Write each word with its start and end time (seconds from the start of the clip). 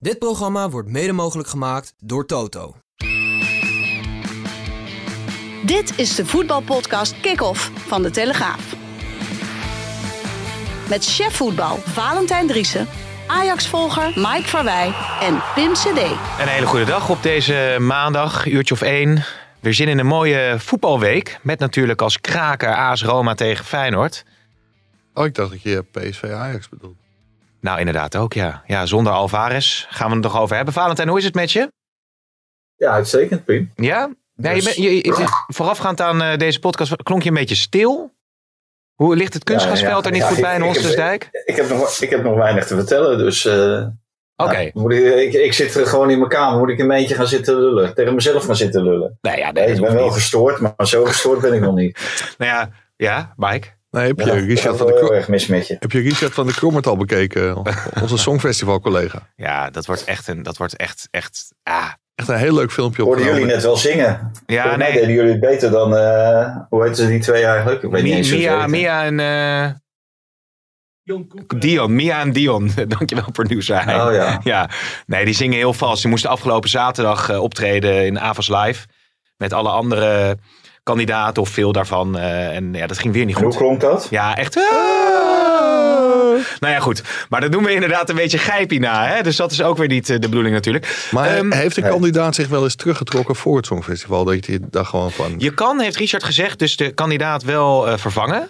Dit 0.00 0.18
programma 0.18 0.68
wordt 0.68 0.88
mede 0.88 1.12
mogelijk 1.12 1.48
gemaakt 1.48 1.94
door 1.98 2.26
Toto. 2.26 2.74
Dit 5.64 5.98
is 5.98 6.14
de 6.14 6.26
voetbalpodcast 6.26 7.20
Kick-Off 7.20 7.70
van 7.74 8.02
De 8.02 8.10
Telegraaf. 8.10 8.74
Met 10.88 11.04
chef 11.04 11.36
voetbal 11.36 11.76
Valentijn 11.76 12.46
Driessen, 12.46 12.86
Ajax-volger 13.26 14.12
Mike 14.14 14.48
Verwij 14.48 14.94
en 15.20 15.42
Pim 15.54 15.72
CD. 15.72 15.98
Een 16.40 16.48
hele 16.48 16.66
goede 16.66 16.84
dag 16.84 17.08
op 17.10 17.22
deze 17.22 17.76
maandag, 17.80 18.46
uurtje 18.46 18.74
of 18.74 18.82
één. 18.82 19.24
Weer 19.60 19.74
zin 19.74 19.88
in 19.88 19.98
een 19.98 20.06
mooie 20.06 20.54
voetbalweek. 20.58 21.38
Met 21.42 21.58
natuurlijk 21.58 22.02
als 22.02 22.20
kraker 22.20 22.74
AS 22.74 23.02
Roma 23.02 23.34
tegen 23.34 23.64
Feyenoord. 23.64 24.24
Oh, 25.14 25.26
ik 25.26 25.34
dacht 25.34 25.50
dat 25.50 25.62
je 25.62 25.84
PSV 25.92 26.24
Ajax 26.24 26.68
bedoelt. 26.68 26.96
Nou, 27.68 27.80
inderdaad 27.80 28.16
ook, 28.16 28.32
ja. 28.32 28.62
Ja, 28.66 28.86
zonder 28.86 29.12
Alvarez 29.12 29.86
gaan 29.88 30.08
we 30.08 30.14
het 30.14 30.22
nog 30.22 30.40
over 30.40 30.56
hebben. 30.56 30.74
Valentijn, 30.74 31.08
hoe 31.08 31.18
is 31.18 31.24
het 31.24 31.34
met 31.34 31.52
je? 31.52 31.72
Ja, 32.76 32.90
uitstekend, 32.90 33.44
Pim. 33.44 33.72
Ja? 33.74 34.10
Nee, 34.34 34.54
je 34.54 34.60
Dus- 34.60 34.64
bent- 34.64 34.76
je, 34.76 34.94
je- 34.94 35.44
voorafgaand 35.46 36.00
aan 36.00 36.22
eh, 36.22 36.36
deze 36.36 36.58
podcast 36.58 37.02
klonk 37.02 37.22
je 37.22 37.28
een 37.28 37.34
beetje 37.34 37.54
stil. 37.54 38.14
Hoe 38.94 39.16
ligt 39.16 39.34
het 39.34 39.44
kunstgrasveld 39.44 40.06
er 40.06 40.12
niet 40.12 40.22
goed 40.22 40.36
ik- 40.36 40.42
bij 40.42 40.54
in 40.54 40.58
ik 40.60 40.64
heb- 40.64 40.72
Honstersdijk? 40.74 41.28
Ik 41.44 41.56
heb, 41.56 41.68
nog, 41.68 42.00
ik 42.00 42.10
heb 42.10 42.22
nog 42.22 42.36
weinig 42.36 42.66
te 42.66 42.74
vertellen, 42.74 43.18
dus... 43.18 43.44
eh, 43.44 43.86
Oké. 44.36 44.52
nou, 44.52 44.70
moet 44.74 44.92
ik, 44.92 45.04
ik, 45.14 45.32
ik 45.32 45.52
zit 45.52 45.74
er 45.74 45.86
gewoon 45.86 46.10
in 46.10 46.18
mijn 46.18 46.30
kamer, 46.30 46.58
moet 46.58 46.68
ik 46.68 46.78
een 46.78 46.88
beetje 46.88 47.14
gaan 47.14 47.26
zitten 47.26 47.54
lullen. 47.58 47.94
Tegen 47.94 48.14
mezelf 48.14 48.44
gaan 48.44 48.56
zitten 48.56 48.82
lullen. 48.82 49.18
Nee, 49.20 49.38
ja, 49.38 49.50
nee, 49.50 49.66
ik 49.66 49.80
ben 49.80 49.94
wel 49.94 50.04
niet. 50.04 50.12
gestoord, 50.12 50.60
maar 50.60 50.86
zo 50.86 51.04
gestoord 51.04 51.40
ben 51.40 51.52
ik 51.52 51.60
nog 51.60 51.74
niet. 51.74 51.98
Nou 52.38 52.50
ja, 52.50 52.70
ja, 52.96 53.32
Mike. 53.36 53.68
Nee, 53.98 54.06
heb 54.06 54.18
je, 54.20 54.24
Ja, 54.26 54.32
Richard 54.32 54.76
van 54.76 54.86
de 54.86 54.92
wel 54.92 54.98
heel 55.00 55.06
Kro- 55.08 55.16
erg 55.16 55.28
mis 55.28 55.46
met 55.46 55.66
je. 55.66 55.76
heb 55.78 55.92
je 55.92 56.00
Richard 56.00 56.34
van 56.34 56.46
de 56.46 56.52
Krommert 56.54 56.86
al 56.86 56.96
bekeken? 56.96 57.56
Onze 58.02 58.16
Songfestival-collega. 58.16 59.28
Ja, 59.36 59.70
dat 59.70 59.86
wordt 59.86 60.04
echt 60.04 60.28
een, 60.28 60.42
dat 60.42 60.56
wordt 60.56 60.76
echt, 60.76 61.08
echt, 61.10 61.48
ah. 61.62 61.88
Echt 62.14 62.28
een 62.28 62.36
heel 62.36 62.54
leuk 62.54 62.72
filmpje 62.72 63.02
Hoorden 63.02 63.24
jullie 63.24 63.44
net 63.44 63.62
wel 63.62 63.76
zingen? 63.76 64.32
Ja, 64.46 64.62
Volgens 64.62 64.84
nee. 64.84 64.92
deden 64.92 65.14
jullie 65.14 65.30
het 65.30 65.40
beter 65.40 65.70
dan... 65.70 65.96
eh, 65.96 66.56
hoe 66.68 66.82
heten 66.82 66.96
ze 66.96 67.06
die 67.08 67.20
twee 67.20 67.44
eigenlijk? 67.44 67.82
Ik 67.82 67.90
weet 67.90 68.02
niet 68.02 68.12
Mi- 68.12 68.18
eens 68.18 68.30
hoe 68.30 68.38
ze 68.40 68.44
Mia, 68.46 68.54
heten. 68.56 68.70
Mia 68.70 69.04
en... 69.04 69.20
eh, 69.20 69.70
Dion, 71.58 71.94
Mia 71.94 72.20
en 72.20 72.32
Dion. 72.32 72.70
Dankjewel, 72.88 73.30
producer. 73.32 73.78
Oh 73.80 74.12
ja. 74.14 74.40
Ja, 74.52 74.68
nee, 75.06 75.24
die 75.24 75.34
zingen 75.34 75.56
heel 75.56 75.72
vals. 75.72 76.00
Die 76.00 76.10
moesten 76.10 76.30
afgelopen 76.30 76.68
zaterdag 76.68 77.28
eh, 77.28 77.42
optreden 77.42 78.06
in 78.06 78.20
Avas 78.20 78.48
Live. 78.48 78.86
Met 79.36 79.52
alle 79.52 79.68
andere 79.70 80.38
kandidaten 80.88 81.42
of 81.42 81.48
veel 81.48 81.72
daarvan. 81.72 82.18
eh, 82.18 82.56
en 82.56 82.72
ja, 82.74 82.86
dat 82.86 82.98
ging 82.98 83.14
weer 83.14 83.24
niet 83.24 83.36
En 83.36 83.42
hoe 83.42 83.50
goed. 83.52 83.60
klonk 83.60 83.80
dat? 83.80 84.06
Ja, 84.10 84.36
echt. 84.36 84.56
Ah. 84.56 84.64
Nou 86.60 86.72
ja, 86.74 86.80
goed. 86.80 87.02
Maar 87.28 87.40
dat 87.40 87.52
doen 87.52 87.64
we 87.64 87.72
inderdaad 87.74 88.08
een 88.08 88.16
beetje 88.16 88.38
gijpie 88.38 88.80
na. 88.80 89.06
Hè? 89.06 89.22
Dus 89.22 89.36
dat 89.36 89.52
is 89.52 89.62
ook 89.62 89.76
weer 89.76 89.88
niet 89.88 90.10
eh, 90.10 90.18
de 90.18 90.28
bedoeling 90.28 90.54
natuurlijk. 90.54 91.08
Maar 91.10 91.36
Ehm, 91.36 91.52
heeft 91.52 91.74
de 91.74 91.82
kandidaat 91.82 92.34
zich 92.34 92.48
wel 92.48 92.62
eens 92.62 92.74
teruggetrokken 92.74 93.36
voor 93.36 93.56
het 93.56 93.66
Songfestival? 93.66 94.24
Dat 94.24 94.46
je 94.46 94.60
daar 94.70 94.84
gewoon 94.84 95.10
van... 95.10 95.34
Je 95.38 95.54
kan, 95.54 95.80
heeft 95.80 95.96
Richard 95.96 96.24
gezegd, 96.24 96.58
dus 96.58 96.76
de 96.76 96.90
kandidaat 96.94 97.42
wel 97.42 97.88
eh, 97.88 97.98
vervangen. 97.98 98.48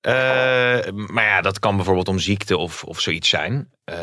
Eh, 0.00 0.12
maar 1.06 1.24
ja, 1.24 1.40
dat 1.40 1.58
kan 1.58 1.76
bijvoorbeeld 1.76 2.08
om 2.08 2.18
ziekte 2.18 2.56
of, 2.56 2.84
of 2.84 3.00
zoiets 3.00 3.28
zijn. 3.28 3.68
Eh, 3.84 3.96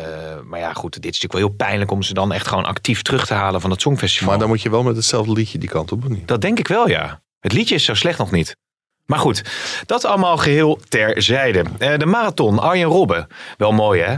maar 0.44 0.60
ja, 0.60 0.72
goed, 0.72 0.92
dit 0.92 1.14
is 1.14 1.20
natuurlijk 1.20 1.32
wel 1.32 1.42
heel 1.42 1.56
pijnlijk 1.68 1.90
om 1.90 2.02
ze 2.02 2.14
dan 2.14 2.32
echt 2.32 2.46
gewoon 2.46 2.64
actief 2.64 3.02
terug 3.02 3.26
te 3.26 3.34
halen 3.34 3.60
van 3.60 3.70
het 3.70 3.80
Songfestival. 3.80 4.28
Maar 4.28 4.38
dan 4.38 4.48
moet 4.48 4.62
je 4.62 4.70
wel 4.70 4.82
met 4.82 4.96
hetzelfde 4.96 5.32
liedje 5.32 5.58
die 5.58 5.68
kant 5.68 5.92
op, 5.92 6.02
of 6.04 6.08
niet? 6.08 6.28
Dat 6.28 6.40
denk 6.40 6.58
ik 6.58 6.68
wel, 6.68 6.88
ja. 6.88 7.22
Het 7.44 7.52
liedje 7.52 7.74
is 7.74 7.84
zo 7.84 7.94
slecht 7.94 8.18
nog 8.18 8.30
niet. 8.30 8.56
Maar 9.06 9.18
goed, 9.18 9.42
dat 9.86 10.04
allemaal 10.04 10.36
geheel 10.36 10.78
terzijde. 10.88 11.64
Eh, 11.78 11.98
de 11.98 12.06
marathon, 12.06 12.58
Arjen 12.58 12.88
Robben. 12.88 13.26
Wel 13.56 13.72
mooi, 13.72 14.00
hè? 14.02 14.10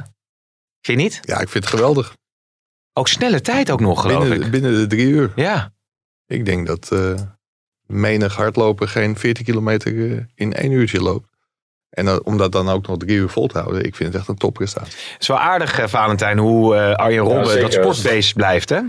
Vind 0.81 0.99
je 0.99 1.05
niet? 1.05 1.19
Ja, 1.23 1.41
ik 1.41 1.49
vind 1.49 1.65
het 1.65 1.73
geweldig. 1.75 2.17
Ook 2.93 3.09
snelle 3.09 3.41
tijd 3.41 3.71
ook 3.71 3.81
nog, 3.81 4.01
geloof 4.01 4.21
Binnen, 4.29 4.43
ik. 4.47 4.51
binnen 4.51 4.75
de 4.75 4.87
drie 4.87 5.07
uur. 5.07 5.33
Ja, 5.37 5.73
Ik 6.27 6.45
denk 6.45 6.67
dat 6.67 6.93
eh, 6.93 7.15
menig 7.87 8.35
hardloper 8.37 8.89
geen 8.89 9.17
14 9.17 9.45
kilometer 9.45 10.13
eh, 10.13 10.21
in 10.35 10.53
één 10.53 10.71
uurtje 10.71 11.01
loopt. 11.03 11.29
En 11.91 12.05
dan- 12.05 12.25
om 12.25 12.37
dat 12.37 12.53
dan 12.53 12.69
ook 12.69 12.87
nog 12.87 12.97
drie 12.99 13.17
uur 13.17 13.29
vol 13.29 13.47
te 13.47 13.59
houden, 13.59 13.85
ik 13.85 13.95
vind 13.95 14.09
het 14.13 14.19
echt 14.21 14.29
een 14.29 14.37
topprestatie. 14.37 14.95
het 15.13 15.21
is 15.23 15.29
wel 15.29 15.39
aardig, 15.39 15.79
eh, 15.79 15.87
Valentijn, 15.89 16.39
hoe 16.39 16.77
eh, 16.77 16.95
Arjen 16.95 17.23
Robben 17.25 17.61
dat 17.61 17.73
sportbeest 17.73 18.35
blijft, 18.35 18.69
hè? 18.69 18.81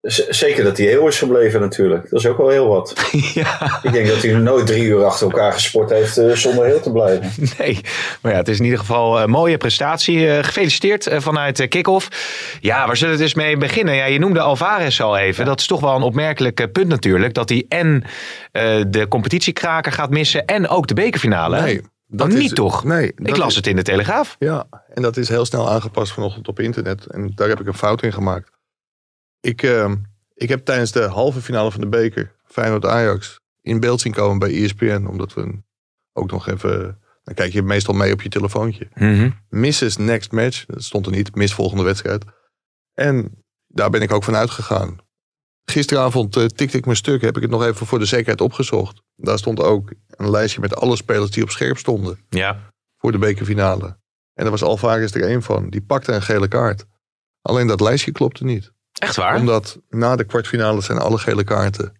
Z- 0.00 0.28
Zeker 0.28 0.64
dat 0.64 0.76
hij 0.76 0.86
heel 0.86 1.06
is 1.06 1.18
gebleven 1.18 1.60
natuurlijk. 1.60 2.10
Dat 2.10 2.18
is 2.20 2.26
ook 2.26 2.36
wel 2.36 2.48
heel 2.48 2.66
wat. 2.68 2.94
ja, 3.34 3.80
Ik 3.82 3.92
denk 3.92 4.08
dat 4.08 4.22
hij 4.22 4.32
nooit 4.32 4.66
drie 4.66 4.82
uur 4.84 5.04
achter 5.04 5.26
elkaar 5.26 5.52
gesport 5.52 5.90
heeft 5.90 6.16
eh, 6.18 6.30
zonder 6.32 6.64
heel 6.66 6.80
te 6.80 6.92
blijven. 6.92 7.32
nee. 7.58 7.80
Maar 8.22 8.32
ja, 8.32 8.38
het 8.38 8.48
is 8.48 8.58
in 8.58 8.64
ieder 8.64 8.78
geval 8.78 9.20
een 9.20 9.30
mooie 9.30 9.56
prestatie. 9.56 10.28
Eh, 10.30 10.44
gefeliciteerd 10.44 11.06
eh, 11.06 11.20
vanuit 11.20 11.60
eh, 11.60 11.68
Kick-Off. 11.68 12.08
Ja, 12.60 12.86
waar 12.86 12.96
zullen 12.96 13.16
we 13.16 13.20
dus 13.22 13.34
mee 13.34 13.56
beginnen? 13.56 13.94
Ja, 13.94 14.04
je 14.04 14.18
noemde 14.18 14.40
Alvarez 14.40 15.00
al 15.00 15.16
even. 15.18 15.44
Dat 15.44 15.60
is 15.60 15.66
toch 15.66 15.80
wel 15.80 15.96
een 15.96 16.02
opmerkelijk 16.02 16.60
eh, 16.60 16.66
punt 16.72 16.88
natuurlijk. 16.88 17.34
Dat 17.34 17.48
hij 17.48 17.64
en 17.68 18.04
eh, 18.52 18.80
de 18.88 19.08
competitiekraker 19.08 19.92
gaat 19.92 20.10
missen 20.10 20.44
en 20.46 20.68
ook 20.68 20.86
de 20.86 20.94
bekerfinale. 20.94 21.60
Nee, 21.60 21.80
Dan 22.06 22.34
niet 22.34 22.54
toch? 22.54 22.84
Nee. 22.84 23.06
Ik 23.06 23.26
dat 23.26 23.36
las 23.36 23.48
is- 23.48 23.56
het 23.56 23.66
in 23.66 23.76
de 23.76 23.82
Telegraaf. 23.82 24.36
Ja, 24.38 24.64
en 24.94 25.02
dat 25.02 25.16
is 25.16 25.28
heel 25.28 25.44
snel 25.44 25.70
aangepast 25.70 26.12
vanochtend 26.12 26.48
op 26.48 26.60
internet. 26.60 27.06
En 27.06 27.32
daar 27.34 27.48
heb 27.48 27.60
ik 27.60 27.66
een 27.66 27.74
fout 27.74 28.02
in 28.02 28.12
gemaakt. 28.12 28.50
Ik, 29.40 29.62
eh, 29.62 29.92
ik 30.34 30.48
heb 30.48 30.64
tijdens 30.64 30.92
de 30.92 31.02
halve 31.02 31.40
finale 31.40 31.70
van 31.70 31.80
de 31.80 31.88
beker, 31.88 32.34
Feyenoord-Ajax, 32.44 33.40
in 33.62 33.80
beeld 33.80 34.00
zien 34.00 34.12
komen 34.12 34.38
bij 34.38 34.62
ESPN. 34.62 35.06
Omdat 35.06 35.34
we 35.34 35.62
ook 36.12 36.30
nog 36.30 36.48
even... 36.48 36.98
Dan 37.22 37.34
kijk 37.34 37.52
je 37.52 37.62
meestal 37.62 37.94
mee 37.94 38.12
op 38.12 38.22
je 38.22 38.28
telefoontje. 38.28 38.88
Mhm. 38.94 39.30
Misses 39.48 39.96
next 39.96 40.32
match. 40.32 40.64
Dat 40.64 40.82
stond 40.82 41.06
er 41.06 41.12
niet. 41.12 41.34
Mis 41.34 41.54
volgende 41.54 41.82
wedstrijd. 41.82 42.24
En 42.94 43.44
daar 43.66 43.90
ben 43.90 44.02
ik 44.02 44.12
ook 44.12 44.24
van 44.24 44.36
uitgegaan. 44.36 44.98
Gisteravond 45.64 46.36
eh, 46.36 46.44
tikte 46.44 46.76
ik 46.76 46.84
mijn 46.84 46.96
stuk. 46.96 47.20
Heb 47.20 47.36
ik 47.36 47.42
het 47.42 47.50
nog 47.50 47.64
even 47.64 47.86
voor 47.86 47.98
de 47.98 48.04
zekerheid 48.04 48.40
opgezocht. 48.40 49.02
Daar 49.16 49.38
stond 49.38 49.60
ook 49.60 49.92
een 50.06 50.30
lijstje 50.30 50.60
met 50.60 50.76
alle 50.76 50.96
spelers 50.96 51.30
die 51.30 51.42
op 51.42 51.50
scherp 51.50 51.78
stonden. 51.78 52.18
Ja. 52.28 52.72
Voor 52.96 53.12
de 53.12 53.18
bekerfinale. 53.18 53.86
En 54.34 54.42
daar 54.42 54.50
was 54.50 54.62
Alvarez 54.62 55.14
er 55.14 55.22
één 55.22 55.42
van. 55.42 55.70
Die 55.70 55.82
pakte 55.82 56.12
een 56.12 56.22
gele 56.22 56.48
kaart. 56.48 56.86
Alleen 57.42 57.66
dat 57.66 57.80
lijstje 57.80 58.12
klopte 58.12 58.44
niet. 58.44 58.72
Echt 59.00 59.16
waar? 59.16 59.36
Omdat 59.36 59.78
na 59.88 60.16
de 60.16 60.24
kwartfinale 60.24 60.80
zijn 60.80 60.98
alle 60.98 61.18
gele 61.18 61.44
kaarten 61.44 61.92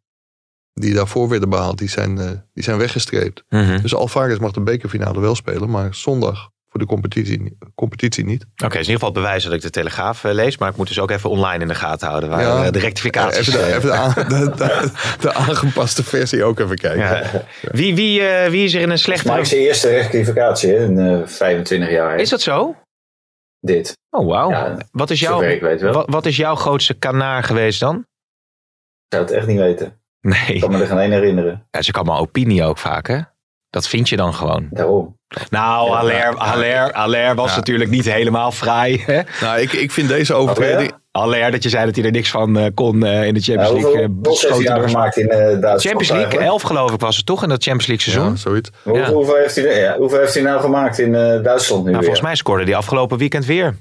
die 0.75 0.95
daarvoor 0.95 1.29
werden 1.29 1.49
behaald, 1.49 1.79
die 1.79 1.89
zijn, 1.89 2.19
eh, 2.19 2.31
die 2.55 2.65
zijn 2.65 2.79
weggestreept. 2.79 3.43
Mhm. 3.49 3.81
Dus 3.83 3.95
Alvarez 3.95 4.39
mag 4.39 4.51
de 4.53 4.61
bekerfinale 4.61 5.21
wel 5.21 5.35
spelen, 5.35 5.71
maar 5.71 5.95
zondag 5.95 6.49
voor 6.69 6.81
de 6.81 6.87
competitie, 6.87 7.57
competitie 7.75 8.25
niet. 8.25 8.43
Oké, 8.43 8.65
het 8.65 8.65
is 8.65 8.71
in 8.73 8.79
ieder 8.79 8.93
geval 8.95 9.09
het 9.09 9.19
bewijs 9.19 9.45
dat 9.45 9.53
ik 9.53 9.61
de 9.61 9.71
Telegraaf 9.71 10.25
eh, 10.25 10.33
lees. 10.33 10.59
Maar 10.59 10.71
ik 10.71 10.77
moet 10.77 10.89
dus 10.89 10.99
ook 10.99 11.11
even 11.11 11.31
online 11.31 11.63
in 11.63 11.69
de 11.69 11.75
gaten 11.75 12.09
houden. 12.09 12.29
Waar 12.31 12.41
Ja. 12.43 12.65
eh, 12.65 12.71
de 12.73 12.79
rectificaties 12.79 13.49
Even, 13.49 13.53
de, 13.61 13.67
even 13.67 13.81
de, 13.83 13.93
aan- 13.93 14.15
de, 14.29 14.53
de- 14.57 14.91
de 15.21 15.33
aangepaste 15.35 16.05
versie 16.05 16.45
ook 16.45 16.61
even 16.61 16.77
kijken. 16.77 17.01
Ja. 17.33 17.45
Wie, 17.73 17.95
wie, 17.95 18.21
eh, 18.23 18.51
wie 18.51 18.65
is 18.65 18.75
er 18.75 18.81
in 18.81 18.91
een 18.91 18.99
slechte... 18.99 19.45
zijn 19.45 19.61
eerste 19.61 19.89
rectificatie 19.89 20.71
hè, 20.71 20.85
in 20.85 20.99
eh, 20.99 21.27
25 21.27 21.91
jaar. 21.91 22.11
hè, 22.11 22.17
Is 22.21 22.29
dat 22.29 22.41
zo? 22.41 22.77
Dit. 23.61 23.99
Oh, 24.11 24.27
wauw. 24.27 24.51
Ja, 24.51 24.77
wat, 24.93 25.11
is 25.11 25.21
jouw, 25.21 25.43
ik 25.43 25.81
wat, 25.81 26.11
wat 26.11 26.27
is 26.27 26.37
jouw 26.37 26.55
grootste 26.55 26.95
kanaar 26.95 27.43
geweest 27.43 27.81
dan? 27.81 27.97
Ik 27.97 28.05
zou 29.17 29.23
het 29.23 29.33
echt 29.33 29.47
niet 29.47 29.59
weten. 29.59 29.87
Ik 29.87 29.95
Nee. 30.21 30.59
kan 30.59 30.71
me 30.71 30.79
er 30.81 30.87
geen 30.87 30.99
één 30.99 31.11
herinneren. 31.11 31.67
Ja, 31.71 31.83
ze 31.83 31.91
kan 31.93 32.05
maar 32.05 32.19
opinie 32.19 32.65
ook 32.65 32.79
vaak, 32.79 33.07
hè? 33.07 33.21
Dat 33.71 33.89
vind 33.89 34.09
je 34.09 34.17
dan 34.17 34.35
gewoon. 34.35 34.67
Daarom. 34.71 35.19
Nou, 35.51 35.89
Ja, 35.89 35.95
Haller, 35.97 36.35
Haller, 36.37 36.91
Haller 36.93 37.35
was 37.35 37.51
Ja. 37.51 37.57
natuurlijk 37.57 37.91
niet 37.91 38.13
helemaal 38.13 38.53
fraai. 38.53 39.03
Hè? 39.07 39.21
Nou, 39.41 39.61
ik, 39.61 39.73
ik 39.73 39.91
vind 39.91 40.09
deze 40.09 40.35
overtreding... 40.35 40.93
Haller, 41.11 41.51
dat 41.51 41.63
je 41.63 41.69
zei 41.69 41.85
dat 41.87 41.97
hij 41.97 42.05
er 42.05 42.11
niks 42.11 42.31
van 42.31 42.59
eh, 42.59 42.67
kon 42.75 43.05
eh, 43.05 43.27
in 43.27 43.35
de 43.35 43.41
Nou, 43.41 43.43
Champions 43.43 43.71
League. 43.73 44.09
hoeveel 44.23 44.49
eh, 44.49 44.55
heeft 44.57 44.69
nou 44.69 44.89
gemaakt 44.89 45.17
in 45.17 45.29
eh 45.29 45.39
Duitsland? 45.39 45.81
Champions 45.81 46.09
League, 46.09 46.17
eigenlijk? 46.27 46.51
11 46.51 46.63
geloof 46.63 46.93
ik 46.93 47.01
was 47.01 47.17
het 47.17 47.27
toch 47.27 47.43
in 47.43 47.49
dat 47.49 47.63
Champions 47.63 47.87
League 47.87 48.05
seizoen? 48.13 48.31
Ja, 48.33 48.37
zoiets. 48.39 48.71
Hoeveel, 49.13 49.35
heeft 49.37 49.57
hij, 49.57 49.81
ja, 49.81 49.97
hoeveel 49.97 50.19
heeft 50.19 50.35
hij 50.35 50.43
nou 50.43 50.61
gemaakt 50.61 50.99
in 50.99 51.15
eh, 51.15 51.21
Duitsland 51.43 51.85
nu 51.85 51.91
Nou, 51.91 51.93
weer? 51.93 51.95
volgens 52.03 52.21
mij 52.21 52.35
scoorde 52.35 52.65
hij 52.65 52.75
afgelopen 52.75 53.19
weekend 53.19 53.45
weer. 53.45 53.77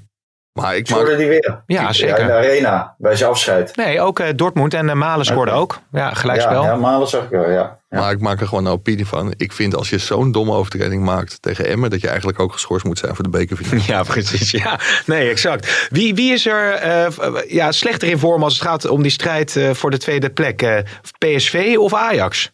Maar 0.52 0.76
ik 0.76 0.86
Scoorde 0.86 1.16
die 1.16 1.28
weer? 1.28 1.62
Ja, 1.66 1.92
zeker. 1.92 2.18
in 2.18 2.26
de 2.26 2.32
arena, 2.32 2.94
bij 2.98 3.16
zijn 3.16 3.30
afscheid. 3.30 3.76
Nee, 3.76 4.00
ook 4.00 4.18
eh, 4.18 4.28
Dortmund 4.36 4.74
en 4.74 4.88
eh, 4.88 4.94
Malen 4.94 5.24
scoorde 5.24 5.50
Oké. 5.50 5.60
ook. 5.60 5.78
Ja, 5.92 6.14
gelijkspel. 6.14 6.62
Ja, 6.62 6.68
ja, 6.68 6.76
Malen 6.76 7.08
zag 7.08 7.24
ik 7.24 7.30
wel, 7.30 7.50
ja. 7.50 7.78
ja. 7.88 7.98
maar 8.00 8.12
ik 8.12 8.20
maak 8.20 8.40
er 8.40 8.46
gewoon 8.46 8.66
een 8.66 8.72
opinie 8.72 9.06
van. 9.06 9.34
Ik 9.36 9.52
vind 9.52 9.74
als 9.74 9.90
je 9.90 9.98
zo'n 9.98 10.32
domme 10.32 10.52
overtreding 10.52 11.04
maakt 11.04 11.42
tegen 11.42 11.66
Emmen... 11.66 11.90
dat 11.90 12.00
je 12.00 12.08
eigenlijk 12.08 12.40
ook 12.40 12.52
geschorst 12.52 12.84
moet 12.84 12.98
zijn 12.98 13.14
voor 13.14 13.24
de 13.24 13.30
bekerfinale. 13.30 13.82
Ja, 13.92 14.02
precies. 14.02 14.50
Ja, 14.50 14.78
nee, 15.06 15.30
exact. 15.30 15.88
Wie, 15.90 16.14
wie 16.14 16.32
is 16.32 16.46
er 16.46 16.72
eh, 16.72 17.06
ja, 17.48 17.72
slechter 17.72 18.08
in 18.08 18.18
vorm 18.18 18.42
als 18.42 18.52
het 18.52 18.62
gaat 18.62 18.88
om 18.88 19.02
die 19.02 19.10
strijd 19.10 19.58
voor 19.72 19.90
de 19.90 19.98
tweede 19.98 20.30
plek? 20.30 20.84
PSV 21.18 21.76
of 21.78 21.94
Ajax? 21.94 22.50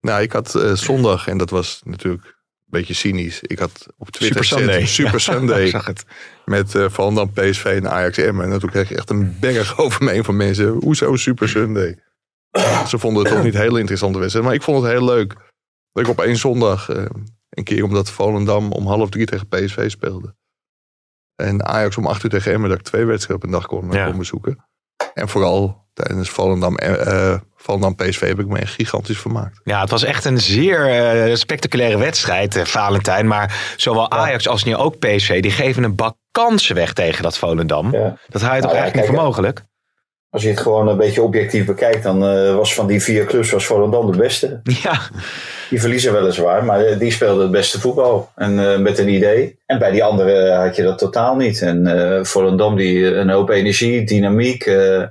Nou, 0.00 0.22
ik 0.22 0.32
had 0.32 0.60
zondag, 0.72 1.28
en 1.28 1.38
dat 1.38 1.50
was 1.50 1.80
natuurlijk 1.84 2.41
beetje 2.72 2.94
cynisch. 2.94 3.42
Ik 3.42 3.58
had 3.58 3.86
op 3.98 4.10
Twitter 4.10 4.44
Super 4.44 4.58
Sunday. 4.60 4.86
Super 4.98 5.14
Ik 5.20 5.20
Sunday 5.20 5.68
zag 5.68 5.86
het. 5.86 6.04
met 6.44 6.74
eh 6.74 6.88
van 6.90 7.14
dan 7.14 7.32
PSV 7.32 7.64
en 7.64 7.90
Ajax 7.90 8.16
Emmen. 8.18 8.52
En 8.52 8.58
toen 8.58 8.70
kreeg 8.70 8.90
ik 8.90 8.96
echt 8.96 9.10
een 9.10 9.36
berg 9.40 9.78
over 9.82 10.04
me 10.04 10.10
heen 10.10 10.24
van 10.24 10.36
mensen. 10.36 10.68
Hoezo 10.68 11.16
Super 11.16 11.48
Sunday? 11.48 11.98
Ze 12.88 12.98
vonden 12.98 13.24
het 13.24 13.32
toch 13.32 13.42
niet 13.44 13.54
heel 13.54 13.76
interessante 13.76 14.18
wedstrijd. 14.18 14.46
Maar 14.46 14.54
ik 14.54 14.62
vond 14.62 14.82
het 14.82 14.92
heel 14.92 15.04
leuk 15.04 15.34
dat 15.92 16.04
ik 16.04 16.08
op 16.10 16.20
één 16.20 16.36
zondag, 16.36 16.88
eh, 16.88 17.04
een 17.50 17.64
keer 17.64 17.84
omdat 17.84 18.10
Volendam 18.10 18.72
om 18.72 18.86
half 18.86 19.10
drie 19.10 19.26
tegen 19.26 19.48
PSV 19.48 19.90
speelde. 19.90 20.34
En 21.36 21.64
Ajax 21.64 21.96
om 21.96 22.06
acht 22.06 22.24
uur 22.24 22.30
tegen 22.30 22.52
Emmen, 22.52 22.68
dat 22.68 22.78
ik 22.78 22.84
twee 22.84 23.04
wedstrijden 23.04 23.36
op 23.36 23.52
een 23.52 23.58
dag 23.58 23.66
kon, 23.66 23.90
Ja. 23.90 24.06
kon 24.06 24.18
bezoeken. 24.18 24.64
En 25.14 25.28
vooral 25.28 25.82
tijdens 25.94 26.30
Volendam, 26.30 26.76
eh, 26.76 27.34
Volendam 27.56 27.94
PSV 27.94 28.20
heb 28.20 28.38
ik 28.38 28.46
me 28.46 28.58
echt 28.58 28.74
gigantisch 28.74 29.18
vermaakt. 29.18 29.60
Ja, 29.64 29.80
het 29.80 29.90
was 29.90 30.02
echt 30.02 30.24
een 30.24 30.40
zeer 30.40 30.88
eh, 30.88 31.34
spectaculaire 31.34 31.98
wedstrijd, 31.98 32.56
eh, 32.56 32.64
Valentijn. 32.64 33.26
Maar 33.26 33.74
zowel 33.76 34.10
Ajax 34.10 34.48
als 34.48 34.64
nu 34.64 34.76
ook 34.76 34.98
PSV, 34.98 35.42
die 35.42 35.50
geven 35.50 35.82
een 35.82 35.94
bak 35.94 36.16
kansen 36.30 36.74
weg 36.74 36.92
tegen 36.92 37.22
dat 37.22 37.38
Volendam. 37.38 37.92
Ja. 37.92 38.16
Dat 38.28 38.42
hou 38.42 38.54
je 38.54 38.60
toch 38.60 38.70
Nou 38.70 38.74
ja, 38.74 38.80
eigenlijk 38.82 38.94
niet 38.94 39.16
voor 39.16 39.24
mogelijk? 39.24 39.62
Als 40.32 40.42
je 40.42 40.48
het 40.48 40.60
gewoon 40.60 40.88
een 40.88 40.96
beetje 40.96 41.22
objectief 41.22 41.66
bekijkt, 41.66 42.02
dan 42.02 42.24
eh, 42.26 42.54
was 42.54 42.74
van 42.74 42.86
die 42.86 43.02
vier 43.02 43.24
clubs 43.24 43.50
was 43.50 43.66
Volendam 43.66 44.10
de 44.12 44.18
beste. 44.18 44.60
Ja, 44.82 45.00
Die 45.70 45.80
verliezen 45.80 46.12
weliswaar, 46.12 46.64
maar 46.64 46.84
eh, 46.84 46.98
die 46.98 47.10
speelden 47.10 47.42
het 47.42 47.50
beste 47.50 47.80
voetbal. 47.80 48.30
En 48.34 48.72
eh, 48.72 48.78
met 48.78 48.98
een 48.98 49.08
idee. 49.08 49.58
En 49.66 49.78
bij 49.78 49.90
die 49.90 50.04
andere 50.04 50.50
had 50.50 50.76
je 50.76 50.82
dat 50.82 50.98
totaal 50.98 51.36
niet. 51.36 51.62
En 51.62 51.86
eh 51.86 52.24
Volendam, 52.24 52.76
die 52.76 53.14
een 53.14 53.30
hoop 53.30 53.48
energie, 53.50 54.04
dynamiek, 54.04 54.66
eh, 54.66 55.04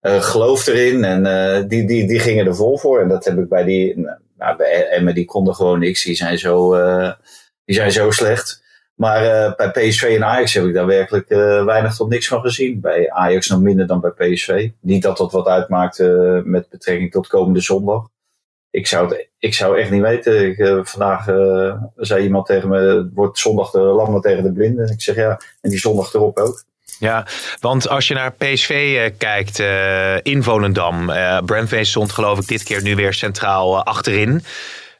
geloof 0.00 0.66
erin. 0.66 1.04
En 1.04 1.68
die, 1.68 1.86
die, 1.86 2.06
die 2.06 2.18
gingen 2.20 2.46
er 2.46 2.56
vol 2.56 2.78
voor. 2.78 3.00
En 3.00 3.08
dat 3.08 3.24
heb 3.24 3.38
ik 3.38 3.48
bij 3.48 3.64
die, 3.64 4.06
nou, 4.38 4.56
bij 4.56 4.88
Emmen, 4.88 5.14
die 5.14 5.24
konden 5.24 5.54
gewoon 5.54 5.78
niks. 5.78 6.04
Die 6.04 6.14
zijn 6.14 6.38
zo, 6.38 6.76
die 7.64 7.74
zijn 7.74 7.92
zo 7.92 8.10
slecht. 8.10 8.59
Maar 9.00 9.24
eh, 9.24 9.54
bij 9.54 9.70
PSV 9.70 10.02
en 10.02 10.24
Ajax 10.24 10.54
heb 10.54 10.64
ik 10.64 10.74
daar 10.74 10.86
werkelijk 10.86 11.28
eh, 11.28 11.64
weinig 11.64 11.96
tot 11.96 12.08
niks 12.08 12.28
van 12.28 12.40
gezien. 12.40 12.80
Bij 12.80 13.10
Ajax 13.10 13.48
nog 13.48 13.60
minder 13.60 13.86
dan 13.86 14.00
bij 14.00 14.10
PSV. 14.10 14.70
Niet 14.80 15.02
dat 15.02 15.16
dat 15.16 15.32
wat 15.32 15.46
uitmaakt 15.46 15.98
eh, 15.98 16.38
met 16.44 16.68
betrekking 16.68 17.10
tot 17.10 17.26
komende 17.26 17.60
zondag. 17.60 18.08
Ik 18.70 18.86
zou 18.86 19.08
het 19.08 19.28
ik 19.38 19.54
zou 19.54 19.78
echt 19.78 19.90
niet 19.90 20.02
weten. 20.02 20.86
Vandaag 20.86 21.24
zei 21.96 22.22
iemand 22.22 22.46
tegen 22.46 22.68
me: 22.68 23.10
wordt 23.14 23.38
zondag 23.38 23.70
de 23.70 23.78
lammen 23.78 24.20
tegen 24.20 24.42
de 24.42 24.52
blinden. 24.52 24.88
Ik 24.88 25.02
zeg 25.02 25.16
ja, 25.16 25.40
en 25.60 25.70
die 25.70 25.78
zondag 25.78 26.14
erop 26.14 26.38
ook. 26.38 26.64
Ja, 26.98 27.26
want 27.60 27.88
als 27.88 28.08
je 28.08 28.14
naar 28.14 28.32
PSV 28.32 29.10
kijkt 29.18 29.58
in 30.22 30.42
Volendam. 30.42 31.10
eh 31.10 31.38
Brandwees 31.44 31.90
stond 31.90 32.12
geloof 32.12 32.38
ik 32.38 32.48
dit 32.48 32.62
keer 32.62 32.82
nu 32.82 32.94
weer 32.94 33.14
centraal 33.14 33.84
achterin. 33.84 34.42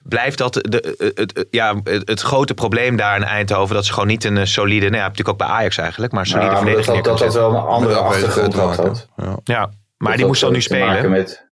Blijft 0.08 0.38
dat 0.38 0.52
de, 0.54 0.80
eh, 0.80 1.06
het, 1.14 1.36
het- 1.36 1.46
ja, 1.50 1.80
het, 1.84 2.08
het 2.08 2.20
grote 2.20 2.54
probleem 2.54 2.96
daar 2.96 3.16
in 3.16 3.22
Eindhoven? 3.22 3.74
Dat 3.74 3.84
ze 3.84 3.92
gewoon 3.92 4.08
niet 4.08 4.24
een 4.24 4.36
eh, 4.38 4.44
solide, 4.44 4.84
nou 4.86 4.96
ja, 4.96 5.02
natuurlijk 5.02 5.28
ook 5.28 5.38
bij 5.38 5.46
Ajax 5.46 5.78
eigenlijk, 5.78 6.12
maar 6.12 6.20
een 6.22 6.26
solide 6.28 6.46
maar 6.46 6.54
dat, 6.54 6.64
verdediging 6.64 7.04
dat, 7.04 7.18
dat 7.18 7.34
wel 7.34 7.50
een 7.50 7.56
andere 7.60 7.94
achtergrond 7.94 8.52
te 8.52 8.60
had. 8.60 9.08
Ja. 9.16 9.36
Ja, 9.44 9.70
maar 9.96 10.08
Dat 10.08 10.16
die 10.16 10.26
moest 10.26 10.40
dan 10.40 10.50
nu 10.50 10.56
eh, 10.56 10.62
spelen. 10.62 11.10
Met, 11.10 11.48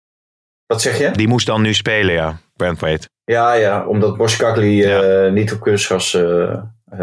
wat 0.67 0.83
zeg 0.83 0.99
je? 0.99 1.11
Die 1.11 1.29
moest 1.29 1.47
dan 1.47 1.63
nu 1.63 1.75
spelen, 1.75 2.15
ja. 2.15 2.39
Brandweed. 2.57 3.11
Ja, 3.25 3.53
ja, 3.53 3.87
omdat 3.87 4.17
Boskakli 4.17 4.77
Ja. 4.77 5.01
eh 5.03 5.33
niet 5.33 5.53
op 5.53 5.61
kunstgas 5.61 6.15
eh, 6.15 6.43
eh, 6.53 6.61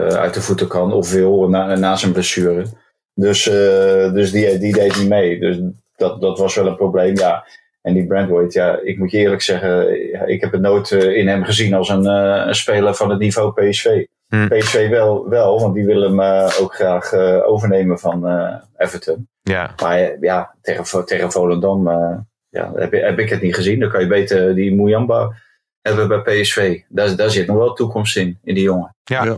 uit 0.08 0.34
de 0.34 0.42
voeten 0.42 0.68
kan 0.68 0.94
of 0.94 1.12
wil 1.12 1.50
na, 1.50 1.76
na 1.76 1.96
zijn 1.96 2.12
blessure. 2.12 2.66
Dus, 3.14 3.48
eh, 3.48 4.14
dus 4.14 4.32
die, 4.32 4.58
die 4.58 4.74
deed 4.74 4.98
niet 4.98 5.10
mee. 5.10 5.40
Dus 5.40 5.60
dat, 5.96 6.22
dat 6.22 6.40
was 6.40 6.56
wel 6.56 6.68
een 6.68 6.76
probleem. 6.76 7.16
Ja. 7.18 7.46
En 7.81 7.94
die 7.94 8.08
Brandwaite, 8.08 8.60
ja, 8.60 8.80
ik 8.84 8.98
moet 8.98 9.12
je 9.12 9.18
eerlijk 9.18 9.42
zeggen, 9.42 10.08
ja, 10.10 10.26
ik 10.26 10.42
heb 10.42 10.52
het 10.52 10.62
nooit 10.62 10.92
eh, 10.92 11.18
in 11.18 11.28
hem 11.28 11.44
gezien 11.44 11.74
als 11.74 11.90
een, 11.90 12.06
eh, 12.06 12.44
een 12.46 12.56
speler 12.56 12.96
van 12.96 13.10
het 13.10 13.20
niveau 13.20 13.54
PSV. 13.54 14.06
Hm. 14.30 14.48
PSV 14.48 14.90
wel, 14.90 15.30
wel, 15.30 15.60
want 15.60 15.74
die 15.74 15.86
willen 15.86 16.10
hem 16.10 16.20
eh, 16.20 16.62
ook 16.62 16.76
graag 16.76 17.12
eh, 17.12 17.48
overnemen 17.48 18.00
van 18.00 18.28
eh, 18.28 18.56
Everton. 18.78 19.28
Ja. 19.42 19.74
Maar 19.81 20.20
ja, 20.20 20.56
tegen, 20.62 21.06
tegen 21.06 21.31
Volendam 21.31 21.88
eh, 21.88 22.18
ja, 22.50 22.72
heb, 22.76 22.92
heb 22.92 23.20
ik 23.20 23.30
het 23.30 23.42
niet 23.42 23.56
gezien. 23.56 23.80
Dan 23.80 23.90
kan 23.90 24.02
je 24.02 24.08
beter 24.08 24.56
die 24.56 24.76
Muyamba 24.76 25.34
hebben 25.81 26.08
bij 26.08 26.22
PSV. 26.22 26.81
Daar, 26.88 27.16
daar 27.16 27.30
zit 27.30 27.48
nog 27.48 27.58
wel 27.58 27.74
toekomst 27.74 28.18
in, 28.18 28.40
in 28.44 28.54
die 28.54 28.64
jongen. 28.64 28.96
Ja. 29.04 29.24
Ja. 29.24 29.38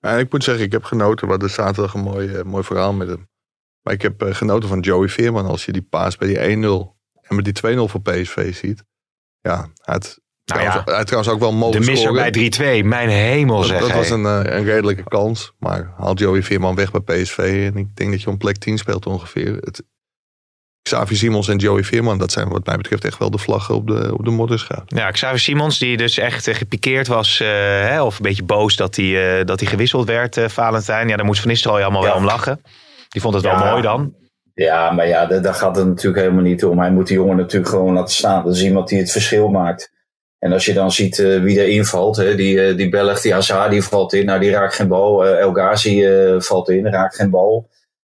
En 0.00 0.18
ik 0.18 0.32
moet 0.32 0.44
zeggen, 0.44 0.64
ik 0.64 0.72
heb 0.72 0.84
genoten. 0.84 1.24
We 1.24 1.32
hadden 1.32 1.50
zaterdag 1.50 1.94
een 1.94 2.00
mooi, 2.00 2.42
mooi 2.44 2.64
verhaal 2.64 2.92
met 2.92 3.08
hem. 3.08 3.28
Maar 3.82 3.94
ik 3.94 4.02
heb 4.02 4.22
genoten 4.22 4.68
van 4.68 4.80
Joey 4.80 5.08
Veerman. 5.08 5.46
Als 5.46 5.64
je 5.64 5.72
die 5.72 5.86
paas 5.90 6.16
bij 6.16 6.28
die 6.28 6.56
1-0 6.56 6.95
en 7.28 7.36
met 7.36 7.44
die 7.44 7.76
2-0 7.76 7.78
voor 7.90 8.00
PSV 8.02 8.54
ziet. 8.54 8.84
Ja, 9.40 9.56
hij 9.56 9.94
had, 9.94 10.02
Nou 10.44 10.60
trouwens, 10.60 10.74
ja, 10.74 10.82
hij 10.84 10.94
had 10.96 11.06
trouwens 11.06 11.34
ook 11.34 11.40
wel 11.40 11.50
de 11.50 11.56
mogen 11.56 11.78
misser 11.78 11.96
scoren. 11.96 12.32
bij 12.32 12.82
3-2. 12.82 12.84
Mijn 12.86 13.08
hemel 13.08 13.56
Dat, 13.56 13.66
zeg. 13.66 13.80
dat 13.80 13.90
hé. 13.90 13.96
was 13.96 14.10
een, 14.10 14.24
eh, 14.26 14.56
een 14.56 14.64
redelijke 14.64 15.04
kans. 15.04 15.52
Maar 15.58 15.92
haalt 15.98 16.18
Joey 16.18 16.42
Veerman 16.42 16.74
weg 16.74 16.90
bij 16.90 17.22
PSV. 17.22 17.38
En 17.72 17.76
ik 17.76 17.96
denk 17.96 18.10
dat 18.10 18.22
je 18.22 18.30
om 18.30 18.38
plek 18.38 18.56
10 18.56 18.78
speelt 18.78 19.06
ongeveer. 19.06 19.56
Het, 19.60 19.82
Xavi 20.82 21.14
Simons 21.16 21.48
en 21.48 21.56
Joey 21.56 21.84
Veerman, 21.84 22.18
dat 22.18 22.32
zijn 22.32 22.48
wat 22.48 22.66
mij 22.66 22.76
betreft 22.76 23.04
echt 23.04 23.18
wel 23.18 23.30
de 23.30 23.38
vlaggen 23.38 23.74
op 23.74 23.86
de, 23.86 24.14
op 24.18 24.24
de 24.24 24.30
modderschaap. 24.30 24.82
Ja, 24.86 25.10
Xavier 25.10 25.38
Simons, 25.38 25.78
die 25.78 25.96
dus 25.96 26.18
echt 26.18 26.46
eh, 26.48 26.54
gepikeerd 26.54 27.06
was, 27.06 27.40
eh, 27.40 27.48
hè, 27.48 28.02
of 28.02 28.16
een 28.16 28.22
beetje 28.22 28.42
boos 28.42 28.76
dat 28.76 28.96
hij, 28.96 29.38
eh, 29.38 29.44
dat 29.46 29.60
hij 29.60 29.68
gewisseld 29.68 30.06
werd, 30.06 30.36
eh 30.36 30.48
Valentijn. 30.48 31.08
Ja, 31.08 31.16
daar 31.16 31.24
moest 31.26 31.40
Van 31.40 31.48
Nistelrooy 31.50 31.82
allemaal 31.82 32.02
Ja. 32.02 32.08
wel 32.08 32.16
om 32.16 32.24
lachen. 32.24 32.60
Die 33.08 33.20
vond 33.20 33.34
het 33.34 33.42
wel 33.44 33.56
mooi 33.58 33.82
dan. 33.82 34.14
Ja, 34.64 34.90
maar 34.90 35.08
ja, 35.08 35.26
daar, 35.26 35.42
daar 35.42 35.54
gaat 35.54 35.76
het 35.76 35.86
natuurlijk 35.86 36.22
helemaal 36.22 36.42
niet 36.42 36.64
om. 36.64 36.78
Hij 36.78 36.90
moet 36.90 37.06
die 37.06 37.16
jongen 37.16 37.36
natuurlijk 37.36 37.70
gewoon 37.70 37.94
laten 37.94 38.14
staan. 38.14 38.44
Dat 38.44 38.54
is 38.54 38.62
iemand 38.62 38.88
die 38.88 38.98
het 38.98 39.10
verschil 39.12 39.48
maakt. 39.48 39.90
En 40.38 40.52
als 40.52 40.64
je 40.64 40.72
dan 40.72 40.92
ziet 40.92 41.18
eh, 41.18 41.42
wie 41.42 41.60
er 41.60 41.68
invalt, 41.68 42.16
hè, 42.16 42.34
die, 42.34 42.62
eh, 42.66 42.76
die 42.76 42.88
Belg, 42.88 43.20
die 43.20 43.32
Hazard, 43.32 43.70
die 43.70 43.82
valt 43.82 44.12
in. 44.12 44.24
Nou, 44.26 44.40
die 44.40 44.50
raakt 44.50 44.74
geen 44.74 44.88
bal. 44.88 45.26
Eh, 45.26 45.38
El 45.40 45.52
Ghazi 45.52 46.04
valt 46.38 46.68
in, 46.70 46.86
raakt 46.86 47.14
geen 47.16 47.30
bal. 47.30 47.68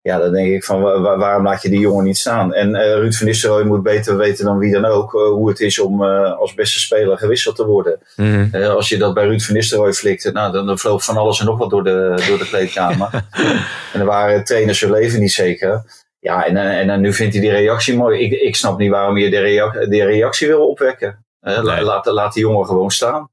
Ja, 0.01 0.17
dan 0.17 0.31
denk 0.33 0.53
ik 0.53 0.63
van 0.63 0.81
wa- 0.81 0.99
wa- 0.99 1.17
waarom 1.17 1.43
laat 1.43 1.61
je 1.61 1.69
die 1.69 1.79
jongen 1.79 2.03
niet 2.03 2.17
staan? 2.17 2.53
En 2.53 2.75
Ruud 2.77 3.13
van 3.13 3.25
Nistelrooy 3.27 3.63
moet 3.63 3.83
beter 3.83 4.17
weten 4.17 4.45
dan 4.45 4.57
wie 4.57 4.71
dan 4.73 4.85
ook 4.85 5.11
hoe 5.11 5.49
het 5.49 5.59
is 5.59 5.79
om 5.79 6.03
als 6.03 6.53
beste 6.53 6.79
speler 6.79 7.17
gewisseld 7.17 7.55
te 7.55 7.65
worden. 7.65 7.99
Mhm. 8.15 8.55
Als 8.63 8.89
je 8.89 8.97
dat 8.97 9.13
bij 9.13 9.25
Ruud 9.25 9.41
van 9.41 9.53
Nistelrooy 9.55 9.93
flikte, 9.93 10.31
nou, 10.31 10.51
dan, 10.51 10.65
dan 10.65 10.79
vloog 10.79 11.03
van 11.03 11.17
alles 11.17 11.39
en 11.39 11.45
nog 11.45 11.57
wat 11.57 11.69
door 11.69 11.83
de, 11.83 12.23
door 12.27 12.37
de 12.37 12.47
kleedkamer. 12.47 13.09
en 13.93 13.99
er 13.99 14.05
waren 14.05 14.43
trainers 14.43 14.81
hun 14.81 14.91
leven 14.91 15.19
niet 15.19 15.31
zeker. 15.31 15.83
Ja, 16.19 16.45
en, 16.45 16.57
eh, 16.57 16.79
en, 16.79 16.87
dan 16.87 17.01
nu 17.01 17.13
vindt 17.13 17.33
hij 17.33 17.41
die 17.41 17.51
reactie 17.51 17.95
mooi. 17.97 18.19
Ik, 18.19 18.31
ik 18.41 18.55
snap 18.55 18.77
niet 18.77 18.89
waarom 18.89 19.17
je 19.17 19.29
de, 19.29 19.39
reac- 19.39 19.89
de 19.89 20.03
reactie 20.03 20.47
wil 20.47 20.67
opwekken. 20.69 21.25
Eh, 21.39 21.63
la- 21.63 21.75
Nee. 21.75 21.83
laat, 21.83 22.05
laat 22.05 22.33
die 22.33 22.43
jongen 22.43 22.65
gewoon 22.65 22.91
staan. 22.91 23.29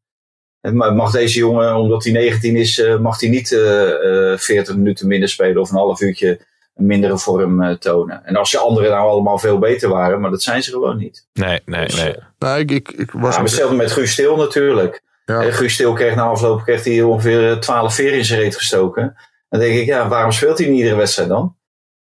En 0.60 0.76
ma- 0.76 0.90
mag 0.90 1.10
deze 1.10 1.38
jongen, 1.38 1.74
omdat 1.74 2.04
hij 2.04 2.12
19 2.12 2.56
is, 2.56 2.78
eh, 2.80 2.98
mag 2.98 3.20
hij 3.20 3.28
niet 3.28 3.52
eh, 3.52 4.32
eh, 4.32 4.38
40 4.38 4.76
minuten 4.76 5.06
minder 5.06 5.28
spelen 5.28 5.60
of 5.62 5.70
een 5.70 5.76
half 5.76 6.00
uurtje 6.00 6.40
een 6.74 6.86
mindere 6.86 7.18
vorm 7.18 7.62
eh, 7.62 7.76
tonen. 7.76 8.24
En 8.24 8.36
als 8.36 8.50
je 8.50 8.58
anderen 8.58 8.90
nou 8.90 9.08
allemaal 9.08 9.38
veel 9.38 9.58
beter 9.58 9.88
waren, 9.88 10.20
maar 10.20 10.30
dat 10.30 10.42
zijn 10.42 10.62
ze 10.62 10.70
gewoon 10.70 10.96
niet. 10.98 11.26
Nee, 11.32 11.60
nee, 11.64 11.86
Dus, 11.86 12.02
nee. 12.02 12.14
eh, 12.16 12.22
Nou, 12.38 12.58
ik, 12.58 12.70
ik, 12.70 12.88
ik 12.90 13.10
was 13.10 13.22
ja, 13.22 13.28
maar 13.40 13.40
hetzelfde 13.48 13.76
met 13.76 13.92
Guus 13.92 14.12
Stil 14.12 14.36
natuurlijk. 14.36 15.02
Ja. 15.24 15.42
Eh, 15.42 15.52
Guus 15.52 15.72
Stil 15.74 15.92
kreeg 15.92 16.14
na 16.14 16.22
afloop 16.22 16.62
kreeg 16.62 16.84
hij 16.84 17.02
ongeveer 17.02 17.50
eh, 17.50 17.56
12 17.58 17.94
veer 17.94 18.12
in 18.12 18.24
zijn 18.24 18.40
reet 18.40 18.56
gestoken. 18.56 19.16
Dan 19.48 19.60
denk 19.60 19.74
ik, 19.78 19.86
ja, 19.86 20.08
waarom 20.08 20.32
speelt 20.32 20.58
hij 20.58 20.68
niet 20.68 20.78
iedere 20.78 20.96
wedstrijd 20.96 21.28
dan? 21.28 21.55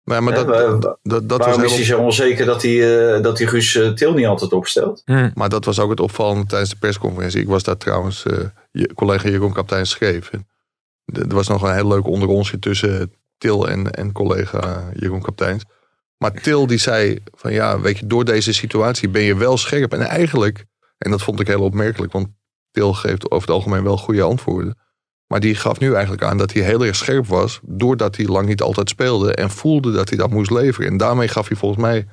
Nee, 0.07 0.21
maar 0.21 0.35
dat, 0.35 0.47
dat, 0.83 0.97
dat, 1.03 1.29
dat 1.29 1.45
was 1.45 1.63
is 1.63 1.75
hij 1.75 1.85
zo 1.85 2.01
onzeker 2.01 2.47
dat 2.47 2.63
hij, 2.63 3.15
eh, 3.15 3.23
dat 3.23 3.39
hij 3.39 3.47
Guus 3.47 3.75
eh, 3.75 3.89
Til 3.89 4.13
niet 4.13 4.27
altijd 4.27 4.53
opstelt? 4.53 5.03
Hm. 5.05 5.31
Maar 5.35 5.49
dat 5.49 5.65
was 5.65 5.79
ook 5.79 5.91
het 5.91 6.01
opvallende 6.01 6.47
tijdens 6.47 6.71
de 6.71 6.77
persconferentie. 6.77 7.41
Ik 7.41 7.49
was 7.49 7.63
daar 7.63 7.77
trouwens, 7.77 8.23
eh, 8.27 8.39
je 8.71 8.95
collega 8.95 9.29
Jeroen 9.29 9.53
Kaptein 9.53 9.87
schreef. 9.87 10.31
En 10.31 10.47
Er 11.13 11.35
was 11.35 11.49
nog 11.49 11.63
een 11.63 11.75
heel 11.75 11.89
leuk 11.89 12.07
onderonsje 12.07 12.59
tussen 12.59 13.13
Til 13.39 13.69
en, 13.69 13.91
en 13.91 14.13
collega 14.13 14.91
Jeroen 14.95 15.23
Kapteins. 15.23 15.65
Maar 16.17 16.33
Til 16.33 16.67
die 16.67 16.79
zei 16.79 17.19
van 17.35 17.53
ja, 17.53 17.81
weet 17.81 17.99
je, 17.99 18.07
door 18.07 18.25
deze 18.25 18.53
situatie 18.53 19.09
ben 19.09 19.23
je 19.23 19.37
wel 19.37 19.57
scherp. 19.57 19.93
En 19.93 20.01
eigenlijk, 20.01 20.65
en 20.99 21.11
dat 21.11 21.23
vond 21.23 21.41
ik 21.41 21.47
heel 21.47 21.63
opmerkelijk, 21.63 22.13
want 22.13 22.29
Til 22.71 22.93
geeft 22.93 23.31
over 23.31 23.49
het 23.49 23.57
algemeen 23.57 23.83
wel 23.83 23.99
goede 23.99 24.23
antwoorden. 24.23 24.79
Maar 25.27 25.41
die 25.41 25.55
gaf 25.55 25.79
nu 25.79 25.93
eigenlijk 25.93 26.23
aan 26.23 26.39
dat 26.39 26.53
hij 26.53 26.63
heel 26.63 26.85
erg 26.85 26.97
scherp 26.97 27.27
was, 27.27 27.61
doordat 27.63 28.17
hij 28.17 28.27
lang 28.27 28.47
niet 28.47 28.63
altijd 28.63 28.89
speelde 28.89 29.35
en 29.35 29.51
voelde 29.51 29.93
dat 29.93 30.09
hij 30.09 30.19
dat 30.19 30.31
moest 30.31 30.51
leveren. 30.51 30.91
En 30.91 30.97
daarmee 30.97 31.29
gaf 31.29 31.49
hij 31.49 31.57
volgens 31.57 31.83
mij 31.83 32.07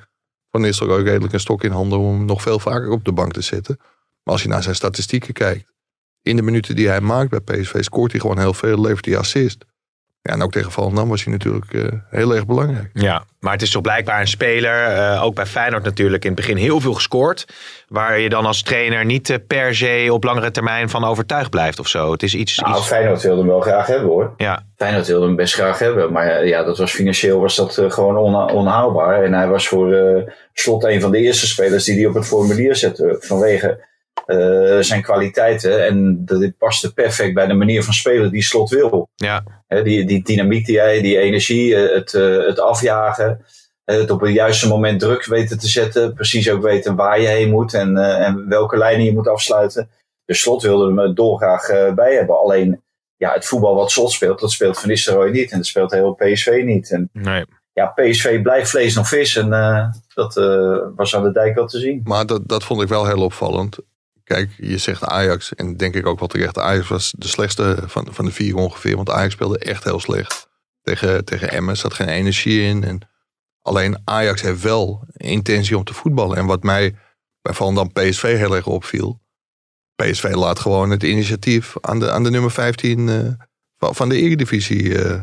Van 0.50 0.60
Nistelrooy 0.60 1.02
redelijk 1.02 1.32
een 1.32 1.40
stok 1.40 1.64
in 1.64 1.70
handen 1.70 1.98
om 1.98 2.14
hem 2.14 2.24
nog 2.24 2.42
veel 2.42 2.58
vaker 2.58 2.90
op 2.90 3.04
de 3.04 3.12
bank 3.12 3.32
te 3.32 3.40
zetten. 3.40 3.76
Maar 4.22 4.34
als 4.34 4.42
je 4.42 4.48
naar 4.48 4.62
zijn 4.62 4.74
statistieken 4.74 5.34
kijkt, 5.34 5.72
in 6.22 6.36
de 6.36 6.42
minuten 6.42 6.76
die 6.76 6.88
hij 6.88 7.00
maakt 7.00 7.30
bij 7.30 7.40
PSV 7.40 7.82
scoort 7.82 8.10
hij 8.10 8.20
gewoon 8.20 8.38
heel 8.38 8.54
veel, 8.54 8.80
levert 8.80 9.04
hij 9.04 9.16
assist. 9.16 9.64
Ja, 10.28 10.32
en 10.32 10.42
ook 10.42 10.52
tegen 10.52 10.70
Volendam 10.72 11.08
was 11.08 11.24
hij 11.24 11.32
natuurlijk 11.32 11.72
eh, 11.72 11.82
heel 12.10 12.34
erg 12.34 12.46
belangrijk. 12.46 12.90
Ja, 12.92 13.24
maar 13.40 13.52
het 13.52 13.62
is 13.62 13.70
toch 13.70 13.82
blijkbaar 13.82 14.20
een 14.20 14.26
speler, 14.26 14.84
eh, 14.86 15.22
ook 15.24 15.34
bij 15.34 15.46
Feyenoord 15.46 15.82
natuurlijk, 15.84 16.22
in 16.24 16.30
het 16.30 16.40
begin 16.40 16.56
heel 16.56 16.80
veel 16.80 16.92
gescoord. 16.94 17.46
Waar 17.88 18.18
je 18.18 18.28
dan 18.28 18.46
als 18.46 18.62
trainer 18.62 19.04
niet 19.04 19.30
eh, 19.30 19.36
per 19.46 19.74
se 19.74 20.08
op 20.10 20.24
langere 20.24 20.50
termijn 20.50 20.88
van 20.88 21.04
overtuigd 21.04 21.50
blijft 21.50 21.78
of 21.78 21.88
zo. 21.88 22.12
Het 22.12 22.22
is 22.22 22.34
iets... 22.34 22.58
Nou, 22.58 22.76
iets 22.78 22.86
Feyenoord 22.86 23.22
wilde 23.22 23.38
hem 23.40 23.48
wel 23.48 23.60
graag 23.60 23.86
hebben 23.86 24.08
hoor. 24.08 24.34
ja, 24.36 24.62
Feyenoord 24.76 25.06
wilde 25.06 25.26
hem 25.26 25.36
best 25.36 25.54
graag 25.54 25.78
hebben. 25.78 26.12
Maar 26.12 26.46
ja, 26.46 26.62
dat 26.62 26.78
was 26.78 26.92
financieel 26.92 27.40
was 27.40 27.56
dat 27.56 27.80
gewoon 27.88 28.16
on- 28.16 28.50
onhaalbaar. 28.50 29.22
En 29.22 29.32
hij 29.32 29.48
was 29.48 29.68
voor 29.68 29.92
eh, 29.92 30.32
slot 30.52 30.84
een 30.84 31.00
van 31.00 31.10
de 31.10 31.18
eerste 31.18 31.46
spelers 31.46 31.84
die 31.84 31.96
hij 31.96 32.06
op 32.06 32.14
het 32.14 32.26
formulier 32.26 32.76
zette. 32.76 33.16
Vanwege 33.20 33.92
eh, 34.24 34.78
zijn 34.80 35.02
kwaliteiten. 35.02 35.86
En 35.86 36.24
dat 36.24 36.40
dit 36.40 36.58
paste 36.58 36.92
perfect 36.92 37.34
bij 37.34 37.46
de 37.46 37.54
manier 37.54 37.82
van 37.82 37.92
spelen 37.92 38.30
die 38.30 38.42
slot 38.42 38.70
wil. 38.70 39.08
ja, 39.14 39.44
Hè, 39.66 39.82
die, 39.82 40.06
die 40.06 40.22
dynamiek 40.22 40.66
die 40.66 40.78
hij, 40.78 41.00
die 41.00 41.18
energie, 41.18 41.76
eh, 41.76 41.94
het, 41.94 42.14
eh, 42.14 42.46
het 42.46 42.58
afjagen. 42.58 43.44
Het 43.84 44.10
op 44.10 44.20
het 44.20 44.32
juiste 44.32 44.68
moment 44.68 45.00
druk 45.00 45.24
weten 45.24 45.58
te 45.58 45.68
zetten. 45.68 46.14
Precies 46.14 46.50
ook 46.50 46.62
weten 46.62 46.96
waar 46.96 47.20
je 47.20 47.26
heen 47.26 47.50
moet 47.50 47.74
en, 47.74 47.96
eh, 47.96 48.26
en 48.26 48.48
welke 48.48 48.76
lijnen 48.76 49.04
je 49.04 49.12
moet 49.12 49.28
afsluiten. 49.28 49.88
Dus 50.24 50.40
Slot 50.40 50.62
wilde 50.62 51.02
hem 51.02 51.14
dolgraag 51.14 51.68
eh, 51.68 51.94
bij 51.94 52.14
hebben. 52.14 52.38
Alleen 52.38 52.82
ja, 53.16 53.32
het 53.32 53.46
voetbal 53.46 53.74
wat 53.74 53.90
Slot 53.90 54.12
speelt, 54.12 54.40
dat 54.40 54.50
speelt 54.50 54.78
Van 54.78 54.88
Nistelrooy 54.88 55.30
niet. 55.30 55.50
En 55.50 55.56
dat 55.56 55.66
speelt 55.66 55.92
heel 55.92 56.14
PSV 56.14 56.62
niet. 56.64 56.90
En 56.90 57.10
nee. 57.12 57.44
ja, 57.72 57.86
PSV 57.86 58.42
blijft 58.42 58.70
vlees 58.70 58.94
nog 58.94 59.08
vis. 59.08 59.36
En 59.36 59.52
eh, 59.52 59.86
dat 60.14 60.36
eh, 60.36 60.78
was 60.96 61.16
aan 61.16 61.22
de 61.22 61.32
dijk 61.32 61.54
wel 61.54 61.66
te 61.66 61.78
zien. 61.78 62.00
Maar 62.04 62.26
dat, 62.26 62.48
dat 62.48 62.64
vond 62.64 62.82
ik 62.82 62.88
wel 62.88 63.06
heel 63.06 63.22
opvallend. 63.22 63.78
Kijk, 64.24 64.50
je 64.56 64.78
zegt 64.78 65.04
Ajax. 65.04 65.54
En 65.54 65.76
denk 65.76 65.94
ik 65.94 66.06
ook 66.06 66.18
wel 66.18 66.28
terecht. 66.28 66.58
Ajax 66.58 66.88
was 66.88 67.14
de 67.18 67.28
slechtste 67.28 67.82
van, 67.86 68.08
van 68.10 68.24
de 68.24 68.30
vier 68.30 68.56
ongeveer. 68.56 68.96
Want 68.96 69.10
Ajax 69.10 69.32
speelde 69.32 69.58
echt 69.58 69.84
heel 69.84 70.00
slecht. 70.00 70.48
Tegen, 70.82 71.24
tegen 71.24 71.50
Emmen 71.50 71.76
zat 71.76 71.94
geen 71.94 72.08
energie 72.08 72.62
in. 72.62 72.84
En 72.84 73.08
alleen 73.60 73.98
Ajax 74.04 74.42
heeft 74.42 74.62
wel 74.62 75.06
intentie 75.12 75.76
om 75.76 75.84
te 75.84 75.94
voetballen. 75.94 76.36
En 76.36 76.46
wat 76.46 76.62
mij 76.62 76.96
bij 77.42 77.54
Volendam 77.54 77.92
PSV 77.92 78.36
heel 78.36 78.54
erg 78.56 78.66
opviel. 78.66 79.22
PSV 79.94 80.32
laat 80.34 80.58
gewoon 80.58 80.90
het 80.90 81.02
initiatief 81.02 81.74
aan 81.80 81.98
de, 81.98 82.10
aan 82.10 82.22
de 82.22 82.30
nummer 82.30 82.50
15 82.50 83.08
eh, 83.08 83.46
van, 83.76 84.08
de 84.08 84.16
Eredivisie. 84.16 85.02
eh 85.02 85.20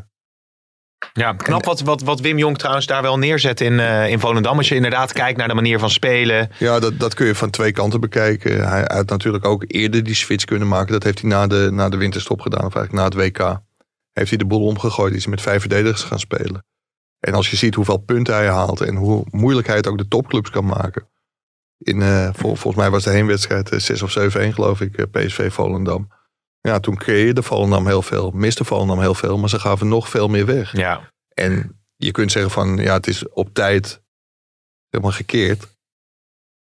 Ja, 1.14 1.34
knap 1.34 1.66
wat, 1.66 1.82
wat, 1.82 2.02
wat 2.02 2.20
Wim 2.20 2.38
Jong 2.38 2.58
trouwens 2.58 2.86
daar 2.86 3.02
wel 3.02 3.18
neerzet 3.18 3.62
in, 3.62 3.80
eh, 3.80 4.10
in 4.10 4.20
Volendam. 4.20 4.58
Als 4.58 4.68
je 4.70 4.76
inderdaad 4.76 5.14
kijkt 5.14 5.38
naar 5.38 5.48
de 5.48 5.54
manier 5.54 5.80
van 5.80 5.90
spelen. 5.90 6.50
Ja, 6.60 6.80
dat, 6.80 7.00
dat 7.00 7.14
kun 7.14 7.26
je 7.26 7.36
van 7.36 7.50
twee 7.50 7.72
kanten 7.72 8.00
bekijken. 8.00 8.70
Hij 8.70 8.84
had 8.88 9.10
natuurlijk 9.10 9.46
ook 9.46 9.64
eerder 9.68 10.04
die 10.04 10.16
switch 10.16 10.46
kunnen 10.46 10.68
maken. 10.68 10.92
Dat 10.92 11.04
heeft 11.04 11.22
hij 11.22 11.30
na 11.30 11.48
de, 11.48 11.70
na 11.72 11.90
de 11.90 11.98
winterstop 11.98 12.42
gedaan, 12.42 12.66
of 12.66 12.76
eigenlijk 12.76 13.14
na 13.14 13.22
het 13.22 13.38
WK. 13.38 13.60
Heeft 14.12 14.30
hij 14.30 14.38
de 14.38 14.46
boel 14.46 14.66
omgegooid, 14.66 15.14
is 15.14 15.22
hij 15.24 15.32
met 15.32 15.42
vijf 15.42 15.60
verdedigers 15.60 16.04
gaan 16.04 16.20
spelen. 16.20 16.66
En 17.20 17.34
als 17.34 17.50
je 17.50 17.56
ziet 17.58 17.76
hoeveel 17.76 17.98
punten 17.98 18.34
hij 18.34 18.48
haalt 18.48 18.82
en 18.82 18.96
hoe 18.96 19.24
moeilijk 19.30 19.68
hij 19.68 19.76
het 19.76 19.88
ook 19.88 19.98
de 19.98 20.08
topclubs 20.08 20.50
kan 20.50 20.66
maken. 20.66 21.10
In, 21.78 22.02
eh, 22.02 22.30
vol- 22.34 22.56
volgens 22.56 22.76
mij 22.76 22.90
was 22.90 23.04
de 23.04 23.10
heenwedstrijd 23.10 23.70
eh, 23.70 23.80
6 23.80 24.02
of 24.02 24.12
7-1 24.12 24.54
geloof 24.54 24.82
ik, 24.82 25.12
PSV 25.12 25.52
Volendam. 25.54 26.12
Ja, 26.62 26.80
toen 26.80 26.98
creëerde 26.98 27.44
Volendam 27.44 27.88
heel 27.88 28.02
veel, 28.02 28.32
miste 28.34 28.64
Volendam 28.66 29.00
heel 29.00 29.14
veel, 29.14 29.38
maar 29.38 29.50
ze 29.50 29.60
gaven 29.60 29.88
nog 29.88 30.10
veel 30.10 30.28
meer 30.28 30.46
weg. 30.46 30.78
Ja, 30.78 31.12
En 31.34 31.82
je 31.96 32.12
kunt 32.12 32.32
zeggen 32.32 32.52
van, 32.52 32.78
ja, 32.78 32.94
het 32.94 33.08
is 33.08 33.30
op 33.30 33.54
tijd 33.54 34.02
helemaal 34.90 35.14
gekeerd. 35.14 35.70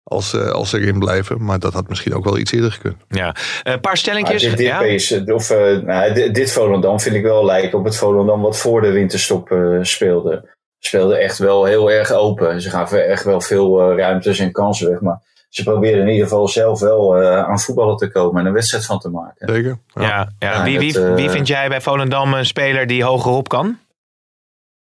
Als, 0.03 0.33
eh, 0.33 0.49
als 0.49 0.69
ze 0.69 0.79
erin 0.79 0.99
blijven. 0.99 1.43
Maar 1.43 1.59
dat 1.59 1.73
had 1.73 1.89
misschien 1.89 2.13
ook 2.13 2.23
wel 2.23 2.37
iets 2.37 2.51
eerder 2.51 2.71
gekund. 2.71 2.95
ja. 3.07 3.35
Eh, 3.63 3.73
Een 3.73 3.79
paar 3.79 3.97
stellingjes. 3.97 4.41
dit, 4.41 4.57
dit, 4.57 4.67
ja? 4.67 4.95
PS, 4.95 5.11
of, 5.25 5.49
eh, 5.49 5.77
nou, 5.77 6.13
dit, 6.13 6.35
dit 6.35 6.51
Volendam 6.51 6.99
vind 6.99 7.15
ik 7.15 7.23
wel 7.23 7.45
lijken 7.45 7.77
op 7.79 7.85
het 7.85 7.95
Volendam 7.95 8.41
wat 8.41 8.57
voor 8.57 8.81
de 8.81 8.91
winterstop 8.91 9.51
eh, 9.51 9.77
speelde. 9.81 10.57
Speelde 10.79 11.17
echt 11.17 11.37
wel 11.37 11.65
heel 11.65 11.91
erg 11.91 12.11
open. 12.11 12.61
Ze 12.61 12.69
gaven 12.69 13.07
echt 13.07 13.23
wel 13.23 13.41
veel 13.41 13.81
eh, 13.91 13.97
ruimtes 13.97 14.39
en 14.39 14.51
kansen 14.51 14.89
weg. 14.89 14.99
Maar 15.01 15.21
ze 15.49 15.63
probeerden 15.63 16.01
in 16.01 16.07
ieder 16.07 16.23
geval 16.23 16.47
zelf 16.47 16.79
wel 16.79 17.17
eh, 17.17 17.43
aan 17.43 17.59
voetballen 17.59 17.97
te 17.97 18.11
komen 18.11 18.41
en 18.41 18.47
een 18.47 18.53
wedstrijd 18.53 18.85
van 18.85 18.99
te 18.99 19.09
maken. 19.09 19.53
Zeker? 19.53 19.79
Ja, 19.93 20.01
ja. 20.01 20.29
Ja, 20.39 20.63
Wie, 20.63 20.79
wie, 20.79 20.99
eh, 20.99 21.15
wie 21.15 21.29
vind 21.29 21.47
jij 21.47 21.69
bij 21.69 21.81
Volendam 21.81 22.33
een 22.33 22.45
speler 22.45 22.87
die 22.87 23.03
hogerop 23.03 23.49
kan? 23.49 23.77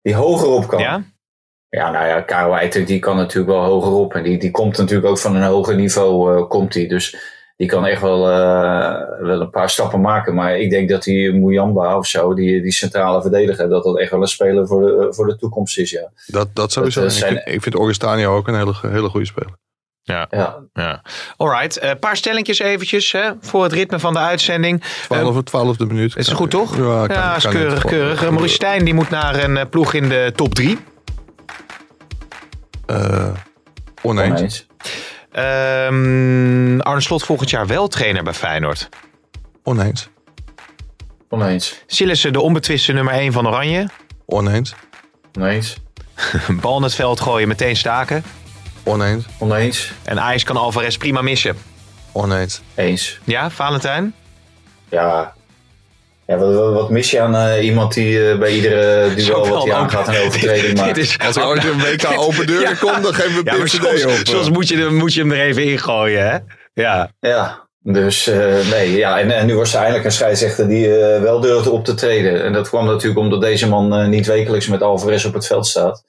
Die 0.02 0.16
hoger 0.16 0.48
op 0.48 0.68
kan. 0.68 0.80
Ja? 0.80 1.04
Ja, 1.70 1.92
nou 1.92 2.08
ja, 2.08 2.22
Karel 2.22 2.58
Eiting 2.58 2.88
die 2.88 3.00
kan 3.00 3.16
natuurlijk 3.16 3.52
wel 3.52 3.64
hoger 3.64 3.92
op. 3.92 4.14
En 4.14 4.24
die, 4.24 4.38
die 4.38 4.52
komt 4.52 4.78
natuurlijk 4.78 5.08
ook 5.08 5.18
van 5.18 5.36
een 5.36 5.44
hoger 5.44 5.76
niveau, 5.76 6.38
eh, 6.38 6.48
komt 6.48 6.74
die. 6.74 6.88
Dus 6.88 7.16
die 7.58 7.68
kan 7.68 7.86
echt 7.86 8.02
wel, 8.02 8.30
eh, 8.30 9.20
wel 9.20 9.42
een 9.42 9.50
paar 9.50 9.70
stappen 9.70 10.02
maken. 10.02 10.36
Maar 10.36 10.60
ik 10.60 10.70
denk 10.70 10.90
dat 10.90 11.04
die 11.04 11.34
Muyamba 11.34 11.98
of 11.98 12.08
zo, 12.08 12.34
die, 12.34 12.62
die 12.62 12.72
centrale 12.72 13.22
verdediger, 13.22 13.70
dat 13.70 13.84
dat 13.84 14.00
echt 14.00 14.12
wel 14.12 14.22
een 14.22 14.28
speler 14.28 14.68
voor 14.68 14.82
de, 14.82 15.14
voor 15.14 15.28
de 15.28 15.36
toekomst 15.36 15.78
is, 15.78 15.92
ja. 15.92 16.12
Dat, 16.28 16.56
dat 16.56 16.72
sowieso. 16.72 17.02
Dat, 17.02 17.12
ik, 17.12 17.26
vind, 17.26 17.42
ik 17.46 17.62
vind 17.62 17.76
Augustania 17.76 18.28
ook 18.28 18.48
een 18.48 18.56
hele, 18.56 18.74
hele 18.82 19.10
goede 19.10 19.26
speler. 19.26 19.54
Ja. 20.04 20.28
ja. 20.74 21.02
Alright, 21.38 21.84
een 21.84 22.00
paar 22.00 22.18
stellingjes 22.18 22.60
eventjes 22.60 23.12
hè, 23.12 23.32
voor 23.42 23.64
het 23.64 23.72
ritme 23.74 24.00
van 24.00 24.14
de 24.14 24.20
uitzending. 24.20 24.84
Twaalf, 25.04 25.44
twaalfde 25.44 25.86
minuut. 25.86 26.16
Is 26.16 26.28
het 26.28 26.36
goed 26.36 26.50
toch? 26.50 26.76
Ja, 26.78 27.06
kan- 27.08 27.16
ja 27.16 27.36
is 27.36 27.44
kan 27.44 27.52
keurig, 27.52 27.86
keurig. 27.86 28.24
Eh, 28.24 28.30
Maurice 28.30 28.54
Stijn 28.54 28.86
die 28.86 28.94
moet 28.94 29.10
naar 29.10 29.44
een 29.44 29.58
eh, 29.58 29.66
ploeg 29.70 29.94
in 29.94 30.10
de 30.10 30.32
top 30.36 30.54
3. 30.56 30.78
Eh, 32.86 33.30
oneens. 34.02 34.38
Oneens. 34.40 34.68
Ehm 35.32 36.80
Arne 36.80 37.02
Slot 37.02 37.24
volgend 37.24 37.50
jaar 37.50 37.68
wel 37.68 37.88
trainer 37.88 38.24
bij 38.24 38.34
Feyenoord. 38.34 38.90
Oneens. 39.64 40.10
Oneens. 41.30 41.84
Sillissen 41.88 42.34
de 42.34 42.42
onbetwiste 42.42 42.92
nummer 42.94 43.14
1 43.14 43.32
van 43.32 43.48
Oranje. 43.48 43.88
Oneens. 44.26 44.74
Oneens. 45.38 45.78
Bal 46.62 46.78
in 46.78 46.84
het 46.84 46.96
veld 46.96 47.20
gooien, 47.20 47.48
meteen 47.48 47.76
staken. 47.76 48.24
Oneens. 48.84 49.26
Oneens. 49.40 49.92
En 50.04 50.20
Ajax 50.20 50.44
kan 50.44 50.58
Alvarez 50.58 50.98
prima 50.98 51.22
missen. 51.22 51.58
Oneens. 52.12 52.62
Eens. 52.76 53.20
Ja, 53.24 53.50
Valentijn? 53.50 54.14
Ja. 54.90 55.34
Ja, 56.28 56.38
wat, 56.38 56.54
wat, 56.54 56.74
wat 56.74 56.90
mis 56.90 57.12
je 57.12 57.20
aan 57.22 57.36
eh, 57.36 57.66
iemand 57.66 57.94
die 57.94 58.30
eh, 58.32 58.38
bij 58.40 58.52
iedere 58.56 59.08
duel 59.16 59.46
Zo 59.46 59.50
wat 59.54 59.64
hij 59.64 59.74
aangaat 59.74 60.08
een 60.08 60.18
overtreding 60.26 60.78
maakt? 60.78 60.98
Is 60.98 61.18
Als 61.20 61.36
er 61.36 61.46
ooit 61.46 61.64
een 61.66 61.80
WK 61.80 62.14
open 62.28 62.48
deuren 62.48 62.70
Ja. 62.70 62.76
komt, 62.76 63.04
dan 63.04 63.14
geven 63.14 63.44
we 63.44 63.52
Ja, 63.58 63.66
soms, 63.66 64.20
op. 64.20 64.28
soms 64.28 64.50
moet, 64.50 64.68
je, 64.68 64.78
hem- 64.78 64.96
moet 64.96 65.14
je 65.14 65.22
hem 65.22 65.32
er 65.32 65.40
even 65.42 65.64
ingooien, 65.64 66.30
hè? 66.30 66.38
Ja. 66.74 67.12
Ja, 67.20 67.68
dus 67.84 68.28
eh, 68.28 68.70
nee, 68.70 68.92
ja, 68.98 69.20
en, 69.20 69.32
en 69.32 69.46
nu 69.46 69.56
was 69.56 69.72
er 69.74 69.78
eindelijk 69.80 70.06
een 70.06 70.12
scheidsrechter 70.12 70.68
die 70.68 70.98
eh, 71.00 71.22
wel 71.22 71.40
durfde 71.40 71.70
op 71.70 71.86
te 71.86 71.94
treden. 71.94 72.44
En 72.44 72.54
dat 72.54 72.70
kwam 72.70 72.86
natuurlijk 72.86 73.20
omdat 73.20 73.42
deze 73.42 73.68
man 73.68 73.94
eh, 73.94 74.08
niet 74.08 74.26
wekelijks 74.26 74.68
met 74.68 74.82
Alvarez 74.82 75.26
op 75.26 75.34
het 75.34 75.48
veld 75.48 75.68
staat. 75.68 76.04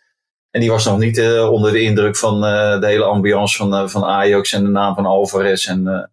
En 0.53 0.61
die 0.61 0.71
was 0.71 0.85
nog 0.85 0.99
niet 0.99 1.19
eh, 1.19 1.51
onder 1.51 1.73
de 1.73 1.81
indruk 1.83 2.17
van 2.17 2.45
eh, 2.45 2.81
de 2.81 2.87
hele 2.87 3.05
ambiance 3.05 3.57
van, 3.57 3.75
eh, 3.75 3.89
van 3.89 4.05
Ajax 4.05 4.53
en 4.53 4.63
de 4.65 4.69
naam 4.71 4.95
van 4.95 5.07
Alvarez. 5.07 5.67
En, 5.69 5.87
eh, 5.87 6.05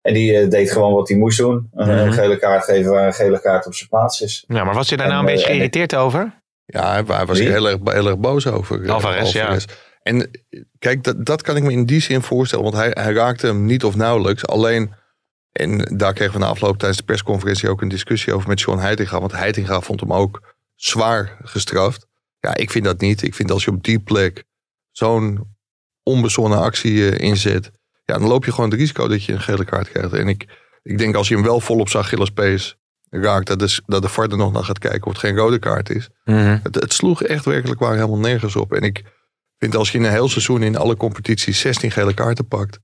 en 0.00 0.14
die 0.14 0.48
deed 0.48 0.70
gewoon 0.72 0.92
wat 0.92 1.08
hij 1.08 1.16
moest 1.18 1.38
doen. 1.38 1.68
Een- 1.74 1.88
Mhm. 1.88 1.98
Een 1.98 2.12
gele 2.12 2.36
kaart 2.38 2.64
geven 2.64 2.90
waar 2.90 3.06
een 3.06 3.12
gele 3.14 3.40
kaart 3.40 3.66
op 3.66 3.74
zijn 3.74 3.88
plaats 3.88 4.20
is. 4.20 4.44
ja, 4.48 4.64
maar 4.64 4.74
was 4.74 4.88
je 4.88 4.96
daar 4.96 5.06
nou 5.08 5.18
En, 5.20 5.26
een 5.26 5.32
beetje 5.32 5.46
en- 5.46 5.52
geïrriteerd 5.52 5.94
over? 5.94 6.42
Ja, 6.64 6.90
hij 6.92 7.02
hij 7.06 7.26
was 7.26 7.38
heel 7.38 7.68
erg, 7.68 7.78
heel 7.84 8.06
erg 8.06 8.18
boos 8.18 8.46
over. 8.46 8.90
Alvarez, 8.90 9.32
ja. 9.32 9.56
En 10.02 10.30
kijk, 10.78 11.04
dat, 11.04 11.24
dat 11.26 11.42
kan 11.42 11.56
ik 11.56 11.62
me 11.62 11.72
in 11.72 11.86
die 11.86 12.00
zin 12.00 12.22
voorstellen. 12.22 12.64
Want 12.64 12.76
hij, 12.76 12.90
hij 12.92 13.12
raakte 13.12 13.46
hem 13.46 13.64
niet 13.64 13.84
of 13.84 13.96
nauwelijks. 13.96 14.46
Alleen, 14.46 14.92
en 15.52 15.78
daar 15.96 16.12
kregen 16.12 16.32
we 16.34 16.38
na 16.40 16.46
afloop 16.46 16.76
tijdens 16.78 16.98
de 17.00 17.04
persconferentie 17.06 17.68
ook 17.70 17.82
een 17.82 17.88
discussie 17.88 18.34
over 18.34 18.48
met 18.48 18.60
Sean 18.60 18.80
Heitinga. 18.80 19.20
Want 19.20 19.32
Heitinga 19.32 19.80
vond 19.80 20.00
hem 20.00 20.12
ook 20.12 20.54
zwaar 20.74 21.36
gestraft. 21.42 22.06
Ja, 22.48 22.54
ik 22.54 22.70
vind 22.70 22.84
dat 22.84 23.00
niet. 23.00 23.22
Ik 23.22 23.34
vind 23.34 23.50
als 23.50 23.64
je 23.64 23.70
op 23.70 23.84
die 23.84 23.98
plek 23.98 24.44
zo'n 24.90 25.56
onbezonnen 26.02 26.58
actie 26.58 27.10
eh, 27.10 27.28
inzet. 27.28 27.70
Ja, 28.04 28.18
dan 28.18 28.28
loop 28.28 28.44
je 28.44 28.52
gewoon 28.52 28.70
het 28.70 28.78
risico 28.78 29.08
dat 29.08 29.24
je 29.24 29.32
een 29.32 29.40
gele 29.40 29.64
kaart 29.64 29.88
krijgt. 29.88 30.12
En 30.12 30.28
ik, 30.28 30.46
ik 30.82 30.98
denk 30.98 31.14
als 31.14 31.28
je 31.28 31.34
hem 31.34 31.44
wel 31.44 31.60
volop 31.60 31.88
zag 31.88 32.08
Gillespees 32.08 32.76
raakt, 33.10 33.46
dat 33.46 33.58
de, 33.58 33.80
dat 33.86 34.02
de 34.02 34.08
VAR 34.08 34.28
er 34.28 34.36
nog 34.36 34.52
naar 34.52 34.64
gaat 34.64 34.78
kijken 34.78 35.06
of 35.06 35.12
het 35.12 35.20
geen 35.20 35.36
rode 35.36 35.58
kaart 35.58 35.90
is. 35.90 36.08
Het, 36.62 36.74
het 36.74 36.92
sloeg 36.92 37.22
echt 37.22 37.44
werkelijk 37.44 37.80
waar 37.80 37.94
helemaal 37.94 38.18
nergens 38.18 38.56
op. 38.56 38.72
En 38.72 38.82
ik 38.82 39.04
vind 39.58 39.76
als 39.76 39.92
je 39.92 39.98
in 39.98 40.04
een 40.04 40.10
heel 40.10 40.28
seizoen 40.28 40.62
in 40.62 40.76
alle 40.76 40.96
competities 40.96 41.60
16 41.60 41.90
gele 41.90 42.14
kaarten 42.14 42.48
pakt. 42.48 42.78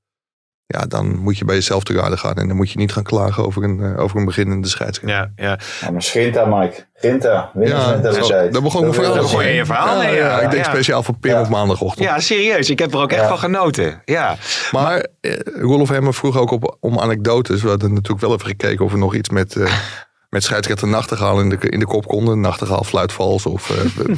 Ja, 0.66 0.80
dan 0.87 1.18
moet 1.18 1.38
je 1.38 1.44
bij 1.44 1.54
jezelf 1.54 1.83
te 1.85 1.92
raden 1.92 2.18
gaan. 2.18 2.35
En 2.35 2.49
dan 2.49 2.56
moet 2.56 2.71
je 2.71 2.78
niet 2.78 2.92
gaan 2.92 3.02
klagen 3.02 3.44
over 3.44 3.62
een, 3.64 3.80
eh, 3.83 4.00
over 4.02 4.18
een 4.18 4.25
beginnende 4.25 4.68
scheidsrechter. 4.68 5.33
Ja, 5.37 5.44
ja. 5.50 5.59
Ja, 5.80 5.90
maar 5.90 6.02
Grinta, 6.02 6.44
Mike. 6.44 6.87
Grinta. 6.94 7.28
Ja, 7.33 7.50
winnaarsmentaliteit. 7.54 8.52
daar 8.52 8.62
begon 8.62 8.80
ik 8.87 8.92
Dat 8.92 9.00
mijn 9.02 9.25
verhaal. 9.28 9.42
je 9.42 9.64
verhaal 9.64 10.02
ja. 10.02 10.40
ik 10.40 10.50
denk 10.50 10.64
Ja. 10.64 10.71
speciaal 10.71 11.02
voor 11.02 11.16
Pim 11.16 11.30
Ja. 11.33 11.40
op 11.40 11.49
maandagochtend. 11.49 12.06
ja, 12.09 12.21
serieus. 12.21 12.71
Ik 12.71 12.78
heb 12.78 12.94
er 12.94 13.00
ook 13.00 13.11
echt 13.12 13.21
Ja. 13.21 13.28
van 13.28 13.38
genoten. 13.38 14.02
Ja. 14.04 14.37
Maar 14.73 15.06
eh, 15.21 15.33
Rolf 15.44 15.88
Hemmer 15.88 16.14
vroeg 16.14 16.37
ook 16.38 16.50
op, 16.50 16.76
om 16.80 16.99
anekdotes. 16.99 17.62
We 17.62 17.68
hadden 17.68 17.92
natuurlijk 17.92 18.21
wel 18.23 18.33
even 18.35 18.47
gekeken 18.47 18.85
of 18.85 18.92
er 18.92 18.99
nog 18.99 19.14
iets 19.14 19.28
met, 19.28 19.56
eh, 19.56 19.73
met 20.30 20.42
scheidsrechter 20.44 20.88
Nachtegaal 20.88 21.40
in 21.40 21.49
de, 21.49 21.56
in 21.61 21.78
de 21.78 21.87
kop 21.87 22.06
konden. 22.06 22.40
Nachtegaal 22.40 22.85
fluit 22.85 23.12
vals 23.12 23.47
of... 23.47 23.71
eh, 23.71 24.14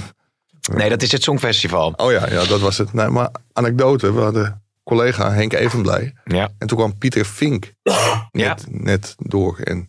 Nee, 0.75 0.89
dat 0.89 1.03
is 1.03 1.13
het 1.13 1.23
Songfestival. 1.23 1.93
oh 1.97 2.13
ja, 2.13 2.27
ja, 2.31 2.45
dat 2.45 2.61
was 2.61 2.79
het. 2.79 2.93
Nee, 2.93 3.09
maar 3.09 3.29
anekdote, 3.53 4.13
we 4.15 4.21
hadden 4.21 4.63
collega 4.91 5.33
Henk 5.33 5.53
Evenblij. 5.53 6.15
Ja. 6.25 6.49
En 6.59 6.67
toen 6.67 6.79
kwam 6.79 6.99
Pieter 6.99 7.25
Fink 7.25 7.73
Ja. 7.83 8.29
net, 8.33 8.65
net 8.69 9.15
door. 9.19 9.59
En 9.59 9.89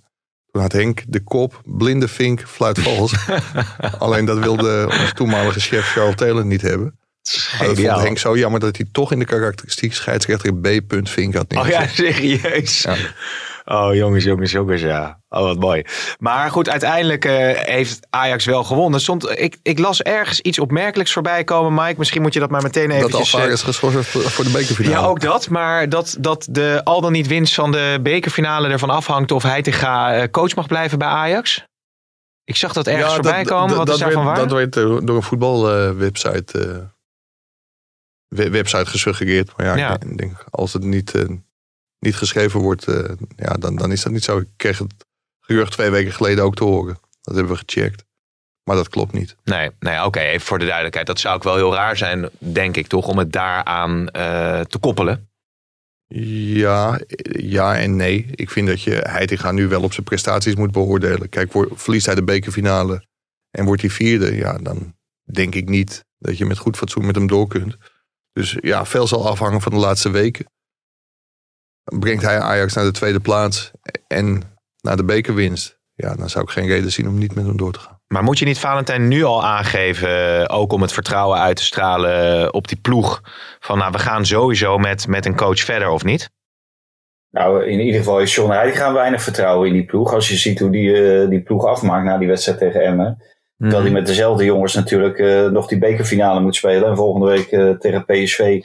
toen 0.51 0.61
had 0.61 0.71
Henk 0.71 1.03
de 1.07 1.23
kop, 1.23 1.61
blinde 1.65 2.07
vink, 2.07 2.43
fluit 2.47 2.79
vals. 2.79 3.13
Alleen 3.99 4.25
dat 4.25 4.37
wilde 4.39 4.85
onze 4.85 5.13
toenmalige 5.13 5.59
chef 5.59 5.85
Charles 5.91 6.15
Taylor 6.15 6.45
niet 6.45 6.61
hebben. 6.61 6.99
Maar 7.57 7.67
dat 7.67 7.79
vond. 7.79 8.01
Henk 8.01 8.17
zo 8.17 8.37
jammer 8.37 8.59
dat 8.59 8.77
hij 8.77 8.85
toch 8.91 9.11
in 9.11 9.19
de 9.19 9.25
karakteristiek 9.25 9.93
scheidsrechter 9.93 10.55
B. 10.55 10.67
Vink 11.03 11.33
had 11.35 11.53
Oh 11.55 11.63
neergezet. 11.65 11.95
ja, 11.97 12.13
serieus? 12.13 12.81
Ja. 12.81 12.95
Oh 13.69 13.95
jongens, 13.95 14.23
jongens, 14.23 14.51
jongens, 14.51 14.81
ja. 14.81 15.21
Oh, 15.29 15.41
wat 15.41 15.59
mooi. 15.59 15.83
Maar 16.19 16.51
goed, 16.51 16.69
uiteindelijk 16.69 17.25
eh, 17.25 17.33
heeft 17.59 18.07
Ajax 18.09 18.45
wel 18.45 18.63
gewonnen. 18.63 19.01
Stond, 19.01 19.29
ik, 19.39 19.57
ik 19.61 19.79
las 19.79 20.01
ergens 20.01 20.39
iets 20.39 20.59
opmerkelijks 20.59 21.13
voorbij 21.13 21.43
komen, 21.43 21.83
Mike. 21.85 21.97
Misschien 21.97 22.21
moet 22.21 22.33
je 22.33 22.39
dat 22.39 22.49
maar 22.49 22.61
meteen 22.61 22.91
even... 22.91 23.09
Dat 23.09 23.19
Alvarez 23.19 23.63
geschorst 23.63 23.95
werd 23.95 24.07
voor, 24.07 24.21
voor 24.21 24.43
de 24.43 24.51
bekerfinale. 24.51 24.95
Ja, 24.95 25.05
ook 25.05 25.19
dat. 25.19 25.49
Maar 25.49 25.89
dat, 25.89 26.17
dat 26.19 26.47
de 26.49 26.81
al 26.83 27.01
dan 27.01 27.11
niet 27.11 27.27
winst 27.27 27.53
van 27.53 27.71
de 27.71 27.99
bekerfinale 28.03 28.67
ervan 28.67 28.89
afhangt 28.89 29.31
of 29.31 29.43
Heitinga 29.43 30.13
eh, 30.13 30.31
coach 30.31 30.55
mag 30.55 30.67
blijven 30.67 30.97
bij 30.97 31.07
Ajax. 31.07 31.65
Ik 32.43 32.55
zag 32.55 32.73
dat 32.73 32.87
ergens 32.87 33.07
Ja, 33.07 33.13
voorbij 33.13 33.43
komen. 33.43 33.75
Wat 33.77 33.85
dat 33.85 33.95
is 33.95 34.01
daarvan 34.01 34.25
werd, 34.25 34.37
waar? 34.37 34.47
Dat 34.47 34.57
werd 34.57 34.75
eh, 34.77 35.05
door 35.05 35.15
een 35.15 35.23
voetbalwebsite 35.23 36.59
eh, 36.59 36.77
we- 38.27 38.49
website 38.49 38.85
gesuggereerd. 38.85 39.51
Maar 39.57 39.65
ja, 39.65 39.75
Ja. 39.75 39.93
ik 39.99 40.17
denk, 40.17 40.45
als 40.49 40.73
het 40.73 40.83
niet, 40.83 41.15
eh, 41.15 41.25
niet 41.99 42.15
geschreven 42.15 42.59
wordt, 42.59 42.87
eh, 42.87 43.11
ja, 43.35 43.53
dan, 43.53 43.75
dan 43.75 43.91
is 43.91 44.03
dat 44.03 44.11
niet 44.11 44.23
zo. 44.23 44.37
Ik 44.37 44.47
kreeg 44.55 44.77
het 44.77 45.05
gerucht 45.39 45.71
twee 45.71 45.89
weken 45.89 46.13
geleden 46.13 46.43
ook 46.43 46.55
te 46.55 46.63
horen. 46.63 46.99
Dat 47.21 47.35
hebben 47.35 47.53
we 47.53 47.63
gecheckt. 47.65 48.05
Maar 48.63 48.75
dat 48.75 48.89
klopt 48.89 49.13
niet. 49.13 49.35
Nee, 49.43 49.71
nee 49.79 50.03
oké, 50.03 50.19
even 50.19 50.47
voor 50.47 50.59
de 50.59 50.65
duidelijkheid. 50.65 51.07
Dat 51.07 51.19
zou 51.19 51.35
ook 51.35 51.43
wel 51.43 51.55
heel 51.55 51.73
raar 51.73 51.97
zijn, 51.97 52.29
denk 52.37 52.77
ik 52.77 52.87
toch, 52.87 53.07
om 53.07 53.17
het 53.17 53.31
daaraan 53.31 54.09
eh 54.09 54.59
te 54.59 54.77
koppelen. 54.77 55.29
Ja, 56.07 56.99
ja 57.31 57.77
en 57.77 57.95
nee. 57.95 58.25
Ik 58.31 58.49
vind 58.49 58.67
dat 58.67 58.81
je 58.81 58.91
Heitinga 58.91 59.51
nu 59.51 59.67
wel 59.67 59.83
op 59.83 59.93
zijn 59.93 60.05
prestaties 60.05 60.55
moet 60.55 60.71
beoordelen. 60.71 61.29
Kijk, 61.29 61.51
voor, 61.51 61.69
verliest 61.73 62.05
hij 62.05 62.15
de 62.15 62.23
bekerfinale 62.23 63.05
en 63.51 63.65
wordt 63.65 63.81
hij 63.81 63.89
vierde, 63.89 64.35
ja, 64.35 64.57
dan 64.57 64.95
denk 65.23 65.55
ik 65.55 65.69
niet 65.69 66.05
dat 66.17 66.37
je 66.37 66.45
met 66.45 66.57
goed 66.57 66.77
fatsoen 66.77 67.05
met 67.05 67.15
hem 67.15 67.27
door 67.27 67.47
kunt. 67.47 67.77
Dus 68.31 68.57
ja, 68.59 68.85
veel 68.85 69.07
zal 69.07 69.27
afhangen 69.27 69.61
van 69.61 69.71
de 69.71 69.77
laatste 69.77 70.09
weken. 70.09 70.45
Brengt 71.99 72.23
hij 72.23 72.39
Ajax 72.39 72.73
naar 72.73 72.85
de 72.85 72.91
tweede 72.91 73.19
plaats 73.19 73.71
en 74.07 74.41
naar 74.81 74.97
de 74.97 75.05
bekerwinst, 75.05 75.79
ja, 75.93 76.15
dan 76.15 76.29
zou 76.29 76.43
ik 76.43 76.49
geen 76.49 76.67
reden 76.67 76.91
zien 76.91 77.07
om 77.07 77.17
niet 77.17 77.35
met 77.35 77.45
hem 77.45 77.57
door 77.57 77.71
te 77.71 77.79
gaan. 77.79 77.99
Maar 78.07 78.23
moet 78.23 78.39
je 78.39 78.45
niet 78.45 78.59
Valentijn 78.59 79.07
nu 79.07 79.23
al 79.23 79.45
aangeven, 79.45 80.39
eh, 80.39 80.57
ook 80.57 80.73
om 80.73 80.81
het 80.81 80.93
vertrouwen 80.93 81.39
uit 81.39 81.55
te 81.55 81.63
stralen 81.63 82.53
op 82.53 82.67
die 82.67 82.79
ploeg? 82.81 83.21
Van 83.59 83.77
nou, 83.77 83.91
we 83.91 83.99
gaan 83.99 84.25
sowieso 84.25 84.77
met, 84.77 85.07
met 85.07 85.25
een 85.25 85.35
coach 85.35 85.59
verder, 85.59 85.89
of 85.89 86.03
niet? 86.03 86.29
Nou, 87.31 87.65
in 87.65 87.79
ieder 87.79 87.99
geval 87.99 88.19
is 88.19 88.35
John 88.35 88.51
Heitinga 88.51 88.93
weinig 88.93 89.21
vertrouwen 89.21 89.67
in 89.67 89.73
die 89.73 89.85
ploeg. 89.85 90.13
Als 90.13 90.29
je 90.29 90.35
ziet 90.35 90.59
hoe 90.59 90.69
die, 90.69 91.21
eh, 91.21 91.29
die 91.29 91.41
ploeg 91.41 91.65
afmaakt 91.65 92.05
na 92.05 92.17
die 92.17 92.27
wedstrijd 92.27 92.57
tegen 92.57 92.81
Emmen. 92.81 93.17
Terwijl 93.57 93.81
hij 93.81 93.91
met 93.91 94.05
dezelfde 94.05 94.45
jongens 94.45 94.73
natuurlijk 94.73 95.19
eh, 95.19 95.45
nog 95.45 95.67
die 95.67 95.77
bekerfinale 95.77 96.39
moet 96.39 96.55
spelen. 96.55 96.89
En 96.89 96.95
volgende 96.95 97.27
week 97.27 97.51
eh, 97.51 97.69
tegen 97.69 98.05
PSV 98.05 98.63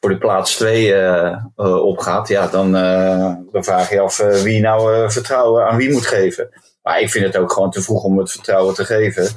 voor 0.00 0.10
de 0.10 0.18
plaats 0.18 0.56
2 0.56 0.94
eh, 0.94 1.36
eh, 1.56 1.84
opgaat. 1.84 2.28
Ja, 2.28 2.46
dan, 2.46 2.76
eh, 2.76 3.34
dan 3.52 3.64
vraag 3.64 3.90
je 3.90 4.00
af 4.00 4.16
wie 4.42 4.60
nou 4.60 5.10
vertrouwen 5.10 5.66
aan 5.66 5.76
wie 5.76 5.92
moet 5.92 6.06
geven. 6.06 6.48
Maar 6.82 7.00
ik 7.00 7.10
vind 7.10 7.24
het 7.24 7.36
ook 7.36 7.52
gewoon 7.52 7.70
te 7.70 7.82
vroeg 7.82 8.04
om 8.04 8.18
het 8.18 8.30
vertrouwen 8.30 8.74
te 8.74 8.84
geven. 8.84 9.28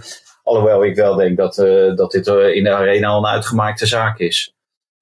Alhoewel 0.44 0.86
ik 0.86 0.96
wel 0.96 1.16
denk 1.16 1.38
dat, 1.38 1.56
dat 1.96 2.12
dit 2.12 2.28
in 2.28 2.64
de 2.64 2.74
arena 2.74 3.08
al 3.08 3.18
een 3.18 3.32
uitgemaakte 3.32 3.86
zaak 3.86 4.20
is. 4.20 4.56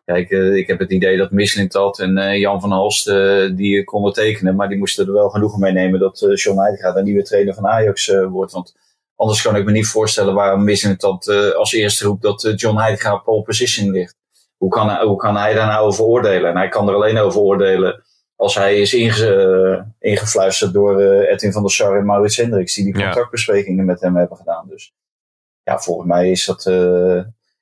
Kijk, 0.05 0.29
ik 0.29 0.67
heb 0.67 0.79
het 0.79 0.91
idee 0.91 1.17
dat 1.17 1.31
Mislintat 1.31 1.99
en 1.99 2.39
Jan 2.39 2.61
van 2.61 2.71
Halst 2.71 3.05
die 3.55 3.83
konden 3.83 4.13
tekenen. 4.13 4.55
Maar 4.55 4.69
die 4.69 4.77
moesten 4.77 5.07
er 5.07 5.13
wel 5.13 5.29
genoegen 5.29 5.59
mee 5.59 5.71
nemen 5.71 5.99
dat 5.99 6.21
eh 6.21 6.35
John 6.35 6.59
Heitinga 6.59 6.91
de 6.91 7.03
nieuwe 7.03 7.23
trainer 7.23 7.53
van 7.53 7.67
Ajax 7.67 8.13
wordt. 8.29 8.51
Want 8.51 8.75
anders 9.15 9.41
kan 9.41 9.55
ik 9.55 9.65
me 9.65 9.71
niet 9.71 9.87
voorstellen 9.87 10.33
waarom 10.33 10.63
Mislintat 10.63 11.27
als 11.55 11.73
eerste 11.73 12.05
roept 12.05 12.21
dat 12.21 12.53
John 12.55 13.11
op 13.13 13.23
pole 13.23 13.43
position 13.43 13.91
ligt. 13.91 14.20
Hoe 14.61 14.69
kan, 14.69 14.89
hij- 14.89 15.03
hoe 15.05 15.15
kan 15.17 15.35
hij 15.35 15.53
daar 15.53 15.67
nou 15.67 15.85
over 15.85 16.03
oordelen? 16.03 16.49
En 16.49 16.57
hij 16.57 16.67
kan 16.67 16.87
er 16.89 16.95
alleen 16.95 17.17
over 17.17 17.41
oordelen 17.41 18.03
als 18.35 18.55
hij 18.55 18.79
is 18.79 18.93
inge, 18.93 19.33
eh, 19.99 20.09
ingefluisterd 20.11 20.73
door 20.73 20.99
eh, 21.01 21.31
Edwin 21.31 21.51
van 21.51 21.61
der 21.61 21.71
Sar 21.71 21.97
en 21.97 22.05
Maurits 22.05 22.37
Hendricks. 22.37 22.73
Die 22.75 22.83
die 22.83 22.97
Ja. 22.97 23.03
contactbesprekingen 23.05 23.85
met 23.85 24.01
hem 24.01 24.15
hebben 24.15 24.37
gedaan. 24.37 24.65
Dus 24.69 24.93
ja, 25.63 25.79
volgens 25.79 26.07
mij 26.07 26.31
is, 26.31 26.45
dat, 26.45 26.65
eh, 26.65 27.19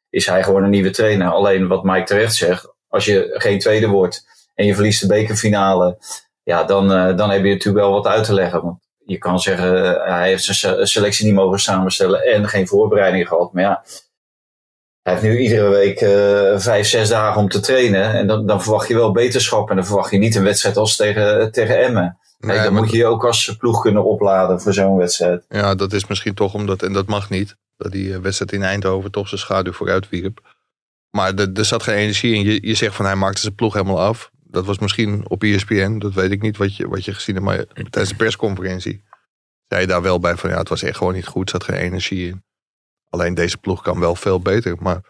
is 0.09 0.25
hij 0.25 0.43
gewoon 0.43 0.63
een 0.63 0.69
nieuwe 0.69 0.89
trainer. 0.89 1.31
Alleen 1.31 1.67
wat 1.67 1.83
Mike 1.83 2.03
terecht 2.05 2.35
zegt, 2.35 2.73
als 2.87 3.05
je 3.05 3.29
geen 3.33 3.59
tweede 3.59 3.87
wordt 3.87 4.25
en 4.55 4.65
je 4.65 4.73
verliest 4.75 5.01
de 5.01 5.07
bekerfinale, 5.07 5.97
ja, 6.43 6.63
dan, 6.63 6.87
dan 7.15 7.29
heb 7.29 7.43
je 7.43 7.51
natuurlijk 7.51 7.85
wel 7.85 7.91
wat 7.93 8.07
uit 8.07 8.23
te 8.23 8.33
leggen. 8.33 8.61
Want 8.63 8.79
je 9.05 9.17
kan 9.17 9.39
zeggen, 9.39 10.01
hij 10.01 10.27
heeft 10.27 10.43
zijn 10.43 10.57
se- 10.57 10.85
selectie 10.85 11.25
niet 11.25 11.33
mogen 11.35 11.59
samenstellen 11.59 12.21
en 12.25 12.47
geen 12.47 12.67
voorbereiding 12.67 13.27
gehad. 13.27 13.53
Maar 13.53 13.63
ja, 13.63 13.83
hij 15.09 15.19
heeft 15.19 15.35
nu 15.35 15.43
iedere 15.43 15.69
week 15.69 16.01
eh, 16.01 16.59
vijf, 16.59 16.87
zes 16.87 17.09
dagen 17.09 17.41
om 17.41 17.49
te 17.49 17.59
trainen. 17.59 18.13
En 18.13 18.27
dan, 18.27 18.45
dan 18.45 18.61
verwacht 18.61 18.87
je 18.87 18.93
wel 18.93 19.11
beterschap. 19.11 19.69
En 19.69 19.75
dan 19.75 19.85
verwacht 19.85 20.11
je 20.11 20.17
niet 20.17 20.35
een 20.35 20.43
wedstrijd 20.43 20.77
als 20.77 20.95
tegen, 20.95 21.51
tegen 21.51 21.83
Emmen. 21.83 22.17
Nee, 22.39 22.61
dan 22.61 22.73
moet 22.73 22.91
je 22.91 22.97
je 22.97 23.05
ook 23.05 23.25
als 23.25 23.55
ploeg 23.57 23.81
kunnen 23.81 24.03
opladen 24.03 24.61
voor 24.61 24.73
zo'n 24.73 24.97
wedstrijd. 24.97 25.45
Ja, 25.49 25.75
dat 25.75 25.93
is 25.93 26.07
misschien 26.07 26.33
toch 26.33 26.53
omdat, 26.53 26.83
en 26.83 26.93
dat 26.93 27.07
mag 27.07 27.29
niet, 27.29 27.55
dat 27.77 27.91
die 27.91 28.13
eh, 28.13 28.19
wedstrijd 28.19 28.51
in 28.51 28.63
Eindhoven 28.63 29.11
toch 29.11 29.27
zijn 29.27 29.41
schaduw 29.41 29.71
vooruit 29.71 30.09
wierp. 30.09 30.55
Maar 31.09 31.33
er, 31.33 31.53
er 31.53 31.65
zat 31.65 31.83
geen 31.83 31.95
energie 31.95 32.33
in. 32.35 32.43
Je, 32.43 32.67
je 32.67 32.73
zegt 32.73 32.95
van 32.95 33.05
hij 33.05 33.15
maakte 33.15 33.41
zijn 33.41 33.55
ploeg 33.55 33.73
helemaal 33.73 34.01
af. 34.01 34.31
Dat 34.43 34.65
was 34.65 34.79
misschien 34.79 35.23
op 35.27 35.43
ESPN, 35.43 35.97
dat 35.97 36.13
weet 36.13 36.31
ik 36.31 36.41
niet 36.41 36.57
wat 36.57 36.75
je, 36.75 36.87
wat 36.87 37.05
je 37.05 37.13
gezien 37.13 37.35
hebt. 37.35 37.47
Maar 37.47 37.65
tijdens 37.73 38.09
de 38.09 38.15
persconferentie 38.15 39.03
zei 39.67 39.81
je 39.81 39.87
daar 39.87 40.01
wel 40.01 40.19
bij 40.19 40.35
van 40.35 40.49
ja, 40.49 40.57
het 40.57 40.69
was 40.69 40.83
echt 40.83 40.97
gewoon 40.97 41.13
niet 41.13 41.27
goed. 41.27 41.43
Er 41.43 41.49
zat 41.49 41.63
geen 41.63 41.81
energie 41.81 42.27
in. 42.27 42.43
Alleen 43.09 43.33
deze 43.33 43.57
ploeg 43.57 43.81
kan 43.81 43.99
wel 43.99 44.15
veel 44.15 44.39
beter. 44.39 44.77
Maar 44.79 45.01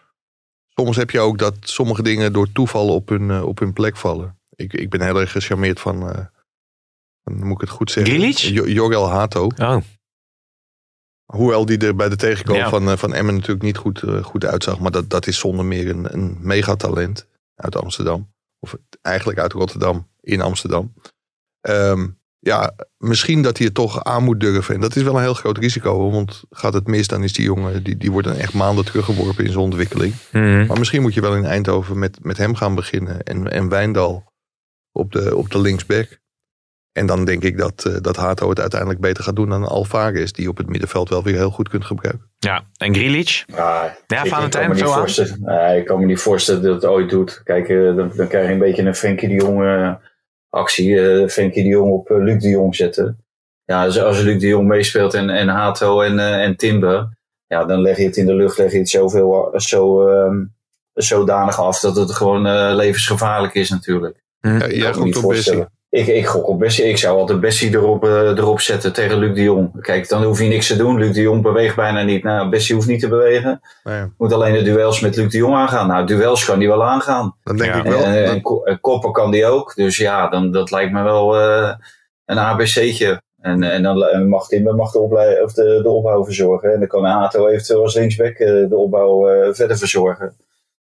soms 0.68 0.96
heb 0.96 1.10
je 1.10 1.20
ook 1.20 1.38
dat 1.38 1.54
sommige 1.60 2.02
dingen 2.02 2.32
door 2.32 2.52
toeval 2.52 2.94
op 2.94 3.08
hun, 3.08 3.30
eh, 3.30 3.42
op 3.46 3.58
hun 3.58 3.72
plek 3.72 3.96
vallen. 3.96 4.38
Ik, 4.54 4.72
ik 4.72 4.90
ben 4.90 5.00
heel 5.00 5.20
erg 5.20 5.30
gecharmeerd 5.32 5.80
van, 5.80 6.10
eh, 6.10 6.26
van, 7.24 7.44
moet 7.44 7.54
ik 7.54 7.60
het 7.60 7.70
goed 7.70 7.90
zeggen? 7.90 8.14
Grilic? 8.14 8.36
Jorel 8.68 9.08
Hato. 9.08 9.46
Oh, 9.56 9.76
Hoewel 11.24 11.66
die 11.66 11.78
er 11.78 11.96
bij 11.96 12.08
de 12.08 12.16
tegenkomen 12.16 12.62
Ja. 12.62 12.68
van, 12.68 12.88
eh, 12.90 12.96
van 12.96 13.14
Emmen 13.14 13.34
natuurlijk 13.34 13.62
niet 13.62 13.76
goed, 13.76 14.04
goed 14.22 14.44
uitzag. 14.44 14.78
Maar 14.78 14.90
dat, 14.90 15.10
dat 15.10 15.26
is 15.26 15.38
zonder 15.38 15.64
meer 15.64 15.88
een, 15.88 16.12
een 16.12 16.36
megatalent 16.40 17.26
uit 17.54 17.76
Amsterdam. 17.76 18.32
Of 18.58 18.76
eigenlijk 19.02 19.38
uit 19.38 19.52
Rotterdam 19.52 20.08
in 20.20 20.40
Amsterdam. 20.40 20.94
Ehm, 21.60 22.08
ja, 22.40 22.74
misschien 22.98 23.42
dat 23.42 23.56
hij 23.56 23.66
het 23.66 23.74
toch 23.74 24.04
aan 24.04 24.24
moet 24.24 24.40
durven. 24.40 24.74
En 24.74 24.80
dat 24.80 24.96
is 24.96 25.02
wel 25.02 25.16
een 25.16 25.22
heel 25.22 25.34
groot 25.34 25.58
risico. 25.58 26.10
Want 26.10 26.42
gaat 26.50 26.74
het 26.74 26.86
mis, 26.86 27.06
dan 27.06 27.22
is 27.22 27.32
die 27.32 27.44
jongen, 27.44 27.82
die, 27.82 27.96
die 27.96 28.10
wordt 28.10 28.26
dan 28.26 28.36
echt 28.36 28.54
maanden 28.54 28.84
teruggeworpen 28.84 29.44
in 29.44 29.50
zijn 29.50 29.64
ontwikkeling. 29.64 30.14
Mhm. 30.32 30.66
Maar 30.66 30.78
misschien 30.78 31.02
moet 31.02 31.14
je 31.14 31.20
wel 31.20 31.36
in 31.36 31.44
Eindhoven 31.44 31.98
met, 31.98 32.18
met 32.22 32.36
hem 32.36 32.54
gaan 32.54 32.74
beginnen. 32.74 33.22
En, 33.22 33.50
en 33.52 33.68
Wijndal 33.68 34.32
op 34.92 35.12
de, 35.12 35.36
op 35.36 35.50
de 35.50 35.60
linksback. 35.60 36.18
En 36.92 37.06
dan 37.06 37.24
denk 37.24 37.42
ik 37.42 37.58
dat, 37.58 37.84
eh, 37.84 37.96
dat 38.00 38.16
Hato 38.16 38.48
het 38.48 38.60
uiteindelijk 38.60 39.00
beter 39.00 39.24
gaat 39.24 39.36
doen 39.36 39.48
dan 39.48 39.64
Alvarez. 39.64 40.30
Die 40.30 40.48
op 40.48 40.56
het 40.56 40.68
middenveld 40.68 41.08
wel 41.08 41.22
weer 41.22 41.34
heel 41.34 41.50
goed 41.50 41.68
kunt 41.68 41.84
gebruiken. 41.84 42.30
ja. 42.38 42.62
En 42.76 42.94
Grilic? 42.94 43.44
Ja, 43.46 43.96
Ja, 44.06 44.22
ik 44.22 44.30
Valentijn, 44.30 44.76
veel 44.76 44.94
aan? 44.94 45.06
Nee, 45.40 45.78
ik 45.78 45.84
kan 45.84 46.00
me 46.00 46.06
niet 46.06 46.20
voorstellen 46.20 46.62
dat 46.62 46.74
het 46.74 46.84
ooit 46.84 47.10
doet. 47.10 47.40
Kijk, 47.44 47.68
eh, 47.68 47.96
dan, 47.96 48.12
dan 48.16 48.28
krijg 48.28 48.46
je 48.46 48.52
een 48.52 48.58
beetje 48.58 48.82
een 48.82 48.94
Frenkie 48.94 49.28
de 49.28 49.34
Jong 49.34 49.62
eh, 49.62 49.94
actie. 50.50 51.00
eh 51.00 51.28
Frenkie 51.28 51.62
de 51.62 51.68
Jong 51.68 51.92
op 51.92 52.10
eh, 52.10 52.16
Luc 52.18 52.42
de 52.42 52.48
Jong 52.48 52.76
zetten. 52.76 53.24
Ja, 53.64 53.84
dus 53.84 54.00
als 54.00 54.20
Luc 54.22 54.40
de 54.40 54.46
Jong 54.46 54.68
meespeelt 54.68 55.14
en, 55.14 55.30
en 55.30 55.48
Hato 55.48 56.00
en, 56.00 56.18
eh, 56.18 56.42
en 56.42 56.56
Timber. 56.56 57.18
Ja, 57.46 57.64
dan 57.64 57.80
leg 57.80 57.96
je 57.96 58.04
het 58.04 58.16
in 58.16 58.26
de 58.26 58.34
lucht, 58.34 58.58
leg 58.58 58.72
je 58.72 58.78
het 58.78 58.88
zoveel, 58.88 59.52
zo, 59.54 60.08
ehm, 60.08 60.44
zodanig 60.94 61.60
af 61.60 61.80
dat 61.80 61.96
het 61.96 62.12
gewoon 62.12 62.46
eh, 62.46 62.70
levensgevaarlijk 62.74 63.54
is 63.54 63.70
natuurlijk. 63.70 64.22
Ja, 64.40 64.64
Ik 64.64 64.72
jij 64.72 64.92
niet 65.02 65.16
op. 65.16 65.28
Bessie. 65.30 65.66
Ik, 65.90 66.06
ik 66.06 66.26
gok 66.26 66.48
op 66.48 66.58
Bessie. 66.58 66.84
Ik 66.84 66.96
zou 66.98 67.18
altijd 67.18 67.40
Bessie 67.40 67.74
erop, 67.74 68.04
eh, 68.04 68.10
erop 68.28 68.60
zetten 68.60 68.92
tegen 68.92 69.18
Luc 69.18 69.34
de 69.34 69.42
Jong. 69.42 69.80
Kijk, 69.82 70.08
dan 70.08 70.22
hoef 70.24 70.40
je 70.40 70.48
niks 70.48 70.66
te 70.66 70.76
doen. 70.76 70.98
Luc 70.98 71.14
de 71.14 71.20
Jong 71.20 71.42
beweegt 71.42 71.76
bijna 71.76 72.02
niet. 72.02 72.22
Nou, 72.22 72.48
Bessie 72.48 72.74
hoeft 72.74 72.86
niet 72.86 73.00
te 73.00 73.08
bewegen. 73.08 73.60
Ja, 73.84 74.10
Moet 74.18 74.32
alleen 74.32 74.52
de 74.54 74.62
duels 74.62 75.00
met 75.00 75.16
Luc 75.16 75.30
de 75.30 75.38
Jong 75.38 75.54
aangaan. 75.54 75.86
Nou, 75.86 76.06
duels 76.06 76.44
kan 76.44 76.58
die 76.58 76.68
wel 76.68 76.84
aangaan. 76.84 77.36
dan 77.42 77.56
denk 77.56 77.72
Ja. 77.74 77.78
ik 77.78 77.84
wel. 77.84 78.02
en, 78.02 78.24
dat- 78.24 78.34
en, 78.34 78.42
ko- 78.42 78.62
en 78.64 78.80
koppen 78.80 79.12
kan 79.12 79.30
die 79.30 79.46
ook. 79.46 79.74
Dus 79.74 79.96
ja, 79.96 80.28
dan, 80.28 80.52
dat 80.52 80.70
lijkt 80.70 80.92
me 80.92 81.02
wel 81.02 81.38
eh, 81.40 81.74
een 82.24 82.38
ABC'tje. 82.38 83.22
En, 83.40 83.62
en 83.62 83.82
dan 83.82 84.02
en 84.04 84.28
mag 84.28 84.46
Timber 84.46 84.74
mag 84.74 84.92
de, 84.92 84.98
oplei- 84.98 85.42
of 85.42 85.52
de, 85.52 85.80
de 85.82 85.88
opbouw 85.88 86.24
verzorgen. 86.24 86.72
En 86.72 86.78
dan 86.78 86.88
kan 86.88 87.04
Hato 87.04 87.48
eventueel 87.48 87.82
als 87.82 87.94
linksback 87.94 88.34
eh, 88.34 88.68
de 88.68 88.76
opbouw 88.76 89.28
eh, 89.28 89.54
verder 89.54 89.78
verzorgen. 89.78 90.36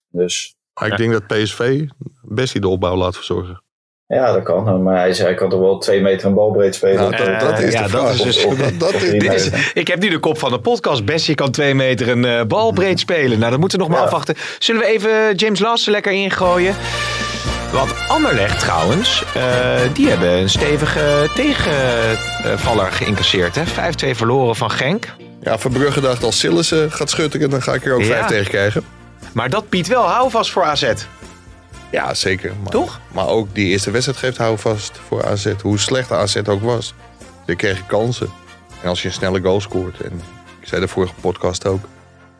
Dus 0.10 0.56
maar 0.80 0.90
ik 0.92 0.98
denk 0.98 1.12
dat 1.12 1.28
PSV 1.28 1.84
Bessie 2.22 2.62
de 2.62 2.68
opbouw 2.68 2.96
laat 2.96 3.16
verzorgen. 3.16 3.64
Ja, 4.08 4.32
dat 4.34 4.44
kan. 4.44 4.84
Maar 4.84 4.98
hij, 4.98 5.14
zei, 5.14 5.28
hij 5.28 5.38
kan 5.38 5.50
toch 5.50 5.60
wel 5.60 5.78
twee 5.78 6.02
meter 6.02 6.28
een 6.28 6.34
balbreed 6.34 6.76
spelen. 6.76 6.96
Nou, 6.96 7.12
dat, 7.16 7.28
Eh, 7.28 7.40
dat 7.40 7.60
is 7.60 7.74
ja, 7.74 7.84
de 7.86 7.92
dat 7.92 8.02
vraag. 8.02 8.14
is 8.14 8.22
dus- 8.22 8.46
Of- 8.46 8.56
dat, 8.58 8.80
dat 8.80 8.94
is, 8.94 9.12
Dit 9.12 9.34
is, 9.34 9.50
ik 9.74 9.88
heb 9.88 10.00
nu 10.02 10.10
de 10.10 10.20
kop 10.20 10.40
van 10.40 10.52
de 10.52 10.60
podcast. 10.60 11.06
Bessie 11.06 11.36
kan 11.36 11.52
twee 11.52 11.76
meter 11.76 12.10
een 12.10 12.26
eh, 12.26 12.42
bal 12.44 12.72
breed 12.72 13.00
spelen. 13.00 13.40
Nou, 13.40 13.52
dat 13.52 13.60
moeten 13.60 13.78
we 13.78 13.84
nog 13.84 13.94
maar 13.94 14.02
Ja. 14.02 14.06
afwachten. 14.06 14.36
Zullen 14.60 14.82
we 14.82 14.88
even 14.88 15.36
James 15.36 15.60
Last 15.60 15.86
er 15.86 15.92
lekker 15.92 16.12
ingooien? 16.12 16.76
Want 17.72 17.94
Anderlecht 18.08 18.60
trouwens, 18.60 19.24
eh, 19.34 19.44
die 19.94 20.10
hebben 20.10 20.30
een 20.30 20.50
stevige 20.50 21.30
tegenvaller 21.36 22.92
geïncasseerd. 22.92 23.56
hè? 23.56 23.66
5-2 23.66 24.16
verloren 24.16 24.56
van 24.56 24.72
Genk. 24.72 25.14
Ja, 25.42 25.60
Verbrugge 25.60 26.02
dacht 26.02 26.24
als 26.24 26.40
Sillissen 26.40 26.92
gaat 26.92 27.10
schutteren, 27.10 27.50
dan 27.50 27.62
ga 27.62 27.74
ik 27.74 27.86
er 27.86 27.94
ook 27.94 28.00
Ja. 28.02 28.06
vijf 28.06 28.26
tegen 28.26 28.48
krijgen. 28.48 28.84
Maar 29.34 29.50
dat 29.50 29.70
biedt 29.70 29.88
wel 29.88 30.04
houvast 30.04 30.52
voor 30.52 30.64
AZ. 30.64 30.84
Ja, 31.96 32.14
zeker. 32.14 32.54
Maar, 32.62 32.72
Toch? 32.72 33.00
Maar 33.14 33.28
ook 33.28 33.56
die 33.56 33.66
eerste 33.66 33.92
wedstrijd 33.92 34.20
geeft 34.20 34.38
houvast 34.38 34.98
voor 34.98 35.26
AZ. 35.26 35.54
Hoe 35.62 35.80
slecht 35.80 36.10
de 36.10 36.16
AZ 36.16 36.38
ook 36.48 36.62
was. 36.62 36.94
Ze 37.46 37.56
kregen 37.56 37.86
kansen. 37.86 38.30
En 38.82 38.90
als 38.90 39.02
je 39.02 39.08
een 39.08 39.14
snelle 39.14 39.42
goal 39.42 39.62
scoort. 39.62 40.02
En 40.02 40.22
ik 40.62 40.68
zei 40.68 40.82
de 40.82 40.88
vorige 40.88 41.14
podcast 41.22 41.66
ook. 41.68 41.82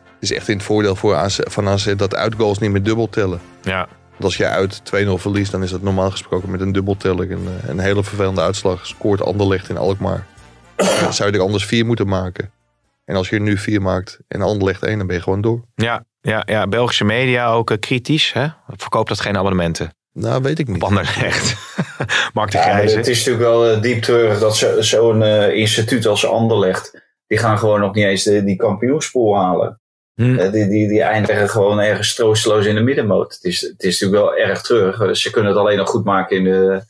Het 0.02 0.30
is 0.30 0.32
echt 0.32 0.48
in 0.48 0.56
het 0.56 0.66
voordeel 0.66 0.96
voor 0.96 1.14
AZ, 1.14 1.38
van 1.42 1.68
AZ 1.68 1.94
dat 1.94 2.14
uitgoals 2.14 2.58
niet 2.58 2.70
meer 2.70 2.82
dubbel 2.82 3.08
tellen. 3.08 3.40
Ja. 3.62 3.88
Want 4.10 4.24
als 4.24 4.36
je 4.36 4.46
uit 4.46 4.82
2-0 4.84 5.18
verliest, 5.18 5.50
dan 5.52 5.62
is 5.62 5.70
dat 5.70 5.82
normaal 5.82 6.10
gesproken 6.10 6.50
met 6.50 6.60
een 6.60 6.72
dubbelteller. 6.72 7.30
Een, 7.30 7.48
eh, 7.62 7.68
een 7.68 7.78
hele 7.78 8.04
vervelende 8.04 8.40
uitslag. 8.40 8.86
Scoort 8.86 9.22
Anderlecht 9.22 9.68
in 9.68 9.76
Alkmaar. 9.76 10.26
Dan 11.00 11.14
zou 11.14 11.30
je 11.30 11.36
er 11.36 11.42
anders 11.42 11.66
vier 11.66 11.86
moeten 11.86 12.08
maken. 12.08 12.50
En 13.06 13.16
als 13.16 13.28
je 13.28 13.36
er 13.36 13.42
nu 13.42 13.56
vier 13.58 13.82
maakt 13.82 14.18
en 14.28 14.42
Anderlecht 14.42 14.82
één, 14.82 14.98
dan 14.98 15.06
ben 15.06 15.16
je 15.16 15.22
gewoon 15.22 15.40
door. 15.40 15.64
Ja, 15.74 16.04
ja, 16.20 16.42
ja, 16.46 16.66
Belgische 16.66 17.04
media 17.04 17.48
ook 17.50 17.70
eh, 17.70 17.78
kritisch. 17.78 18.32
Hè? 18.32 18.46
Verkoopt 18.66 19.08
dat 19.08 19.20
geen 19.20 19.36
abonnementen 19.36 19.94
Nou, 20.12 20.42
weet 20.42 20.58
ik 20.58 20.66
op 20.66 20.72
niet. 20.74 20.82
Anderlecht. 20.82 21.56
Mark 22.34 22.50
de 22.50 22.56
Ja, 22.58 22.62
Grijze. 22.62 22.96
het 22.96 23.06
is 23.06 23.16
natuurlijk 23.18 23.44
wel 23.44 23.70
eh, 23.70 23.82
diep 23.82 24.02
treurig 24.02 24.38
dat 24.38 24.56
zo- 24.56 24.80
zo'n 24.80 25.22
eh, 25.22 25.54
instituut 25.56 26.06
als 26.06 26.26
Anderlecht, 26.26 27.02
die 27.26 27.38
gaan 27.38 27.58
gewoon 27.58 27.80
nog 27.80 27.94
niet 27.94 28.04
eens 28.04 28.22
de, 28.22 28.44
die 28.44 28.56
kampioenspool 28.56 29.36
halen. 29.36 29.80
Hm. 30.14 30.50
Die, 30.50 30.68
die, 30.68 30.88
die 30.88 31.02
eindigen 31.02 31.48
gewoon 31.48 31.80
ergens 31.80 32.14
troosteloos 32.14 32.66
in 32.66 32.74
de 32.74 32.80
middenmoot. 32.80 33.34
Het 33.34 33.44
is, 33.44 33.60
het 33.60 33.82
is 33.82 34.00
natuurlijk 34.00 34.24
wel 34.36 34.36
erg 34.46 34.62
treurig. 34.62 35.16
Ze 35.16 35.30
kunnen 35.30 35.50
het 35.50 35.60
alleen 35.60 35.76
nog 35.76 35.88
goed 35.88 36.04
maken 36.04 36.36
in 36.36 36.44
de 36.44 36.82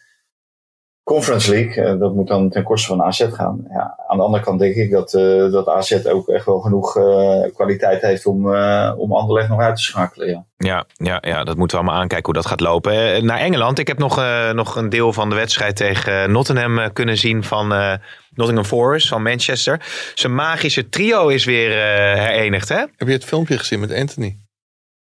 Conference 1.06 1.50
League. 1.50 1.84
Eh, 1.84 1.98
dat 1.98 2.14
moet 2.14 2.28
dan 2.28 2.50
ten 2.50 2.62
koste 2.62 2.86
van 2.86 3.02
AZ 3.02 3.26
gaan. 3.30 3.64
Ja, 3.68 3.98
aan 4.06 4.16
de 4.16 4.22
andere 4.22 4.44
kant 4.44 4.58
denk 4.58 4.74
ik 4.74 4.90
dat, 4.90 5.14
eh, 5.14 5.50
dat 5.52 5.68
AZ 5.68 6.04
ook 6.06 6.28
echt 6.28 6.46
wel 6.46 6.60
genoeg 6.60 6.96
eh, 6.96 7.54
kwaliteit 7.54 8.02
heeft 8.02 8.26
om, 8.26 8.54
eh 8.54 8.92
om 8.96 9.12
Anderlecht 9.12 9.48
nog 9.48 9.60
uit 9.60 9.76
te 9.76 9.82
schakelen. 9.82 10.28
Ja. 10.28 10.44
Ja, 10.58 10.84
ja, 10.96 11.18
ja, 11.20 11.44
dat 11.44 11.56
moeten 11.56 11.78
we 11.78 11.82
allemaal 11.82 12.02
aankijken 12.02 12.24
hoe 12.24 12.34
dat 12.42 12.46
gaat 12.46 12.60
lopen. 12.60 13.24
Naar 13.24 13.38
Engeland. 13.38 13.78
Ik 13.78 13.86
heb 13.86 13.98
nog, 13.98 14.18
eh, 14.18 14.50
nog 14.50 14.76
een 14.76 14.88
deel 14.88 15.12
van 15.12 15.28
de 15.28 15.34
wedstrijd 15.34 15.76
tegen 15.76 16.32
Nottingham 16.32 16.78
eh, 16.78 16.88
kunnen 16.92 17.16
zien 17.16 17.44
van 17.44 17.72
eh, 17.72 17.94
Nottingham 18.30 18.66
Forest 18.66 19.08
van 19.08 19.22
Manchester. 19.22 19.80
Zijn 20.14 20.34
magische 20.34 20.88
trio 20.88 21.28
is 21.28 21.44
weer 21.44 21.70
eh, 21.70 22.24
herenigd, 22.24 22.68
hè? 22.68 22.78
Heb 22.78 23.08
je 23.08 23.12
het 23.12 23.24
filmpje 23.24 23.58
gezien 23.58 23.80
met 23.80 23.92
Anthony? 23.92 24.38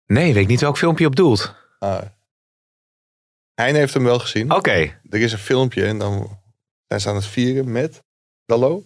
Nee, 0.06 0.34
weet 0.34 0.44
ik 0.44 0.50
niet 0.50 0.62
welk 0.62 0.78
filmpje 0.78 1.04
je 1.04 1.10
op 1.10 1.16
doelt. 1.16 1.56
Ah. 1.80 1.98
Hein 3.60 3.76
heeft 3.76 3.94
hem 3.94 4.04
wel 4.04 4.20
gezien. 4.20 4.52
Oké. 4.52 5.00
Er 5.10 5.20
is 5.20 5.32
een 5.32 5.38
filmpje 5.38 5.86
en 5.86 5.98
dan 5.98 6.40
zijn 6.88 7.02
ze 7.02 7.10
aan 7.10 7.16
het 7.16 7.26
vieren 7.26 7.72
met 7.72 8.04
Dallo. 8.46 8.84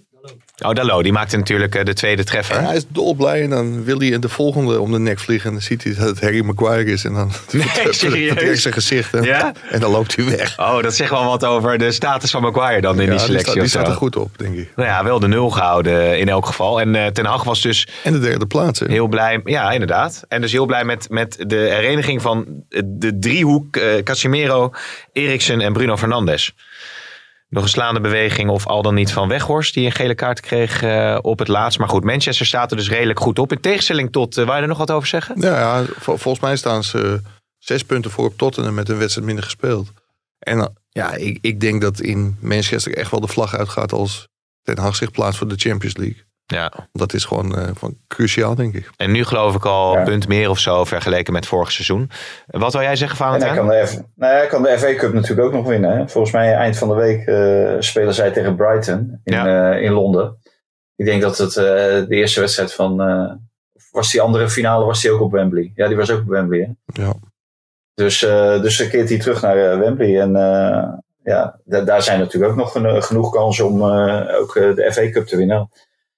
Oh, 0.65 0.73
Dallo, 0.73 1.03
die 1.03 1.11
maakte 1.11 1.37
natuurlijk 1.37 1.75
eh, 1.75 1.85
de 1.85 1.93
tweede 1.93 2.23
treffer. 2.23 2.55
En 2.55 2.65
hij 2.65 2.75
is 2.75 2.85
dolblij 2.87 3.41
en 3.43 3.49
dan 3.49 3.83
wil 3.83 3.99
hij 3.99 4.19
de 4.19 4.29
volgende 4.29 4.79
om 4.79 4.91
de 4.91 4.99
nek 4.99 5.19
vliegen. 5.19 5.47
En 5.47 5.53
dan 5.53 5.61
ziet 5.61 5.83
hij 5.83 5.93
dat 5.95 6.07
het 6.07 6.21
Harry 6.21 6.43
Maguire 6.45 6.91
is. 6.91 7.05
En 7.05 7.13
dan 7.13 7.31
serieus? 7.89 8.27
vertrekt 8.31 8.59
zijn 8.61 8.73
gezicht. 8.73 9.13
En, 9.13 9.23
Ja? 9.23 9.53
en 9.69 9.79
dan 9.79 9.91
loopt 9.91 10.15
hij 10.15 10.25
weg. 10.25 10.59
Oh, 10.59 10.81
dat 10.81 10.93
zegt 10.95 11.09
wel 11.09 11.25
wat 11.25 11.45
over 11.45 11.77
de 11.77 11.91
status 11.91 12.31
van 12.31 12.41
Maguire 12.41 12.81
dan 12.81 12.95
in 12.95 13.01
Ja, 13.01 13.07
die 13.09 13.17
die, 13.17 13.25
selectie. 13.25 13.51
staat, 13.51 13.61
die 13.63 13.69
zo. 13.71 13.77
staat 13.79 13.87
er 13.91 13.97
goed 13.97 14.15
op, 14.15 14.37
denk 14.37 14.55
ik. 14.55 14.71
Nou 14.75 14.87
ja, 14.89 15.03
wel 15.03 15.19
de 15.19 15.27
nul 15.27 15.49
gehouden 15.49 16.19
in 16.19 16.29
elk 16.29 16.45
geval. 16.45 16.81
En 16.81 16.95
eh, 16.95 17.05
Ten 17.07 17.25
Hag 17.25 17.43
was 17.43 17.61
dus 17.61 17.87
En 18.03 18.13
de 18.13 18.19
derde 18.19 18.45
plaats. 18.45 18.79
hè. 18.79 18.85
heel 18.89 19.07
blij. 19.07 19.41
Ja, 19.43 19.71
inderdaad. 19.71 20.23
En 20.27 20.41
dus 20.41 20.51
heel 20.51 20.65
blij 20.65 20.83
met, 20.85 21.09
met 21.09 21.35
de 21.47 21.55
hereniging 21.55 22.21
van 22.21 22.45
de 22.85 23.19
driehoek 23.19 23.75
eh, 23.75 24.03
Casimiro, 24.03 24.71
Eriksen 25.13 25.61
en 25.61 25.73
Bruno 25.73 25.97
Fernandes. 25.97 26.53
Nog 27.53 27.63
een 27.63 27.69
slaande 27.69 27.99
beweging 27.99 28.49
of 28.49 28.67
al 28.67 28.81
dan 28.81 28.93
niet 28.93 29.11
van 29.11 29.27
Weghorst, 29.27 29.73
die 29.73 29.85
een 29.85 29.91
gele 29.91 30.15
kaart 30.15 30.39
kreeg 30.39 30.81
eh, 30.81 31.19
op 31.21 31.39
het 31.39 31.47
laatst. 31.47 31.79
Maar 31.79 31.89
goed, 31.89 32.03
Manchester 32.03 32.45
staat 32.45 32.71
er 32.71 32.77
dus 32.77 32.89
redelijk 32.89 33.19
goed 33.19 33.39
op. 33.39 33.51
In 33.51 33.59
tegenstelling 33.59 34.11
tot, 34.11 34.37
eh, 34.37 34.45
waar 34.45 34.55
je 34.55 34.61
er 34.61 34.67
nog 34.67 34.77
wat 34.77 34.91
over 34.91 35.07
zeggen? 35.07 35.41
Ja, 35.41 35.59
ja 35.59 35.83
vol- 35.99 36.17
volgens 36.17 36.43
mij 36.43 36.55
staan 36.55 36.83
ze 36.83 37.21
zes 37.57 37.83
punten 37.83 38.11
voor 38.11 38.25
op 38.25 38.37
Tottenham 38.37 38.73
met 38.73 38.89
een 38.89 38.97
wedstrijd 38.97 39.25
minder 39.27 39.43
gespeeld. 39.43 39.91
En 40.39 40.59
eh, 40.59 40.65
ja, 40.89 41.13
ik, 41.13 41.37
ik 41.41 41.59
denk 41.59 41.81
dat 41.81 41.99
in 41.99 42.37
Manchester 42.39 42.97
echt 42.97 43.11
wel 43.11 43.19
de 43.19 43.27
vlag 43.27 43.55
uitgaat 43.55 43.91
als 43.91 44.27
Ten 44.61 44.77
Hag 44.77 44.95
zich 44.95 45.11
plaatst 45.11 45.37
voor 45.37 45.47
de 45.47 45.55
Champions 45.57 45.97
League. 45.97 46.23
Ja. 46.45 46.71
Dat 46.91 47.13
is 47.13 47.25
gewoon 47.25 47.57
eh, 47.57 47.67
van 47.73 47.97
cruciaal, 48.07 48.55
denk 48.55 48.73
ik. 48.73 48.89
En 48.97 49.11
nu 49.11 49.23
geloof 49.23 49.55
ik 49.55 49.65
al 49.65 49.93
Ja. 49.93 49.99
een 49.99 50.05
punt 50.05 50.27
meer 50.27 50.49
of 50.49 50.59
zo 50.59 50.83
vergeleken 50.83 51.33
met 51.33 51.45
vorig 51.45 51.71
seizoen. 51.71 52.09
Wat 52.47 52.73
wil 52.73 52.81
jij 52.81 52.95
zeggen, 52.95 53.17
Valentijn? 53.17 53.55
kan, 53.55 53.67
de 53.67 53.85
F, 53.87 53.99
nou, 54.15 54.33
hij 54.33 54.47
kan 54.47 54.63
de 54.63 54.77
FA 54.79 54.93
Cup 54.95 55.13
natuurlijk 55.13 55.47
ook 55.47 55.53
nog 55.53 55.67
winnen. 55.67 55.97
Hè? 55.97 56.07
Volgens 56.09 56.33
mij 56.33 56.53
eind 56.53 56.77
van 56.77 56.87
de 56.87 56.95
week 56.95 57.25
eh, 57.27 57.75
spelen 57.79 58.13
zij 58.13 58.31
tegen 58.31 58.55
Brighton 58.55 59.19
in, 59.23 59.33
Ja. 59.33 59.71
eh, 59.73 59.81
in 59.83 59.91
Londen. 59.91 60.37
Ik 60.95 61.05
denk 61.05 61.21
dat 61.21 61.37
het 61.37 61.57
eh, 61.57 61.63
de 61.63 62.05
eerste 62.09 62.39
wedstrijd 62.39 62.73
van... 62.73 63.01
eh, 63.01 63.31
was 63.91 64.11
die 64.11 64.21
andere 64.21 64.49
finale 64.49 64.85
was 64.85 65.01
die 65.01 65.11
ook 65.11 65.21
op 65.21 65.31
Wembley? 65.31 65.71
Ja, 65.75 65.87
die 65.87 65.97
was 65.97 66.09
ook 66.11 66.19
op 66.21 66.27
Wembley. 66.27 66.59
Hè? 66.85 67.01
Ja. 67.03 67.13
Dus, 67.93 68.23
eh, 68.23 68.61
dus 68.61 68.77
dan 68.77 68.87
keert 68.89 69.09
hij 69.09 69.19
terug 69.19 69.41
naar 69.41 69.71
eh, 69.71 69.79
Wembley. 69.79 70.19
En 70.21 70.35
eh, 70.35 70.87
ja, 71.23 71.59
da- 71.65 71.81
daar 71.81 72.01
zijn 72.01 72.19
natuurlijk 72.19 72.51
ook 72.51 72.57
nog 72.57 72.71
geno- 72.71 73.01
genoeg 73.01 73.31
kansen 73.31 73.65
om 73.65 73.81
eh, 73.81 74.39
ook 74.39 74.55
eh, 74.55 74.75
de 74.75 74.91
FA 74.93 75.09
Cup 75.09 75.25
te 75.27 75.37
winnen. 75.37 75.69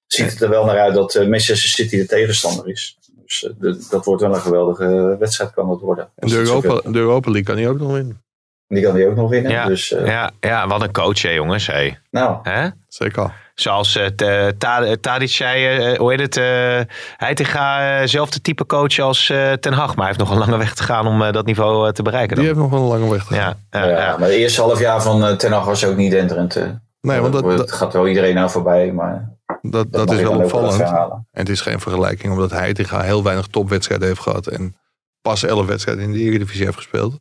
Ziet 0.08 0.32
het 0.32 0.42
er 0.42 0.50
wel 0.50 0.66
naar 0.66 0.80
uit 0.80 0.94
dat 0.94 1.16
eh, 1.16 1.28
Manchester 1.28 1.70
City 1.70 1.98
de 1.98 2.06
tegenstander 2.06 2.68
is. 2.70 2.98
Dus 3.26 3.44
eh, 3.44 3.52
de- 3.60 3.86
dat 3.90 4.06
wordt 4.06 4.22
wel 4.22 4.34
een 4.34 4.42
geweldige 4.42 5.16
wedstrijd 5.20 5.52
kan 5.54 5.68
dat 5.70 5.80
worden. 5.80 6.10
En 6.16 6.28
de 6.28 6.36
Europa, 6.38 6.90
de 6.92 6.98
Europa 7.00 7.32
League 7.32 7.44
kan 7.56 7.58
hij 7.64 7.70
ook 7.70 7.80
nog 7.80 7.92
winnen. 7.92 8.24
die 8.68 8.84
kan 8.84 8.96
die 8.96 9.08
ook 9.08 9.16
nog 9.16 9.30
winnen. 9.30 9.52
Ja, 9.52 9.66
Dus, 9.66 9.92
eh, 9.92 10.06
Ja, 10.08 10.32
ja, 10.40 10.68
wat 10.68 10.82
een 10.82 10.92
coach, 10.92 11.22
hè, 11.22 11.30
jongens. 11.30 11.68
Hey. 11.68 12.00
Nou, 12.12 12.38
Hè? 12.44 12.68
Zeker. 12.88 13.44
Zoals 13.56 13.96
eh, 13.96 14.48
Ta- 14.58 14.96
Tadic 15.02 15.30
zei, 15.30 15.78
eh, 15.92 15.98
hoe 16.00 16.12
heet 16.12 16.20
het? 16.20 16.38
eh 16.38 16.96
Heitinga, 17.18 18.00
eh, 18.02 18.08
zelfde 18.08 18.42
type 18.42 18.66
coach 18.66 19.00
als 19.00 19.30
eh, 19.30 19.52
Ten 19.54 19.74
Hag. 19.74 19.88
Maar 19.88 19.96
hij 19.98 20.06
heeft 20.06 20.20
nog 20.20 20.32
een 20.32 20.38
lange 20.38 20.58
weg 20.58 20.74
te 20.76 20.84
gaan 20.84 21.08
om 21.08 21.22
eh, 21.24 21.32
dat 21.32 21.46
niveau 21.46 21.88
eh, 21.88 21.94
te 21.94 22.02
bereiken. 22.02 22.36
Die 22.38 22.46
Dan. 22.46 22.56
heeft 22.56 22.70
nog 22.72 22.80
wel 22.80 22.92
een 22.92 23.00
lange 23.00 23.12
weg 23.12 23.26
te 23.26 23.34
gaan. 23.34 23.58
Ja, 23.72 23.80
ja, 23.80 23.86
ja, 23.90 23.98
ja. 24.00 24.18
maar 24.18 24.28
het 24.28 24.38
eerste 24.38 24.62
half 24.62 24.80
jaar 24.80 25.02
van 25.02 25.26
eh, 25.26 25.36
Ten 25.36 25.52
Hag 25.52 25.66
was 25.66 25.86
ook 25.86 25.96
niet 25.96 26.12
denderend. 26.12 26.56
eh. 26.56 26.64
Nee, 27.02 27.20
want 27.20 27.34
dat, 27.58 27.72
gaat 27.72 27.94
wel 27.94 28.08
iedereen 28.08 28.38
aan 28.38 28.52
voorbij, 28.52 28.92
maar 28.92 29.34
dat, 29.72 29.92
dat, 29.92 30.08
dat 30.08 30.18
is 30.18 30.22
wel 30.22 30.40
opvallend. 30.40 30.80
En 30.82 31.26
het 31.32 31.50
is 31.50 31.62
geen 31.62 31.80
vergelijking, 31.80 32.34
omdat 32.34 32.52
Heitinga 32.52 33.02
heel 33.02 33.24
weinig 33.24 33.48
topwedstrijden 33.48 34.08
heeft 34.08 34.20
gehad. 34.20 34.48
En 34.48 34.76
pas 35.22 35.44
11 35.44 35.66
wedstrijden 35.66 36.04
in 36.04 36.12
de 36.12 36.20
Eredivisie 36.20 36.66
heeft 36.66 36.78
gespeeld. 36.78 37.20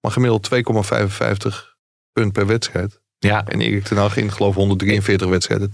Maar 0.00 0.12
gemiddeld 0.12 0.48
2,55 0.54 0.58
punt 2.12 2.32
per 2.32 2.46
wedstrijd. 2.46 3.00
Ja. 3.24 3.42
En 3.48 3.60
Erik 3.60 3.84
ten 3.84 3.96
Hag 3.96 4.16
in 4.16 4.32
geloof 4.32 4.50
ik 4.52 4.56
143 4.58 5.28
wedstrijden, 5.28 5.68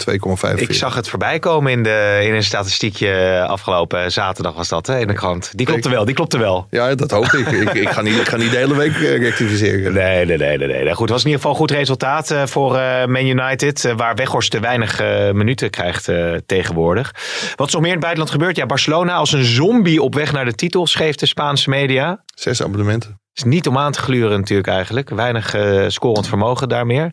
2,45. 0.54 0.54
Ik 0.56 0.72
zag 0.72 0.94
het 0.94 1.08
voorbij 1.08 1.38
komen 1.38 1.72
in, 1.72 1.82
de, 1.82 2.20
in 2.22 2.34
een 2.34 2.42
statistiekje 2.44 3.44
afgelopen 3.48 4.12
zaterdag 4.12 4.54
was 4.54 4.68
dat 4.68 4.86
hè, 4.86 4.98
in 5.00 5.06
de 5.06 5.12
krant. 5.12 5.50
Die 5.54 5.66
klopte 5.66 5.88
wel, 5.88 6.04
die 6.04 6.14
klopte 6.14 6.38
wel. 6.38 6.66
Ja, 6.70 6.94
dat 6.94 7.10
hoop 7.10 7.24
ik. 7.24 7.46
ik, 7.48 7.72
ik, 7.72 7.88
ga 7.88 8.02
niet, 8.02 8.16
ik 8.16 8.28
ga 8.28 8.36
niet 8.36 8.50
de 8.50 8.56
hele 8.56 8.76
week 8.76 8.94
eh, 8.94 9.18
rectificeren. 9.18 9.92
Nee, 10.00 10.26
nee, 10.26 10.36
nee, 10.36 10.58
nee, 10.58 10.68
nee. 10.68 10.94
Goed, 10.94 11.00
het 11.00 11.10
was 11.10 11.24
in 11.24 11.26
ieder 11.30 11.40
geval 11.40 11.50
een 11.50 11.56
goed 11.56 11.70
resultaat 11.70 12.30
eh, 12.30 12.46
voor 12.46 12.76
eh, 12.76 13.06
Man 13.06 13.26
United. 13.26 13.84
eh, 13.84 13.92
waar 13.96 14.14
Weghorst 14.14 14.50
te 14.50 14.60
weinig 14.60 15.00
eh, 15.00 15.30
minuten 15.30 15.70
krijgt 15.70 16.08
eh, 16.08 16.34
tegenwoordig. 16.46 17.14
Wat 17.56 17.66
is 17.66 17.72
nog 17.72 17.82
meer 17.82 17.90
in 17.92 17.96
het 17.96 18.06
buitenland 18.06 18.30
gebeurt? 18.30 18.56
Ja, 18.56 18.66
Barcelona 18.66 19.14
als 19.14 19.32
een 19.32 19.44
zombie 19.44 20.02
op 20.02 20.14
weg 20.14 20.32
naar 20.32 20.44
de 20.44 20.54
titel, 20.54 20.86
schreef 20.86 21.14
de 21.14 21.26
Spaanse 21.26 21.70
media. 21.70 22.22
Zes 22.34 22.62
abonnementen. 22.62 23.19
Is 23.34 23.42
niet 23.44 23.66
om 23.66 23.78
aan 23.78 23.92
te 23.92 23.98
gluren 24.00 24.38
natuurlijk 24.40 24.68
eigenlijk. 24.68 25.10
Weinig 25.10 25.54
eh, 25.54 25.84
scorend 25.88 26.28
vermogen 26.28 26.68
daar 26.68 26.86
meer. 26.86 27.10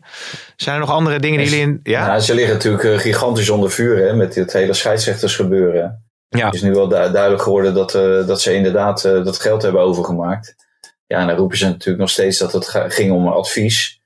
Zijn 0.56 0.74
er 0.74 0.80
nog 0.80 0.90
andere 0.90 1.20
dingen 1.20 1.38
die 1.38 1.48
jullie 1.48 1.64
in... 1.64 1.80
Ja? 1.82 2.18
Ze 2.18 2.34
liggen 2.34 2.54
natuurlijk 2.54 2.84
eh, 2.84 2.98
gigantisch 2.98 3.50
onder 3.50 3.70
vuur 3.70 3.96
hè, 3.96 4.14
met 4.14 4.34
dit 4.34 4.52
hele 4.52 4.74
scheidsrechtersgebeuren. 4.74 6.06
Ja. 6.28 6.44
Het 6.46 6.54
is 6.54 6.62
nu 6.62 6.72
wel 6.72 6.88
du- 6.88 7.10
duidelijk 7.10 7.42
geworden 7.42 7.74
dat, 7.74 7.94
eh, 7.94 8.26
dat 8.26 8.40
ze 8.40 8.54
inderdaad 8.54 9.02
dat 9.02 9.40
geld 9.40 9.62
hebben 9.62 9.80
overgemaakt. 9.80 10.54
Ja, 11.06 11.18
en 11.20 11.26
dan 11.26 11.36
roepen 11.36 11.58
ze 11.58 11.66
natuurlijk 11.66 11.98
nog 11.98 12.10
steeds 12.10 12.38
dat 12.38 12.52
het 12.52 12.68
ging 12.88 13.12
om 13.12 13.28
advies. 13.28 13.96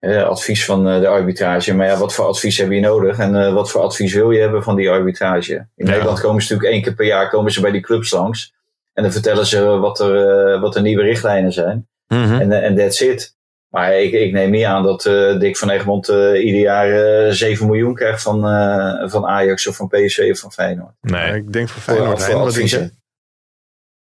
Advies 0.00 0.64
van 0.64 0.84
de 0.84 1.08
arbitrage. 1.08 1.74
Maar 1.74 1.86
ja, 1.86 1.96
wat 1.96 2.14
voor 2.14 2.24
advies 2.24 2.58
heb 2.58 2.70
je 2.70 2.80
nodig? 2.80 3.18
En 3.18 3.54
wat 3.54 3.70
voor 3.70 3.80
advies 3.80 4.14
wil 4.14 4.30
je 4.30 4.40
hebben 4.40 4.62
van 4.62 4.76
die 4.76 4.90
arbitrage? 4.90 5.54
In 5.54 5.86
Ja. 5.86 5.90
Nederland 5.90 6.20
komen 6.20 6.42
ze 6.42 6.48
natuurlijk 6.52 6.74
één 6.74 6.82
keer 6.82 6.94
per 6.94 7.06
jaar 7.06 7.28
komen 7.30 7.52
ze 7.52 7.60
bij 7.60 7.70
die 7.70 7.80
clubs 7.80 8.10
langs. 8.10 8.52
En 8.92 9.02
dan 9.02 9.12
vertellen 9.12 9.46
ze 9.46 9.64
wat 9.64 10.00
er, 10.00 10.38
eh, 10.54 10.60
wat 10.60 10.72
de 10.72 10.80
nieuwe 10.80 11.02
richtlijnen 11.02 11.52
zijn. 11.52 11.88
Mhm. 12.06 12.40
En 12.40 12.52
en 12.52 12.76
that's 12.76 13.00
it. 13.00 13.36
Maar 13.68 14.00
ik, 14.00 14.12
ik 14.12 14.32
neem 14.32 14.50
niet 14.50 14.64
aan 14.64 14.82
dat 14.82 15.06
eh, 15.06 15.38
Dick 15.38 15.56
van 15.56 15.70
Egmond 15.70 16.08
eh, 16.08 16.44
ieder 16.44 16.60
jaar 16.60 16.90
eh 17.26 17.32
7 17.32 17.66
miljoen 17.66 17.94
krijgt 17.94 18.22
van, 18.22 18.46
eh, 18.48 19.08
van 19.10 19.26
Ajax 19.26 19.66
of 19.66 19.76
van 19.76 19.88
PSV 19.88 20.28
of 20.32 20.38
van 20.38 20.52
Feyenoord. 20.52 20.94
Nee. 21.00 21.34
Ik 21.34 21.52
denk 21.52 21.68
voor 21.68 21.82
Feyenoord. 21.82 22.22
voor 22.22 22.34
Hein, 22.34 22.44
wat 22.44 22.54
denk 22.54 22.68
jij? 22.68 22.90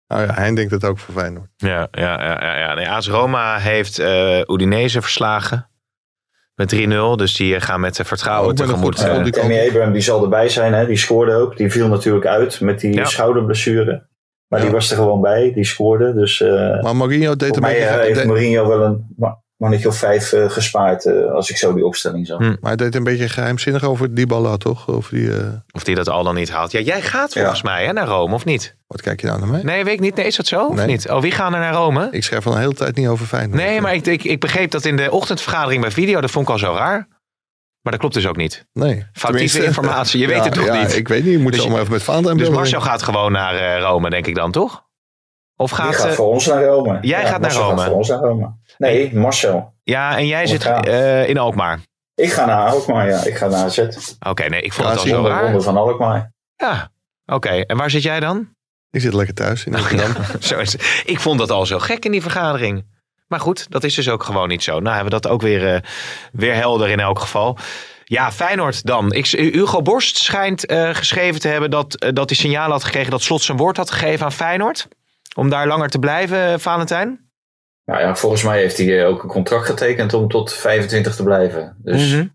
Nou 0.07 0.25
ja, 0.25 0.33
Hein 0.33 0.55
denkt 0.55 0.71
het 0.71 0.85
ook 0.85 0.99
voor 0.99 1.13
Feyenoord. 1.13 1.49
Ja, 1.55 1.87
ja, 1.91 2.23
ja, 2.23 2.41
ja, 2.43 2.57
ja. 2.57 2.73
Nee, 2.73 2.89
AS 2.89 3.07
Roma 3.07 3.57
heeft 3.57 3.99
eh 3.99 4.39
Udinese 4.47 5.01
verslagen. 5.01 5.67
Met 6.55 6.75
3-0. 6.75 7.15
Dus 7.15 7.35
die 7.35 7.55
eh, 7.55 7.61
gaan 7.61 7.79
met 7.79 7.99
eh, 7.99 8.05
vertrouwen 8.05 8.49
een 8.49 8.55
tegemoet. 8.55 9.03
eh, 9.03 9.23
die 9.23 9.31
Tammy. 9.31 9.67
Abraham 9.67 9.93
die 9.93 10.01
zal 10.01 10.23
erbij 10.23 10.49
zijn, 10.49 10.73
hè? 10.73 10.85
die 10.85 10.97
scoorde 10.97 11.33
ook. 11.33 11.57
Die 11.57 11.71
viel 11.71 11.87
natuurlijk 11.87 12.25
uit 12.25 12.59
met 12.61 12.79
die 12.79 12.93
Ja. 12.93 13.05
schouderblessure. 13.05 14.07
Maar 14.53 14.61
Ja. 14.61 14.67
die 14.67 14.77
was 14.77 14.91
er 14.91 14.97
gewoon 14.97 15.21
bij, 15.21 15.51
die 15.53 15.63
scoorde. 15.65 16.13
Dus 16.13 16.41
eh 16.41 16.81
Maar 16.81 16.95
Mourinho 16.95 17.35
deed 17.35 17.55
een 17.55 17.61
mij 17.61 17.73
beetje... 17.73 17.85
eh, 17.87 17.99
heeft 18.05 18.19
de- 18.19 18.25
Mourinho 18.27 18.67
wel 18.67 18.81
een 18.81 19.05
ma- 19.17 19.37
mannetje 19.57 19.87
of 19.87 19.95
vijf 19.97 20.33
eh, 20.33 20.49
gespaard 20.49 21.05
eh, 21.05 21.31
als 21.31 21.49
ik 21.49 21.57
zo 21.57 21.73
die 21.73 21.85
opstelling 21.85 22.27
zag. 22.27 22.37
Hm. 22.37 22.43
maar 22.43 22.57
hij 22.61 22.75
deed 22.75 22.95
een 22.95 23.03
beetje 23.03 23.29
geheimzinnig 23.29 23.83
over 23.83 24.13
Dybala, 24.15 24.57
toch? 24.57 24.87
Over 24.87 25.13
die... 25.15 25.31
eh, 25.37 25.47
Of 25.71 25.83
die 25.83 25.95
dat 25.95 26.09
al 26.09 26.23
dan 26.23 26.35
niet 26.35 26.51
haalt. 26.51 26.71
Ja, 26.71 26.79
jij 26.79 27.01
gaat 27.01 27.33
volgens 27.33 27.61
mij 27.61 27.85
hè, 27.85 27.93
naar 27.93 28.07
Rome, 28.07 28.33
of 28.33 28.45
niet? 28.45 28.75
wat 28.87 29.01
kijk 29.01 29.21
je 29.21 29.27
nou 29.27 29.39
naar 29.39 29.49
mij? 29.49 29.61
Nee, 29.63 29.83
weet 29.83 29.93
ik 29.93 29.99
niet. 29.99 30.15
Nee, 30.15 30.25
is 30.25 30.35
dat 30.35 30.47
zo? 30.47 30.65
Of 30.67 30.75
Nee. 30.75 30.85
niet? 30.85 31.09
Oh, 31.09 31.21
wie 31.21 31.31
gaan 31.31 31.53
er 31.53 31.59
naar 31.59 31.73
Rome? 31.73 32.07
Ik 32.11 32.23
schrijf 32.23 32.47
al 32.47 32.53
een 32.53 32.59
hele 32.59 32.73
tijd 32.73 32.95
niet 32.95 33.07
over 33.07 33.25
Feyenoord. 33.25 33.61
Nee, 33.61 33.81
maar 33.81 33.93
ik, 33.93 34.05
ik, 34.05 34.23
ik 34.23 34.39
begreep 34.39 34.71
dat 34.71 34.85
in 34.85 34.95
de 34.95 35.11
ochtendvergadering 35.11 35.81
bij 35.81 35.91
video. 35.91 36.21
Dat 36.21 36.31
vond 36.31 36.45
ik 36.45 36.51
al 36.51 36.59
zo 36.59 36.73
raar. 36.77 37.07
Maar 37.83 37.91
dat 37.91 38.01
klopt 38.01 38.13
dus 38.13 38.27
ook 38.27 38.35
niet. 38.35 38.65
Nee. 38.73 38.87
Foutieve 38.93 39.21
Tenminste- 39.21 39.63
informatie. 39.63 40.19
Je 40.19 40.27
weet 40.33 40.37
Ja, 40.37 40.43
het 40.43 40.53
toch 40.53 40.65
ja, 40.65 40.81
niet? 40.81 40.95
ik 40.95 41.07
weet 41.07 41.23
niet. 41.23 41.31
Je 41.31 41.39
moet 41.39 41.51
Dus 41.53 41.67
maar 41.67 41.79
even 41.79 41.91
met 41.91 42.03
Valentijn 42.03 42.37
Dus. 42.37 42.49
Marcel 42.49 42.81
gaat 42.81 43.03
gewoon 43.03 43.31
naar 43.31 43.55
eh, 43.55 43.81
Rome, 43.81 44.09
denk 44.09 44.27
ik 44.27 44.35
dan, 44.35 44.51
toch? 44.51 44.83
Of 45.55 45.69
Die 45.73 45.79
gaat... 45.79 45.95
gaat 45.95 46.05
eh, 46.05 46.11
voor 46.11 46.27
ons 46.27 46.45
naar 46.45 46.63
Rome. 46.63 46.97
jij 47.01 47.21
gaat 47.21 47.29
naar 47.31 47.39
Marcel 47.39 47.63
Rome? 47.69 47.83
voor 47.85 47.93
ons 47.95 48.07
naar 48.07 48.19
Rome. 48.19 48.51
Nee, 48.77 49.15
Marcel. 49.15 49.73
ja, 49.83 50.17
en 50.17 50.27
jij 50.27 50.47
zit 50.47 50.65
eh, 50.65 51.29
in 51.29 51.37
Alkmaar. 51.37 51.79
Ik 52.15 52.31
ga 52.31 52.45
naar 52.45 52.69
Alkmaar, 52.69 53.07
ja. 53.09 53.23
Ik 53.23 53.35
ga 53.37 53.47
naar 53.47 53.63
AZ. 53.63 53.87
Oké, 54.27 54.49
nee, 54.49 54.61
ik 54.61 54.73
vond 54.73 54.87
Ja, 54.87 54.93
het 54.93 55.01
al 55.01 55.07
zo 55.07 55.13
Ronde, 55.15 55.29
raar. 55.29 55.43
ronde 55.43 55.61
van 55.61 55.77
Alkmaar. 55.77 56.31
Ja, 56.55 56.91
oké. 57.25 57.49
En 57.49 57.77
waar 57.77 57.89
zit 57.89 58.01
jij 58.03 58.19
dan? 58.19 58.49
Ik 58.91 59.01
zit 59.01 59.13
lekker 59.13 59.33
thuis 59.35 59.65
in 59.65 59.75
Amsterdam. 59.75 60.11
Zo 60.39 60.59
is. 60.59 60.75
Ik 61.05 61.19
vond 61.19 61.39
dat 61.39 61.51
al 61.51 61.65
zo 61.65 61.79
gek 61.79 62.05
in 62.05 62.11
die 62.11 62.21
vergadering. 62.21 62.85
Maar 63.33 63.41
goed, 63.41 63.65
dat 63.69 63.83
is 63.83 63.95
dus 63.95 64.09
ook 64.09 64.23
gewoon 64.23 64.47
niet 64.47 64.63
zo. 64.63 64.71
Nou 64.79 64.95
hebben 64.95 65.13
we 65.13 65.19
dat 65.21 65.31
ook 65.31 65.41
weer, 65.41 65.73
eh, 65.73 65.79
weer 66.31 66.53
helder 66.55 66.89
in 66.89 66.99
elk 66.99 67.19
geval. 67.19 67.57
Ja, 68.03 68.31
Feyenoord 68.31 68.85
dan. 68.85 69.11
Ik, 69.13 69.25
Hugo 69.25 69.81
Borst 69.81 70.17
schijnt 70.17 70.65
eh, 70.65 70.89
geschreven 70.93 71.39
te 71.41 71.47
hebben 71.47 71.69
dat, 71.71 71.95
eh, 71.95 72.09
dat 72.13 72.29
hij 72.29 72.37
signaal 72.37 72.69
had 72.71 72.83
gekregen 72.83 73.11
dat 73.11 73.21
Slot 73.21 73.41
zijn 73.41 73.57
woord 73.57 73.77
had 73.77 73.91
gegeven 73.91 74.25
aan 74.25 74.31
Feyenoord. 74.31 74.87
Om 75.35 75.49
daar 75.49 75.67
langer 75.67 75.89
te 75.89 75.99
blijven, 75.99 76.37
eh, 76.53 76.53
Valentijn. 76.59 77.29
Nou 77.85 78.01
ja, 78.01 78.15
volgens 78.15 78.43
mij 78.43 78.57
heeft 78.59 78.77
hij 78.77 78.99
eh, 79.01 79.07
ook 79.07 79.23
een 79.23 79.29
contract 79.29 79.65
getekend 79.65 80.13
om 80.13 80.27
tot 80.27 80.53
25 80.53 81.15
te 81.15 81.23
blijven. 81.23 81.75
Dus 81.83 82.11
Mhm. 82.11 82.25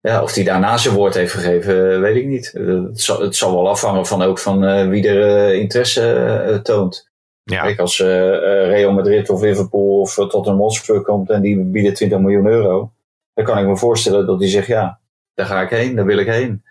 ja, 0.00 0.22
of 0.22 0.34
hij 0.34 0.44
daarna 0.44 0.76
zijn 0.76 0.94
woord 0.94 1.14
heeft 1.14 1.32
gegeven, 1.32 1.92
eh, 1.92 2.00
weet 2.00 2.16
ik 2.16 2.26
niet. 2.26 2.52
Eh, 2.54 2.66
het, 2.66 3.00
zal, 3.00 3.20
het 3.20 3.36
zal 3.36 3.52
wel 3.54 3.68
afhangen 3.68 4.06
van 4.06 4.22
ook 4.22 4.38
van 4.38 4.64
eh, 4.64 4.88
wie 4.88 5.08
er 5.08 5.48
eh, 5.48 5.58
interesse 5.58 6.12
eh, 6.14 6.56
toont. 6.58 7.09
Ja, 7.50 7.62
Kijk, 7.62 7.78
als 7.78 8.00
eh, 8.00 8.34
eh, 8.34 8.68
Real 8.68 8.92
Madrid 8.92 9.30
of 9.30 9.42
Liverpool 9.42 10.00
of 10.00 10.18
uh, 10.18 10.26
Tottenham 10.26 10.60
Hotspur 10.60 11.00
komt 11.00 11.30
en 11.30 11.40
die 11.40 11.64
bieden 11.64 11.94
20 11.94 12.18
miljoen 12.18 12.46
euro, 12.46 12.92
dan 13.34 13.44
kan 13.44 13.58
ik 13.58 13.66
me 13.66 13.76
voorstellen 13.76 14.26
dat 14.26 14.40
hij 14.40 14.48
zegt, 14.48 14.66
ja, 14.66 14.98
daar 15.34 15.46
ga 15.46 15.60
ik 15.62 15.70
heen, 15.70 15.96
daar 15.96 16.04
wil 16.04 16.18
ik 16.18 16.26
heen. 16.26 16.62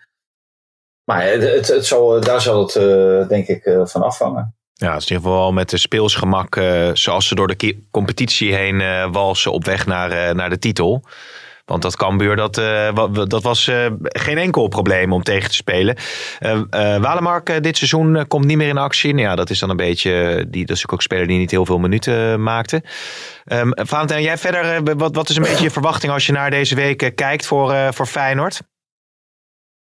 Maar 1.04 1.22
het, 1.22 1.42
het, 1.42 1.68
het 1.68 1.86
zal, 1.86 2.20
daar 2.20 2.40
zal 2.40 2.60
het 2.62 2.76
eh, 2.76 3.28
denk 3.28 3.46
ik 3.46 3.64
eh, 3.64 3.86
van 3.86 4.02
afhangen. 4.02 4.54
ja 4.74 4.92
het 4.92 5.02
is 5.02 5.10
in 5.10 5.16
ieder 5.16 5.30
geval 5.30 5.52
met 5.52 5.70
de 5.70 5.76
speelsgemak 5.76 6.56
eh, 6.56 6.90
zoals 6.92 7.28
ze 7.28 7.34
door 7.34 7.46
de 7.56 7.78
competitie 7.90 8.54
heen 8.54 8.80
eh, 8.80 9.12
walsen 9.12 9.52
op 9.52 9.64
weg 9.64 9.86
naar, 9.86 10.10
eh, 10.10 10.34
naar 10.34 10.50
de 10.50 10.58
titel. 10.58 11.02
Want 11.70 11.82
dat 11.82 11.96
Cambuur, 11.96 12.36
dat, 12.36 12.58
eh, 12.58 13.06
dat 13.26 13.42
was 13.42 13.68
eh, 13.68 13.86
geen 14.02 14.38
enkel 14.38 14.68
probleem 14.68 15.12
om 15.12 15.22
tegen 15.22 15.48
te 15.48 15.54
spelen. 15.54 15.96
Eh 16.38 16.96
Walemark 16.96 17.62
dit 17.62 17.76
seizoen 17.76 18.24
komt 18.28 18.44
niet 18.44 18.56
meer 18.56 18.68
in 18.68 18.78
actie. 18.78 19.14
Nou 19.14 19.26
ja, 19.26 19.34
dat 19.34 19.50
is 19.50 19.58
dan 19.58 19.70
een 19.70 19.76
beetje, 19.76 20.44
die, 20.48 20.66
dat 20.66 20.76
is 20.76 20.88
ook 20.88 21.02
speler 21.02 21.26
die 21.26 21.38
niet 21.38 21.50
heel 21.50 21.66
veel 21.66 21.78
minuten 21.78 22.42
maakte. 22.42 22.82
Ehm 23.44 23.70
Valentijn, 23.72 24.22
jij 24.22 24.38
verder, 24.38 24.96
wat, 24.96 25.14
wat 25.14 25.28
is 25.28 25.36
een 25.36 25.42
beetje 25.42 25.64
je 25.64 25.70
verwachting 25.70 26.12
als 26.12 26.26
je 26.26 26.32
naar 26.32 26.50
deze 26.50 26.74
week 26.74 27.12
kijkt 27.14 27.46
voor, 27.46 27.74
voor 27.90 28.06
Feyenoord? 28.06 28.60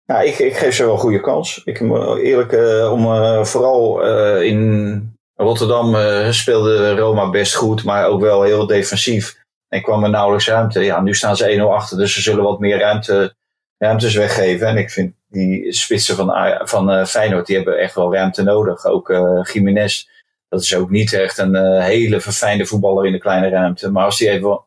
Ja, 0.03 0.19
ik, 0.19 0.39
ik 0.39 0.57
geef 0.57 0.75
ze 0.75 0.83
wel 0.83 0.93
een 0.93 0.99
goede 0.99 1.21
kans. 1.21 1.61
Ik 1.65 1.79
eerlijk, 2.23 2.53
om, 2.91 3.03
vooral 3.45 4.01
in 4.41 5.17
Rotterdam 5.35 5.95
speelde 6.33 6.95
Roma 6.95 7.29
best 7.29 7.55
goed, 7.55 7.83
maar 7.83 8.05
ook 8.05 8.21
wel 8.21 8.43
heel 8.43 8.65
defensief. 8.65 9.38
En 9.69 9.81
kwam 9.81 10.03
er 10.03 10.09
nauwelijks 10.09 10.47
ruimte. 10.47 10.83
Ja, 10.83 11.01
nu 11.01 11.13
staan 11.15 11.35
ze 11.35 11.57
1-0 11.57 11.61
achter, 11.61 11.97
dus 11.97 12.13
ze 12.13 12.21
zullen 12.21 12.43
wat 12.43 12.59
meer 12.59 12.79
ruimte, 12.79 13.35
ruimtes 13.77 14.15
weggeven. 14.15 14.67
En 14.67 14.77
ik 14.77 14.89
vind 14.89 15.13
die 15.27 15.73
spitsen 15.73 16.15
van, 16.15 16.57
van 16.67 16.91
eh, 16.91 17.05
Feyenoord, 17.05 17.45
die 17.45 17.55
hebben 17.55 17.79
echt 17.79 17.95
wel 17.95 18.13
ruimte 18.13 18.43
nodig. 18.43 18.85
Ook 18.85 19.09
eh 19.09 19.43
Jiménez, 19.43 20.07
dat 20.47 20.61
is 20.61 20.75
ook 20.75 20.89
niet 20.89 21.13
echt 21.13 21.37
een 21.37 21.55
eh, 21.55 21.83
hele 21.83 22.21
verfijnde 22.21 22.65
voetballer 22.65 23.05
in 23.05 23.11
de 23.11 23.19
kleine 23.19 23.49
ruimte. 23.49 23.91
Maar 23.91 24.05
als 24.05 24.19
hij 24.19 24.29
even 24.29 24.65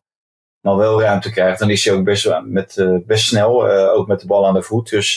dan 0.61 0.77
wel 0.77 1.01
ruimte 1.01 1.31
krijgt, 1.31 1.59
dan 1.59 1.69
is 1.69 1.85
hij 1.85 1.93
ook 1.93 2.03
best, 2.03 2.41
met, 2.43 3.01
best 3.05 3.25
snel, 3.25 3.69
ook 3.69 4.07
met 4.07 4.19
de 4.19 4.27
bal 4.27 4.47
aan 4.47 4.53
de 4.53 4.61
voet. 4.61 4.89
Dus 4.89 5.13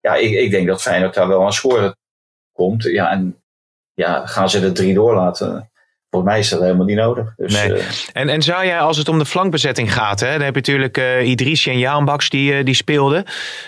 ja, 0.00 0.14
ik, 0.14 0.30
ik 0.30 0.50
denk 0.50 0.66
dat 0.66 0.82
Feyenoord 0.82 1.14
daar 1.14 1.28
wel 1.28 1.44
aan 1.44 1.52
scoren 1.52 1.96
komt. 2.52 2.82
Ja, 2.82 3.10
en 3.10 3.42
ja, 3.94 4.26
gaan 4.26 4.50
ze 4.50 4.60
er 4.60 4.72
drie 4.72 4.94
doorlaten? 4.94 5.70
Volgens 6.10 6.32
mij 6.32 6.40
is 6.40 6.48
dat 6.48 6.60
helemaal 6.60 6.86
niet 6.86 6.96
nodig. 6.96 7.32
Dus, 7.36 7.52
Nee. 7.52 7.72
eh, 7.74 7.84
En, 8.12 8.28
en 8.28 8.42
zou 8.42 8.64
jij, 8.66 8.80
als 8.80 8.96
het 8.96 9.08
om 9.08 9.18
de 9.18 9.26
flankbezetting 9.26 9.92
gaat, 9.92 10.20
hè, 10.20 10.30
dan 10.32 10.40
heb 10.40 10.54
je 10.54 10.60
natuurlijk 10.60 10.96
eh 10.96 11.28
Idrissi 11.28 11.70
en 11.70 11.78
Jaanbaks 11.78 12.28
die, 12.30 12.52
eh, 12.54 12.64
die 12.64 12.74
speelden. 12.74 13.24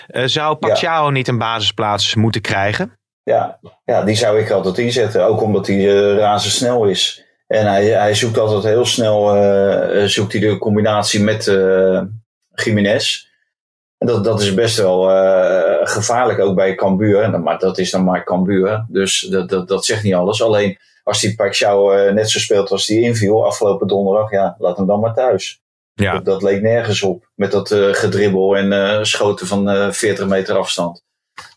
Zou 0.07 0.55
Pacquiao 0.55 1.09
niet 1.09 1.27
een 1.27 1.37
basisplaats 1.37 2.15
moeten 2.15 2.41
krijgen? 2.41 2.95
ja, 3.23 3.59
ja, 3.85 4.03
die 4.03 4.15
zou 4.15 4.39
ik 4.39 4.49
altijd 4.49 4.77
inzetten. 4.77 5.25
Ook 5.25 5.41
omdat 5.41 5.67
hij 5.67 5.85
razendsnel 6.15 6.85
is. 6.85 7.25
En 7.47 7.65
hij, 7.67 7.85
hij 7.85 8.13
zoekt 8.15 8.37
altijd 8.37 8.63
heel 8.63 8.85
snel 8.85 9.27
zoekt 10.07 10.31
hij 10.31 10.41
de 10.41 10.57
combinatie 10.57 11.23
met 11.23 11.47
eh 11.47 12.01
Jiménez. 12.53 13.27
En 13.97 14.07
dat, 14.07 14.23
dat 14.23 14.41
is 14.41 14.53
best 14.53 14.77
wel 14.77 15.01
gevaarlijk 15.83 16.39
ook 16.39 16.55
bij 16.55 16.75
Cambuur. 16.75 17.39
Maar 17.39 17.57
dat 17.59 17.77
is 17.77 17.91
dan 17.91 18.03
maar 18.03 18.23
Cambuur. 18.23 18.85
Dus 18.89 19.19
dat, 19.21 19.49
dat, 19.49 19.67
dat 19.67 19.85
zegt 19.85 20.03
niet 20.03 20.13
alles. 20.13 20.43
Alleen 20.43 20.77
als 21.03 21.21
die 21.21 21.35
Pacquiao 21.35 21.91
eh, 21.91 22.13
net 22.13 22.29
zo 22.29 22.39
speelt 22.39 22.69
als 22.69 22.85
die 22.85 23.01
inviel 23.01 23.45
afgelopen 23.45 23.87
donderdag. 23.87 24.31
Ja, 24.31 24.55
laat 24.59 24.77
hem 24.77 24.87
dan 24.87 24.99
maar 24.99 25.13
thuis. 25.13 25.61
Ja. 25.93 26.13
Dat, 26.13 26.25
dat 26.25 26.41
leek 26.41 26.61
nergens 26.61 27.01
op. 27.01 27.29
Met 27.35 27.51
dat 27.51 27.71
eh, 27.71 27.93
gedribbel 27.93 28.57
en 28.57 28.73
eh, 28.73 29.03
schoten 29.03 29.47
van 29.47 29.69
eh 29.69 29.91
40 29.91 30.27
meter 30.27 30.55
afstand. 30.57 31.03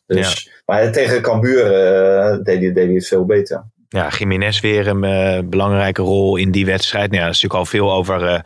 Dus, 0.07 0.51
Maar 0.67 0.93
tegen 0.93 1.23
Cambuur 1.23 1.65
deed, 2.43 2.59
hij, 2.59 2.73
deed 2.73 2.77
hij 2.87 2.95
het 2.95 3.07
veel 3.07 3.25
beter. 3.25 3.65
Ja, 3.95 4.09
Jiménez 4.09 4.61
weer 4.61 4.89
een 4.89 5.05
eh, 5.05 5.39
belangrijke 5.45 6.03
rol 6.03 6.37
in 6.37 6.51
die 6.51 6.67
wedstrijd. 6.67 7.05
Nou 7.05 7.17
ja, 7.17 7.21
daar 7.21 7.31
is 7.31 7.43
natuurlijk 7.43 7.61
al 7.61 7.79
veel 7.79 7.93
over 7.93 8.27
eh, 8.27 8.41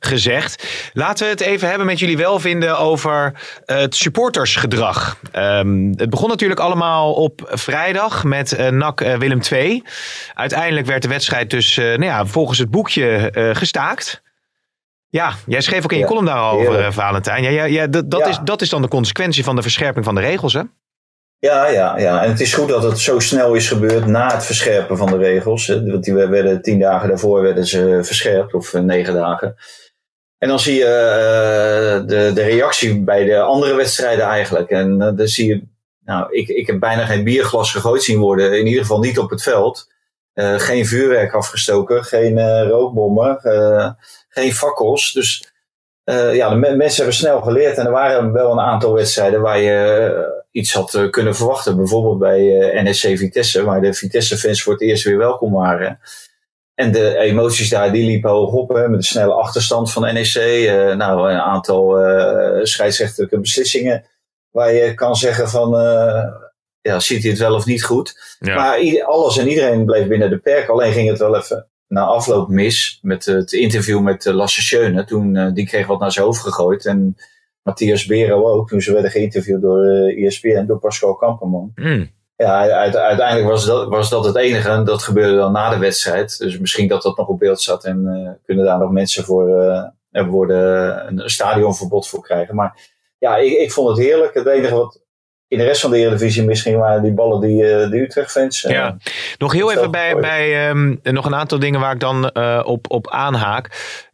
gezegd. 0.00 0.68
Laten 0.92 1.24
we 1.24 1.30
het 1.30 1.40
even 1.40 1.68
hebben 1.68 1.86
met 1.86 1.98
jullie 1.98 2.16
welvinden 2.16 2.78
over 2.78 3.34
eh, 3.64 3.76
het 3.76 3.94
supportersgedrag. 3.94 5.16
Ehm, 5.32 5.92
het 5.96 6.10
begon 6.10 6.28
natuurlijk 6.28 6.60
allemaal 6.60 7.12
op 7.12 7.50
vrijdag 7.52 8.24
met 8.24 8.70
NAC 8.70 9.00
Willem 9.00 9.40
II. 9.50 9.82
Uiteindelijk 10.34 10.86
werd 10.86 11.02
de 11.02 11.08
wedstrijd 11.08 11.50
dus 11.50 11.76
nou 11.76 12.04
ja, 12.04 12.26
volgens 12.26 12.58
het 12.58 12.70
boekje 12.70 13.30
gestaakt. 13.52 14.22
Ja, 15.08 15.32
jij 15.46 15.60
schreef 15.60 15.84
ook 15.84 15.92
in 15.92 15.96
je 15.96 16.02
Ja, 16.02 16.08
column 16.08 16.26
daarover, 16.26 16.92
Valentijn. 16.92 17.42
Ja, 17.42 17.50
ja, 17.50 17.64
ja, 17.64 17.86
dat. 17.86 18.26
Is, 18.26 18.38
dat 18.44 18.62
is 18.62 18.68
dan 18.68 18.82
de 18.82 18.88
consequentie 18.88 19.44
van 19.44 19.56
de 19.56 19.62
verscherping 19.62 20.04
van 20.04 20.14
de 20.14 20.20
regels, 20.20 20.52
hè? 20.52 20.62
Ja, 21.44 21.66
ja, 21.66 21.98
ja. 21.98 22.22
En 22.22 22.30
het 22.30 22.40
is 22.40 22.54
goed 22.54 22.68
dat 22.68 22.82
het 22.82 22.98
zo 22.98 23.18
snel 23.18 23.54
is 23.54 23.68
gebeurd 23.68 24.06
na 24.06 24.34
het 24.34 24.44
verscherpen 24.44 24.96
van 24.96 25.10
de 25.10 25.16
regels. 25.16 25.66
Want 25.66 26.04
die 26.04 26.14
werden 26.14 26.62
tien 26.62 26.78
dagen 26.78 27.08
daarvoor 27.08 27.42
werden 27.42 27.66
ze 27.66 28.00
verscherpt, 28.02 28.54
of 28.54 28.74
eh, 28.74 28.80
negen 28.80 29.14
dagen. 29.14 29.54
En 30.38 30.48
dan 30.48 30.58
zie 30.60 30.74
je 30.74 30.84
eh, 30.84 32.06
de, 32.06 32.30
de 32.34 32.42
reactie 32.42 33.00
bij 33.00 33.24
de 33.24 33.40
andere 33.40 33.74
wedstrijden 33.74 34.24
eigenlijk. 34.24 34.70
En 34.70 35.02
eh, 35.02 35.16
dan 35.16 35.26
zie 35.26 35.46
je, 35.46 35.62
nou, 36.04 36.32
ik, 36.36 36.48
ik 36.48 36.66
heb 36.66 36.80
bijna 36.80 37.06
geen 37.06 37.24
bierglas 37.24 37.70
gegooid 37.72 38.02
zien 38.02 38.18
worden. 38.18 38.58
In 38.58 38.66
ieder 38.66 38.80
geval 38.80 39.00
niet 39.00 39.18
op 39.18 39.30
het 39.30 39.42
veld. 39.42 39.90
Geen 40.56 40.86
vuurwerk 40.86 41.34
afgestoken, 41.34 42.04
geen 42.04 42.66
rookbommen, 42.68 43.38
geen 44.28 44.52
fakkels. 44.52 45.12
Dus 45.12 45.51
eh, 46.12 46.34
ja, 46.34 46.48
de 46.48 46.56
me- 46.56 46.76
mensen 46.76 46.96
hebben 46.96 47.14
snel 47.14 47.40
geleerd. 47.40 47.78
En 47.78 47.86
er 47.86 47.92
waren 47.92 48.32
wel 48.32 48.52
een 48.52 48.60
aantal 48.60 48.92
wedstrijden 48.92 49.40
waar 49.40 49.60
je 49.60 49.72
eh, 49.72 50.22
iets 50.50 50.72
had 50.74 50.94
eh, 50.94 51.10
kunnen 51.10 51.34
verwachten. 51.34 51.76
Bijvoorbeeld 51.76 52.18
bij 52.18 52.70
NSC 52.82 53.06
Vitesse, 53.16 53.64
waar 53.64 53.80
de 53.80 53.94
Vitesse-fans 53.94 54.62
voor 54.62 54.72
het 54.72 54.82
eerst 54.82 55.04
weer 55.04 55.18
welkom 55.18 55.52
waren. 55.52 56.00
En 56.74 56.92
de 56.92 57.16
emoties 57.16 57.68
daar, 57.68 57.92
die 57.92 58.06
liepen 58.06 58.30
hoog 58.30 58.52
op, 58.52 58.68
hè, 58.68 58.88
met 58.88 59.00
de 59.00 59.06
snelle 59.06 59.32
achterstand 59.32 59.92
van 59.92 60.02
NEC. 60.02 60.34
nou, 60.96 61.30
een 61.30 61.40
aantal 61.40 61.98
eh 61.98 62.64
scheidsrechtelijke 62.64 63.40
beslissingen. 63.40 64.04
Waar 64.50 64.72
je 64.72 64.94
kan 64.94 65.14
zeggen 65.16 65.48
van, 65.48 65.70
ja, 66.80 67.00
ziet 67.00 67.22
hij 67.22 67.30
het 67.30 67.40
wel 67.40 67.54
of 67.54 67.66
niet 67.66 67.84
goed? 67.84 68.36
Ja. 68.38 68.54
Maar 68.54 69.04
alles 69.04 69.38
en 69.38 69.48
iedereen 69.48 69.84
bleef 69.84 70.06
binnen 70.06 70.30
de 70.30 70.38
perk. 70.38 70.68
Alleen 70.68 70.92
ging 70.92 71.08
het 71.08 71.18
wel 71.18 71.36
even 71.36 71.66
na 71.92 72.04
afloop 72.04 72.48
mis 72.48 72.98
met 73.02 73.24
het 73.24 73.52
interview 73.52 74.00
met 74.00 74.24
uh, 74.24 74.34
Lasse 74.34 74.62
Schöne. 74.62 75.04
Toen, 75.04 75.36
eh, 75.36 75.52
die 75.52 75.66
kreeg 75.66 75.86
wat 75.86 76.00
naar 76.00 76.12
zijn 76.12 76.24
hoofd 76.24 76.40
gegooid. 76.40 76.86
En 76.86 77.16
Matthias 77.62 78.06
Bero 78.06 78.46
ook, 78.46 78.68
toen 78.68 78.80
ze 78.80 78.92
werden 78.92 79.10
geïnterviewd 79.10 79.60
door 79.62 79.84
ESPN, 80.16 80.64
door 80.66 80.78
Pascal 80.78 81.14
Kamperman. 81.14 81.72
Mm. 81.74 82.10
Ja, 82.36 82.70
uit- 82.70 82.96
uiteindelijk 82.96 83.48
was 83.48 83.66
dat, 83.66 83.88
was 83.88 84.10
dat 84.10 84.24
het 84.24 84.36
enige. 84.36 84.68
En 84.68 84.84
dat 84.84 85.02
gebeurde 85.02 85.36
dan 85.36 85.52
na 85.52 85.70
de 85.70 85.78
wedstrijd. 85.78 86.38
Dus 86.38 86.58
misschien 86.58 86.88
dat 86.88 87.02
dat 87.02 87.16
nog 87.16 87.28
op 87.28 87.38
beeld 87.38 87.60
zat. 87.60 87.84
En 87.84 88.06
eh, 88.06 88.30
kunnen 88.44 88.64
daar 88.64 88.78
nog 88.78 88.90
mensen 88.90 89.24
voor 89.24 89.60
eh, 90.10 90.28
worden 90.28 91.06
een 91.06 91.30
stadionverbod 91.30 92.08
voor 92.08 92.22
krijgen. 92.22 92.54
Maar 92.54 92.90
ja, 93.18 93.36
ik, 93.36 93.52
ik 93.52 93.72
vond 93.72 93.88
het 93.88 94.06
heerlijk. 94.06 94.34
Het 94.34 94.46
enige 94.46 94.74
wat 94.74 95.01
in 95.52 95.58
de 95.58 95.64
rest 95.64 95.80
van 95.80 95.90
de 95.90 95.96
Eredivisie 95.96 96.44
misschien 96.44 96.78
waren 96.78 97.02
die 97.02 97.12
ballen 97.12 97.40
die 97.40 97.62
uh, 97.62 97.90
de 97.90 98.00
Utrecht-fans... 98.00 98.64
Uh, 98.64 98.72
ja, 98.72 98.96
nog 99.38 99.52
heel 99.52 99.72
even 99.72 99.90
bij, 99.90 100.16
bij 100.16 100.68
um, 100.68 101.00
nog 101.02 101.26
een 101.26 101.34
aantal 101.34 101.58
dingen 101.58 101.80
waar 101.80 101.92
ik 101.92 102.00
dan 102.00 102.30
uh, 102.34 102.60
op, 102.64 102.90
op 102.90 103.10
aanhaak. 103.10 103.66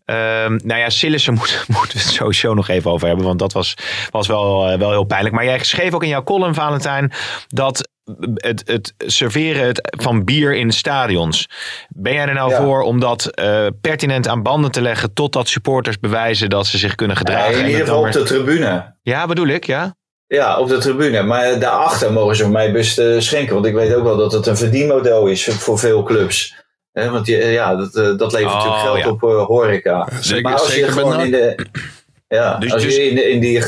Um, 0.05 0.61
nou 0.65 0.81
ja, 0.81 0.91
Sillissen 0.91 1.35
moeten 1.39 1.57
moet 1.67 1.93
we 1.93 1.99
het 1.99 2.09
sowieso 2.09 2.55
nog 2.55 2.69
even 2.69 2.91
over 2.91 3.07
hebben. 3.07 3.27
Want 3.27 3.39
dat 3.39 3.53
was, 3.53 3.75
was 4.11 4.27
wel, 4.27 4.79
wel 4.79 4.91
heel 4.91 5.05
pijnlijk. 5.05 5.35
Maar 5.35 5.45
jij 5.45 5.59
schreef 5.59 5.95
ook 5.95 6.03
in 6.03 6.09
jouw 6.09 6.23
column, 6.23 6.55
Valentijn, 6.55 7.13
dat 7.49 7.89
het, 8.35 8.63
het 8.67 8.95
serveren 8.97 9.67
het, 9.67 9.97
van 9.99 10.25
bier 10.25 10.55
in 10.55 10.73
stadions. 10.73 11.49
Ben 11.89 12.13
jij 12.13 12.27
er 12.27 12.35
nou 12.35 12.51
ja. 12.51 12.63
voor 12.63 12.83
om 12.83 13.01
dat 13.01 13.31
uh, 13.41 13.67
pertinent 13.81 14.29
aan 14.29 14.43
banden 14.43 14.71
te 14.71 14.83
leggen 14.83 15.13
totdat 15.13 15.49
supporters 15.49 15.99
bewijzen 15.99 16.51
dat 16.51 16.67
ze 16.67 16.79
zich 16.79 16.95
kunnen 16.95 17.17
gedragen? 17.17 17.53
Ja, 17.53 17.59
in 17.59 17.67
ieder 17.67 17.81
geval 17.81 18.01
op 18.01 18.13
de 18.13 18.23
tribune. 18.23 18.95
Ja, 19.03 19.27
bedoel 19.27 19.47
ik, 19.47 19.67
ja. 19.67 19.97
Ja, 20.29 20.59
op 20.59 20.69
de 20.69 20.79
tribune. 20.79 21.23
Maar 21.23 21.59
daarachter 21.59 22.13
mogen 22.13 22.37
ze 22.37 22.51
mij 22.51 22.73
best 22.73 22.99
uh, 22.99 23.21
schenken. 23.21 23.55
Want 23.55 23.67
ik 23.67 23.75
weet 23.75 23.95
ook 23.95 24.05
wel 24.05 24.17
dat 24.17 24.33
het 24.33 24.47
een 24.47 24.57
verdienmodel 24.57 25.27
is 25.27 25.45
voor 25.45 25.79
veel 25.79 26.03
clubs. 26.03 26.57
Want 26.93 27.27
je, 27.27 27.37
ja, 27.37 27.77
dat, 27.77 28.19
dat 28.19 28.33
levert 28.33 28.53
oh, 28.53 28.55
natuurlijk 28.55 28.83
geld 28.83 28.99
ja. 28.99 29.09
op 29.09 29.23
uh, 29.23 29.45
horeca. 29.45 30.09
Zeker, 30.21 30.43
maar 30.43 30.53
als 30.53 30.73
zeker 30.73 30.87
je 30.87 30.93
gewoon 30.93 31.21
in 31.21 31.31
de... 31.31 31.67
Ja, 32.29 32.59
dus, 32.59 32.73
als 32.73 32.83
je 32.83 32.89
dus, 32.89 32.99
in, 32.99 33.31
in, 33.31 33.41
die, 33.41 33.65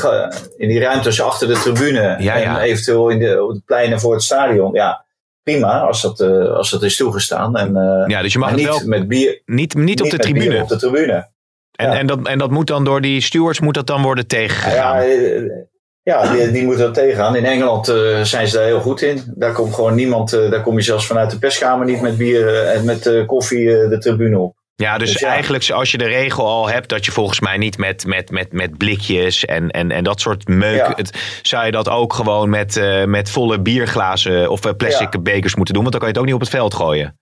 in 0.57 0.67
die 0.67 0.79
ruimtes 0.79 1.21
achter 1.21 1.47
de 1.47 1.53
tribune 1.53 2.15
ja, 2.19 2.41
en 2.41 2.57
eventueel 2.57 3.09
in 3.09 3.19
de, 3.19 3.43
op 3.43 3.53
de 3.53 3.61
pleinen 3.65 3.99
voor 3.99 4.13
het 4.13 4.23
stadion, 4.23 4.73
ja, 4.73 5.05
prima 5.43 5.79
als 5.79 6.01
dat, 6.01 6.19
uh, 6.19 6.51
als 6.51 6.69
dat 6.69 6.83
is 6.83 6.95
toegestaan. 6.95 7.57
En, 7.57 7.75
uh, 7.75 8.03
ja, 8.07 8.21
dus 8.21 8.33
je 8.33 8.39
mag 8.39 8.55
niet 8.55 8.65
wel 8.65 8.81
met 8.85 9.07
bier. 9.07 9.41
Niet, 9.45 9.73
niet 9.73 10.01
op 10.01 10.09
de 10.09 10.17
tribune. 10.17 10.61
op 10.61 10.67
de 10.67 10.77
tribune. 10.77 11.29
En, 11.71 11.91
ja. 11.91 11.97
en, 11.97 12.07
dat, 12.07 12.27
en 12.27 12.37
dat 12.37 12.51
moet 12.51 12.67
dan 12.67 12.83
door 12.83 13.01
die 13.01 13.21
stewards 13.21 13.59
moet 13.59 13.73
dat 13.73 13.87
dan 13.87 14.01
worden 14.01 14.27
tegengegaan? 14.27 15.05
Ja, 15.05 15.69
ja 16.03 16.33
die, 16.33 16.51
die 16.51 16.63
moeten 16.63 16.85
dat 16.85 16.93
tegengaan. 16.93 17.35
In 17.35 17.45
Engeland 17.45 17.89
uh, 17.89 18.21
zijn 18.21 18.47
ze 18.47 18.57
daar 18.57 18.65
heel 18.65 18.79
goed 18.79 19.01
in. 19.01 19.23
Daar 19.35 19.53
komt 19.53 19.73
gewoon 19.73 19.95
niemand, 19.95 20.29
daar 20.29 20.61
kom 20.61 20.75
je 20.77 20.83
zelfs 20.83 21.07
vanuit 21.07 21.31
de 21.31 21.39
perskamer 21.39 21.85
niet 21.85 22.01
met 22.01 22.17
bier 22.17 22.65
en 22.65 22.85
met 22.85 23.23
koffie 23.25 23.65
de 23.65 23.97
tribune 23.99 24.39
op. 24.39 24.59
Ja, 24.75 24.97
dus, 24.97 25.11
dus 25.11 25.21
ja. 25.21 25.29
eigenlijk 25.29 25.69
als 25.69 25.91
je 25.91 25.97
de 25.97 26.07
regel 26.07 26.47
al 26.47 26.69
hebt 26.69 26.89
dat 26.89 27.05
je 27.05 27.11
volgens 27.11 27.39
mij 27.39 27.57
niet 27.57 27.77
met, 27.77 28.05
met, 28.05 28.31
met, 28.31 28.51
met 28.51 28.77
blikjes 28.77 29.45
en, 29.45 29.69
en, 29.69 29.91
en 29.91 30.03
dat 30.03 30.19
soort 30.19 30.47
meuk, 30.47 30.75
ja. 30.75 30.93
het, 30.95 31.39
zou 31.41 31.65
je 31.65 31.71
dat 31.71 31.89
ook 31.89 32.13
gewoon 32.13 32.49
met, 32.49 32.81
met 33.05 33.29
volle 33.29 33.59
bierglazen 33.59 34.49
of 34.49 34.75
plastic 34.77 35.13
ja. 35.13 35.19
bekers 35.19 35.55
moeten 35.55 35.73
doen, 35.73 35.83
want 35.83 35.91
dan 35.91 36.01
kan 36.01 36.11
je 36.11 36.13
het 36.13 36.17
ook 36.17 36.25
niet 36.25 36.35
op 36.35 36.41
het 36.41 36.49
veld 36.49 36.73
gooien. 36.73 37.19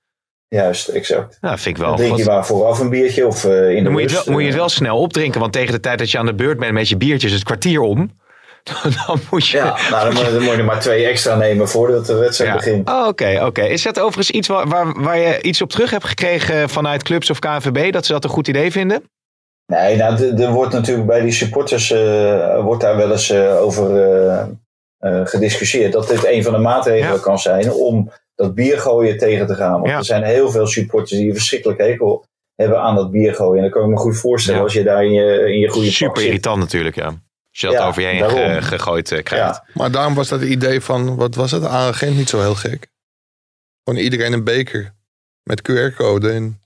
Juist, 0.48 0.88
exact. 0.88 1.38
Ja, 1.42 1.58
vind 1.58 1.76
ik 1.76 1.82
wel. 1.82 1.96
Dan 1.96 1.98
drink 1.98 2.18
je 2.18 2.26
maar 2.26 2.46
vooraf 2.46 2.80
een 2.80 2.89
biertje 2.89 3.28
of 3.28 3.46
uh, 3.46 3.70
in 3.70 3.84
de 3.84 3.89
moet 3.89 4.02
je, 4.02 4.08
rust, 4.08 4.15
het 4.18 4.26
wel, 4.26 4.34
moet 4.34 4.44
je 4.44 4.50
het 4.50 4.58
wel 4.58 4.70
snel 4.70 4.98
opdrinken, 4.98 5.39
want 5.39 5.54
tegen 5.54 5.72
de 5.72 5.80
tijd 5.80 6.00
dat 6.00 6.12
je 6.12 6.18
aan 6.18 6.26
de 6.26 6.36
beurt 6.36 6.60
bent 6.60 6.74
met 6.74 6.89
je 6.89 6.98
biertjes 6.98 7.32
het 7.32 7.44
kwartier 7.44 7.82
om. 7.82 8.18
Dan 9.08 9.19
moet 9.30 9.48
je. 9.48 9.58
Ja, 9.58 9.78
nou, 9.89 10.13
dan, 10.13 10.24
dan 10.34 10.43
moet 10.43 10.56
je 10.56 10.63
maar 10.63 10.80
twee 10.80 11.06
extra 11.06 11.36
nemen 11.36 11.69
voordat 11.69 12.06
de 12.06 12.13
wedstrijd 12.13 12.52
ja. 12.52 12.58
begint. 12.58 12.89
Oh, 12.89 13.00
Oké, 13.00 13.08
okay, 13.08 13.36
oké. 13.36 13.45
Okay. 13.45 13.69
Is 13.69 13.84
dat 13.84 14.00
overigens 14.00 14.32
iets 14.32 14.48
waar, 14.48 14.67
waar, 14.67 15.02
waar, 15.02 15.17
je 15.17 15.41
iets 15.41 15.62
op 15.62 15.69
terug 15.69 15.89
hebt 15.89 16.06
gekregen 16.06 16.69
vanuit 16.69 17.04
clubs 17.04 17.30
of 17.30 17.39
KNVB? 17.39 17.91
Dat 17.91 18.06
ze 18.06 18.12
dat 18.12 18.24
een 18.24 18.30
goed 18.30 18.48
idee 18.48 18.72
vinden? 18.72 19.04
Nee, 19.65 19.95
nou, 19.95 20.41
er 20.41 20.52
wordt 20.52 20.74
natuurlijk 20.74 21.08
bij 21.08 21.22
die 21.22 21.32
supporters 21.32 21.91
uh, 21.91 22.63
wordt 22.63 22.82
daar 22.82 22.98
wel 22.98 23.12
eens 23.12 23.32
uh, 23.32 23.62
over 23.62 23.89
uh, 25.00 25.26
gediscussieerd. 25.26 25.91
Dat 25.91 26.08
dit 26.08 26.26
een 26.26 26.43
van 26.43 26.54
de 26.54 26.60
maatregelen 26.60 27.15
ja. 27.15 27.22
kan 27.22 27.39
zijn 27.39 27.72
om 27.72 28.12
dat 28.36 28.56
biergooien 28.56 29.17
tegen 29.17 29.48
te 29.48 29.56
gaan. 29.56 29.74
Want 29.74 29.88
ja. 29.88 29.98
er 29.98 30.06
zijn 30.06 30.24
heel 30.24 30.52
veel 30.52 30.67
supporters 30.67 31.19
die 31.19 31.28
een 31.28 31.36
verschrikkelijk 31.36 31.80
hekel 31.80 32.26
hebben 32.56 32.82
aan 32.82 32.95
dat 32.95 33.12
biergooien. 33.12 33.56
En 33.56 33.62
dan 33.62 33.72
kan 33.72 33.84
ik 33.84 33.89
me 33.89 33.98
goed 33.98 34.17
voorstellen 34.17 34.62
als 34.62 34.74
je 34.74 34.84
daar 34.84 35.04
in 35.04 35.12
je, 35.12 35.52
in 35.54 35.60
je 35.60 35.69
goede 35.69 35.91
Super 35.91 36.24
irritant 36.24 36.60
natuurlijk, 36.60 36.95
ja. 36.95 37.13
Als 37.51 37.59
je 37.59 37.67
dat 37.67 37.75
Ja, 37.75 37.88
over 37.88 38.01
je 38.01 38.07
heen 38.07 38.29
ge- 38.29 38.62
gegooid 38.62 39.12
eh, 39.12 39.23
krijgt. 39.23 39.45
Ja. 39.55 39.63
Maar 39.73 39.91
daarom 39.91 40.13
was 40.13 40.27
dat 40.27 40.39
het 40.39 40.49
idee 40.49 40.81
van, 40.81 41.15
wat 41.15 41.35
was 41.35 41.51
het, 41.51 41.63
agent 41.65 42.15
niet 42.17 42.29
zo 42.29 42.39
heel 42.39 42.55
gek. 42.55 42.88
Gewoon 43.83 43.99
iedereen 44.03 44.33
een 44.33 44.43
beker 44.43 44.93
met 45.43 45.62
QR-code 45.62 46.31
en 46.31 46.62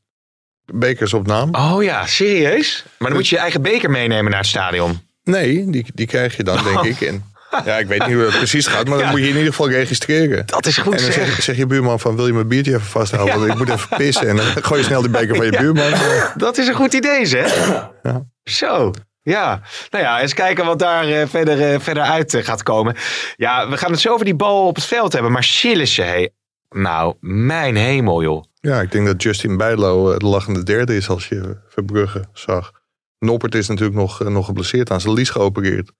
bekers 0.66 1.14
op 1.14 1.28
naam. 1.28 1.56
Oh 1.56 1.84
ja, 1.84 2.06
serieus? 2.06 2.84
Maar 2.98 3.08
dan 3.10 3.18
moet 3.18 3.28
je 3.28 3.36
je 3.36 3.42
eigen 3.42 3.62
beker 3.62 3.90
meenemen 3.90 4.32
naar 4.32 4.40
het 4.40 4.50
stadion. 4.50 5.00
Nee, 5.24 5.70
die, 5.70 5.86
die 5.94 6.08
krijg 6.08 6.38
je 6.38 6.44
dan, 6.44 6.64
denk 6.64 6.84
ik. 6.84 7.02
En, 7.02 7.32
ja, 7.66 7.78
ik 7.78 7.88
weet 7.88 8.06
niet 8.08 8.16
hoe 8.16 8.24
het 8.26 8.38
precies 8.38 8.68
gaat, 8.68 8.88
maar 8.88 8.98
dan 8.98 9.06
Ja. 9.06 9.12
moet 9.12 9.20
je 9.20 9.28
in 9.28 9.36
ieder 9.36 9.50
geval 9.50 9.70
registreren. 9.70 10.46
Dat 10.46 10.66
is 10.66 10.78
goed 10.78 10.94
En 10.96 11.04
dan 11.04 11.12
zeg. 11.12 11.26
zeg, 11.26 11.44
zeg 11.44 11.56
je 11.56 11.66
buurman 11.66 12.00
van, 12.00 12.16
wil 12.16 12.28
je 12.28 12.34
mijn 12.34 12.48
biertje 12.48 12.74
even 12.74 12.86
vasthouden? 12.86 13.34
Ja. 13.34 13.40
Want 13.40 13.52
ik 13.52 13.58
moet 13.58 13.70
even 13.78 13.98
pissen. 13.98 14.28
En 14.30 14.36
dan 14.36 14.46
gooi 14.46 14.80
je 14.80 14.86
snel 14.86 15.02
die 15.02 15.10
beker 15.10 15.36
van 15.36 15.46
je 15.46 15.58
buurman. 15.62 15.94
Dat 16.38 16.58
is 16.58 16.68
een 16.68 16.76
goed 16.76 16.94
idee 16.94 17.26
zeg. 17.26 17.56
Ja. 18.04 18.26
Zo. 18.44 18.92
Ja, 19.24 19.62
nou 19.90 20.04
ja, 20.04 20.22
eens 20.22 20.34
kijken 20.34 20.66
wat 20.66 20.80
daar 20.80 21.08
eh, 21.08 21.28
verder, 21.28 21.74
eh, 21.74 21.80
verder 21.80 22.04
uit 22.04 22.34
eh, 22.34 22.44
gaat 22.44 22.64
komen. 22.64 22.96
Ja, 23.36 23.70
we 23.70 23.78
gaan 23.78 23.92
het 23.92 24.00
zo 24.00 24.14
over 24.14 24.26
die 24.26 24.36
bal 24.36 24.68
op 24.68 24.76
het 24.76 24.86
veld 24.86 25.14
hebben. 25.14 25.32
Maar 25.32 25.44
Sillissen, 25.44 26.06
hey, 26.06 26.34
nou, 26.70 27.16
mijn 27.20 27.76
hemel 27.76 28.24
joh. 28.24 28.44
Ja, 28.60 28.82
ik 28.82 28.92
denk 28.92 29.06
dat 29.06 29.24
Justin 29.24 29.58
Bijlo 29.58 30.18
de 30.18 30.26
lachende 30.26 30.64
derde 30.64 30.96
is 30.96 31.10
als 31.10 31.28
je 31.28 31.58
Verbrugge 31.68 32.26
zag. 32.34 32.72
Noppert 33.20 33.56
is 33.56 33.68
natuurlijk 33.68 33.98
nog, 33.98 34.20
nog 34.20 34.46
geblesseerd 34.46 34.92
aan 34.92 35.02
zijn 35.02 35.14
lies 35.14 35.30
geopereerd. 35.30 35.92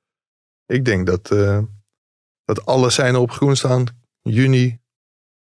Ik 0.66 0.86
denk 0.86 1.08
dat, 1.08 1.28
dat 2.46 2.66
alle 2.66 2.90
seinen 2.90 3.22
op 3.22 3.32
groen 3.32 3.56
staan. 3.56 3.86
Juni 4.22 4.80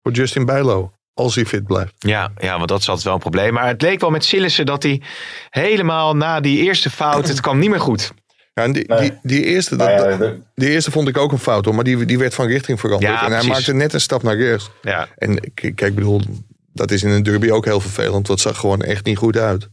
voor 0.02 0.12
Justin 0.12 0.46
Bijlo. 0.46 0.94
Als 1.18 1.36
hij 1.36 1.46
fit 1.46 1.64
blijft. 1.64 1.94
Ja, 1.98 2.32
ja, 2.38 2.58
want 2.58 2.70
dat 2.70 2.80
is 2.80 2.88
altijd 2.88 3.06
wel 3.06 3.14
een 3.14 3.20
probleem. 3.20 3.54
Maar 3.54 3.68
het 3.68 3.82
leek 3.82 4.00
wel 4.00 4.10
met 4.10 4.26
Sillissen 4.26 4.66
dat 4.66 4.84
hij 4.84 5.02
helemaal 5.50 6.16
na 6.16 6.40
die 6.40 6.60
eerste 6.64 6.90
fout, 6.90 7.28
het 7.28 7.42
kwam 7.42 7.60
niet 7.60 7.70
meer 7.70 7.80
goed. 7.80 8.12
Ja, 8.54 8.64
en 8.64 8.72
die, 8.72 8.88
Nee. 8.88 9.00
die, 9.00 9.20
die, 9.22 9.44
eerste, 9.44 9.76
dat, 9.76 9.88
Nou 9.88 10.10
ja, 10.10 10.18
de- 10.18 10.42
die 10.56 10.70
eerste 10.70 10.92
vond 10.92 11.08
ik 11.08 11.18
ook 11.18 11.32
een 11.32 11.38
fout 11.38 11.66
hoor. 11.66 11.76
Maar 11.76 11.84
die, 11.84 12.06
die 12.06 12.18
werd 12.18 12.34
van 12.36 12.48
richting 12.48 12.80
veranderd. 12.80 13.14
Ja, 13.14 13.26
en 13.26 13.32
hij 13.32 13.44
maakte 13.44 13.74
net 13.74 13.94
een 13.94 14.02
stap 14.02 14.24
naar 14.24 14.36
rechts. 14.38 14.70
Ja, 14.82 15.08
En 15.18 15.54
kijk, 15.54 15.82
ik 15.82 15.96
bedoel, 15.96 16.22
dat 16.74 16.92
is 16.92 17.04
in 17.04 17.10
een 17.10 17.24
derby 17.24 17.50
ook 17.52 17.66
heel 17.66 17.80
vervelend. 17.80 18.26
Dat 18.26 18.40
zag 18.40 18.58
gewoon 18.58 18.82
echt 18.82 19.06
niet 19.06 19.18
goed 19.18 19.38
uit. 19.38 19.68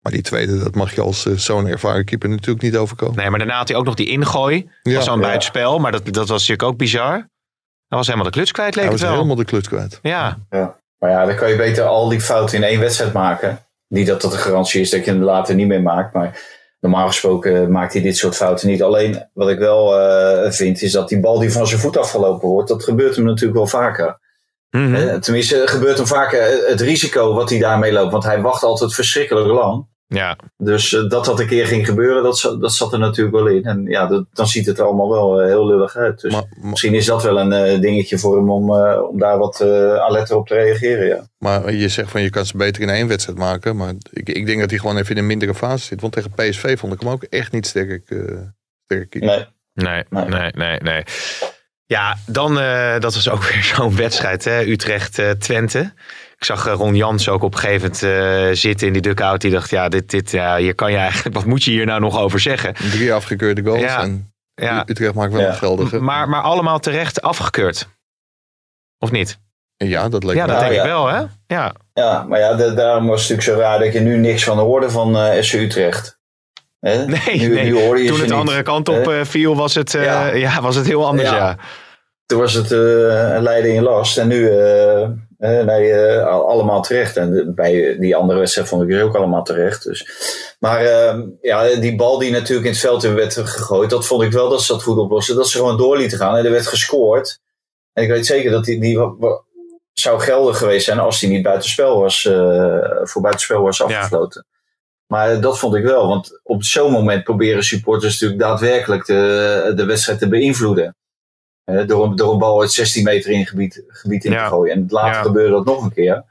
Maar 0.00 0.12
die 0.12 0.22
tweede, 0.22 0.58
dat 0.58 0.74
mag 0.74 0.94
je 0.94 1.00
als 1.00 1.26
eh, 1.26 1.36
zo'n 1.36 1.66
ervaren 1.66 2.04
keeper 2.04 2.28
natuurlijk 2.28 2.62
niet 2.62 2.76
overkomen. 2.76 3.16
nee, 3.16 3.30
maar 3.30 3.38
daarna 3.38 3.56
had 3.56 3.68
hij 3.68 3.76
ook 3.76 3.84
nog 3.84 3.94
die 3.94 4.08
ingooi. 4.08 4.70
Ja, 4.82 4.94
was 4.94 5.04
dan 5.04 5.18
ja. 5.18 5.22
buitenspel, 5.22 5.78
maar 5.78 5.92
dat, 5.92 6.04
dat 6.04 6.28
was 6.28 6.40
natuurlijk 6.48 6.62
ook 6.62 6.76
bizar. 6.76 7.12
Hij 7.88 7.98
was 7.98 8.06
helemaal 8.06 8.26
de 8.28 8.32
kluts 8.36 8.52
kwijt, 8.52 8.74
leek 8.74 8.84
hij 8.84 8.92
het 8.92 9.00
was 9.00 9.08
wel. 9.08 9.18
helemaal 9.18 9.36
de 9.44 9.50
kluts 9.50 9.68
kwijt. 9.68 9.98
Ja, 10.02 10.38
Maar 11.00 11.10
ja, 11.10 11.26
dan 11.26 11.36
kan 11.36 11.50
je 11.50 11.56
beter 11.56 11.84
al 11.84 12.08
die 12.08 12.20
fouten 12.20 12.56
in 12.56 12.64
één 12.64 12.80
wedstrijd 12.80 13.12
maken. 13.12 13.58
Niet 13.88 14.06
dat 14.06 14.20
dat 14.20 14.32
een 14.32 14.38
garantie 14.38 14.80
is 14.80 14.90
dat 14.90 15.04
je 15.04 15.10
hem 15.10 15.22
later 15.22 15.54
niet 15.54 15.66
meer 15.66 15.82
maakt. 15.82 16.14
Maar 16.14 16.40
normaal 16.80 17.06
gesproken 17.06 17.70
maakt 17.70 17.92
hij 17.92 18.02
dit 18.02 18.16
soort 18.16 18.36
fouten 18.36 18.68
niet. 18.68 18.82
Alleen 18.82 19.28
wat 19.32 19.48
ik 19.48 19.58
wel 19.58 20.00
eh, 20.00 20.50
vind 20.50 20.82
is 20.82 20.92
dat 20.92 21.08
die 21.08 21.20
bal 21.20 21.38
die 21.38 21.52
van 21.52 21.66
zijn 21.66 21.80
voet 21.80 21.96
afgelopen 21.96 22.48
wordt. 22.48 22.68
Dat 22.68 22.84
gebeurt 22.84 23.16
hem 23.16 23.24
natuurlijk 23.24 23.58
wel 23.58 23.66
vaker. 23.66 24.18
Mhm. 24.70 24.94
Eh, 24.94 25.14
tenminste, 25.14 25.62
gebeurt 25.66 25.96
hem 25.96 26.06
vaker 26.06 26.40
eh, 26.40 26.68
het 26.68 26.80
risico 26.80 27.34
wat 27.34 27.50
hij 27.50 27.58
daarmee 27.58 27.92
loopt. 27.92 28.12
Want 28.12 28.24
hij 28.24 28.40
wacht 28.40 28.62
altijd 28.62 28.94
verschrikkelijk 28.94 29.46
lang. 29.46 29.86
Ja. 30.14 30.36
Dus 30.56 30.92
eh, 30.94 31.08
dat 31.08 31.24
dat 31.24 31.40
een 31.40 31.46
keer 31.46 31.66
ging 31.66 31.86
gebeuren, 31.86 32.22
dat, 32.22 32.56
dat 32.60 32.72
zat 32.72 32.92
er 32.92 32.98
natuurlijk 32.98 33.36
wel 33.36 33.46
in. 33.46 33.64
En 33.64 33.84
ja, 33.86 34.06
dat, 34.06 34.24
dan 34.32 34.46
ziet 34.46 34.66
het 34.66 34.78
er 34.78 34.84
allemaal 34.84 35.10
wel 35.10 35.40
eh, 35.40 35.46
heel 35.46 35.66
lullig 35.66 35.96
uit. 35.96 36.20
Dus 36.20 36.32
Maar, 36.32 36.44
maar, 36.60 36.70
misschien 36.70 36.94
is 36.94 37.06
dat 37.06 37.22
wel 37.22 37.38
een 37.40 37.52
eh, 37.52 37.80
dingetje 37.80 38.18
voor 38.18 38.36
hem 38.36 38.50
om, 38.50 38.74
eh, 38.74 39.02
om 39.10 39.18
daar 39.18 39.38
wat 39.38 39.60
uh, 39.62 39.96
alerter 39.96 40.36
op 40.36 40.46
te 40.46 40.54
reageren. 40.54 41.06
Ja. 41.06 41.26
maar 41.38 41.72
je 41.72 41.88
zegt 41.88 42.10
van 42.10 42.22
je 42.22 42.30
kan 42.30 42.46
ze 42.46 42.56
beter 42.56 42.82
in 42.82 42.88
één 42.88 43.08
wedstrijd 43.08 43.38
maken. 43.38 43.76
Maar 43.76 43.94
ik, 44.10 44.28
ik 44.28 44.46
denk 44.46 44.60
dat 44.60 44.70
hij 44.70 44.78
gewoon 44.78 44.96
even 44.96 45.10
in 45.10 45.20
een 45.20 45.26
mindere 45.26 45.54
fase 45.54 45.84
zit. 45.84 46.00
Want 46.00 46.12
tegen 46.12 46.30
PSV 46.30 46.78
vond 46.78 46.92
ik 46.92 47.00
hem 47.00 47.08
ook 47.08 47.22
echt 47.22 47.52
niet 47.52 47.66
sterk. 47.66 48.10
eh 48.10 48.18
sterk. 48.84 49.14
Nee. 49.20 49.46
Nee, 49.74 50.04
nee, 50.10 50.24
Nee. 50.24 50.50
nee, 50.54 50.78
nee. 50.80 51.02
Ja, 51.86 52.16
dan, 52.26 52.60
eh, 52.60 52.98
dat 52.98 53.14
was 53.14 53.28
ook 53.28 53.42
weer 53.42 53.62
zo'n 53.74 53.96
wedstrijd, 53.96 54.44
hè? 54.44 54.60
Utrecht-Twente. 54.60 55.92
Ik 56.40 56.46
zag 56.46 56.66
eh, 56.66 56.72
Ron 56.72 56.94
Jans 56.94 57.28
ook 57.28 57.42
op 57.42 57.52
een 57.54 57.58
gegeven 57.60 57.90
moment 58.02 58.02
eh, 58.02 58.56
zitten 58.56 58.86
in 58.86 58.92
die 58.92 59.02
dugout. 59.02 59.40
Die 59.40 59.50
dacht, 59.50 59.70
ja, 59.70 59.88
dit, 59.88 60.10
dit, 60.10 60.30
ja, 60.30 60.56
hier 60.56 60.74
kan 60.74 60.90
je 60.92 60.96
eigenlijk, 60.98 61.34
wat 61.36 61.44
moet 61.44 61.64
je 61.64 61.70
hier 61.70 61.86
nou 61.86 62.00
nog 62.00 62.18
over 62.18 62.40
zeggen? 62.40 62.74
Drie 62.74 63.12
afgekeurde 63.12 63.62
goals. 63.64 63.80
Ja. 63.80 64.00
En 64.02 64.32
Ja, 64.54 64.82
Utrecht 64.86 65.14
maakt 65.14 65.32
wel 65.32 65.40
Ja. 65.40 65.48
een 65.48 65.54
geldige. 65.54 66.00
maar, 66.00 66.28
maar 66.28 66.42
allemaal 66.42 66.78
terecht 66.78 67.22
afgekeurd. 67.22 67.88
Of 68.98 69.10
niet? 69.10 69.38
ja, 69.76 70.08
dat 70.08 70.24
leek 70.24 70.36
Ja, 70.36 70.46
me. 70.46 70.52
dat 70.52 70.60
Ja, 70.60 70.68
denk 70.68 70.80
ik 70.80 70.86
wel, 70.86 71.06
hè? 71.06 71.22
Ja, 71.46 71.72
Ja, 71.94 72.22
maar 72.28 72.38
ja, 72.38 72.54
da- 72.54 72.70
daarom 72.74 73.06
was 73.06 73.20
het 73.28 73.30
natuurlijk 73.30 73.58
zo 73.58 73.66
raar 73.68 73.78
dat 73.78 73.92
je 73.92 74.00
nu 74.00 74.16
niks 74.16 74.44
van 74.44 74.58
hoorde 74.58 74.90
van 74.90 75.16
eh 75.18 75.42
SC 75.42 75.52
Utrecht. 75.54 76.18
Hè? 76.80 77.04
nee, 77.06 77.20
nu, 77.38 77.54
nee. 77.54 77.64
nu 77.64 77.80
hoorde 77.82 78.02
je 78.02 78.08
Toen 78.08 78.18
het 78.18 78.28
de 78.28 78.32
niet. 78.34 78.40
andere 78.40 78.62
kant 78.62 78.88
op 78.88 79.08
eh, 79.08 79.20
viel, 79.24 79.56
was 79.56 79.74
het, 79.74 79.94
eh, 79.94 80.04
ja. 80.04 80.26
Ja. 80.26 80.60
was 80.60 80.76
het 80.76 80.86
heel 80.86 81.06
anders, 81.06 81.30
ja. 81.30 81.36
Ja. 81.36 81.56
Toen 82.26 82.38
was 82.38 82.52
het 82.52 82.72
eh 82.72 82.78
leiden 83.40 83.74
in 83.74 83.82
last 83.82 84.18
en 84.18 84.28
nu 84.28 84.48
nee, 85.40 85.94
al- 86.20 86.48
allemaal 86.48 86.82
terecht. 86.82 87.16
En 87.16 87.54
bij 87.54 87.96
die 87.98 88.16
andere 88.16 88.38
wedstrijd 88.38 88.68
vond 88.68 88.82
ik 88.82 88.88
het 88.90 89.02
ook 89.02 89.16
allemaal 89.16 89.44
terecht. 89.44 89.84
Dus. 89.84 90.08
Maar 90.58 90.84
eh, 90.84 91.18
ja, 91.40 91.74
die 91.74 91.96
bal 91.96 92.18
die 92.18 92.30
natuurlijk 92.30 92.66
in 92.66 92.72
het 92.72 92.80
veld 92.80 93.02
werd 93.02 93.34
gegooid, 93.36 93.90
dat 93.90 94.06
vond 94.06 94.22
ik 94.22 94.32
wel 94.32 94.48
dat 94.48 94.62
ze 94.62 94.72
dat 94.72 94.82
goed 94.82 94.98
oplossen. 94.98 95.36
Dat 95.36 95.48
ze 95.48 95.58
gewoon 95.58 95.76
door 95.76 95.96
lieten 95.96 96.18
gaan 96.18 96.36
en 96.36 96.44
er 96.44 96.50
werd 96.50 96.66
gescoord. 96.66 97.40
En 97.92 98.02
ik 98.02 98.08
weet 98.10 98.26
zeker 98.26 98.50
dat 98.50 98.64
die, 98.64 98.80
die 98.80 98.98
zou 99.92 100.20
geldig 100.20 100.58
geweest 100.58 100.84
zijn 100.84 100.98
als 100.98 101.20
die 101.20 101.28
niet 101.28 101.42
buitenspel 101.42 102.00
was, 102.00 102.24
eh, 102.24 102.78
voor 103.02 103.22
buitenspel 103.22 103.62
was 103.62 103.82
afgesloten. 103.82 104.46
Maar 105.06 105.40
dat 105.40 105.58
vond 105.58 105.74
ik 105.74 105.82
wel, 105.84 106.08
want 106.08 106.40
op 106.42 106.64
zo'n 106.64 106.92
moment 106.92 107.24
proberen 107.24 107.64
supporters 107.64 108.12
natuurlijk 108.12 108.40
daadwerkelijk 108.40 109.06
de, 109.06 109.72
de 109.76 109.84
wedstrijd 109.84 110.18
te 110.18 110.28
beïnvloeden. 110.28 110.96
Door, 111.86 112.04
een, 112.06 112.16
door 112.16 112.32
een 112.32 112.38
bal 112.38 112.60
uit 112.60 112.72
16 112.72 113.02
meter 113.04 113.30
in 113.30 113.46
gebied, 113.46 113.82
gebied 113.88 114.24
in 114.24 114.32
Ja. 114.32 114.42
te 114.44 114.50
gooien. 114.50 114.74
En 114.74 114.84
later 114.88 115.12
Ja. 115.12 115.22
gebeurde 115.22 115.50
dat 115.52 115.64
nog 115.64 115.82
een 115.84 115.92
keer. 115.92 116.24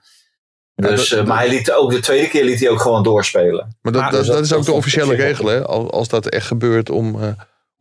Dus, 0.75 1.09
dat- 1.09 1.19
eh, 1.19 1.25
maar 1.25 1.37
hij 1.37 1.49
liet 1.49 1.71
ook 1.71 1.91
de 1.91 1.99
tweede 1.99 2.27
keer 2.27 2.43
liet 2.43 2.59
hij 2.59 2.69
ook 2.69 2.81
gewoon 2.81 3.03
doorspelen. 3.03 3.77
Maar 3.81 3.91
dat, 3.93 4.01
Maar- 4.01 4.11
dat, 4.11 4.19
dus 4.19 4.27
dat 4.29 4.35
dat- 4.35 4.45
is 4.45 4.51
ook 4.51 4.57
dat 4.57 4.65
de 4.67 4.73
officiële 4.73 5.15
regel. 5.15 5.45
Hè? 5.47 5.65
Als, 5.65 5.91
als 5.91 6.07
dat 6.07 6.25
echt 6.29 6.47
gebeurt 6.47 6.89
om, 6.89 7.21
eh, 7.23 7.29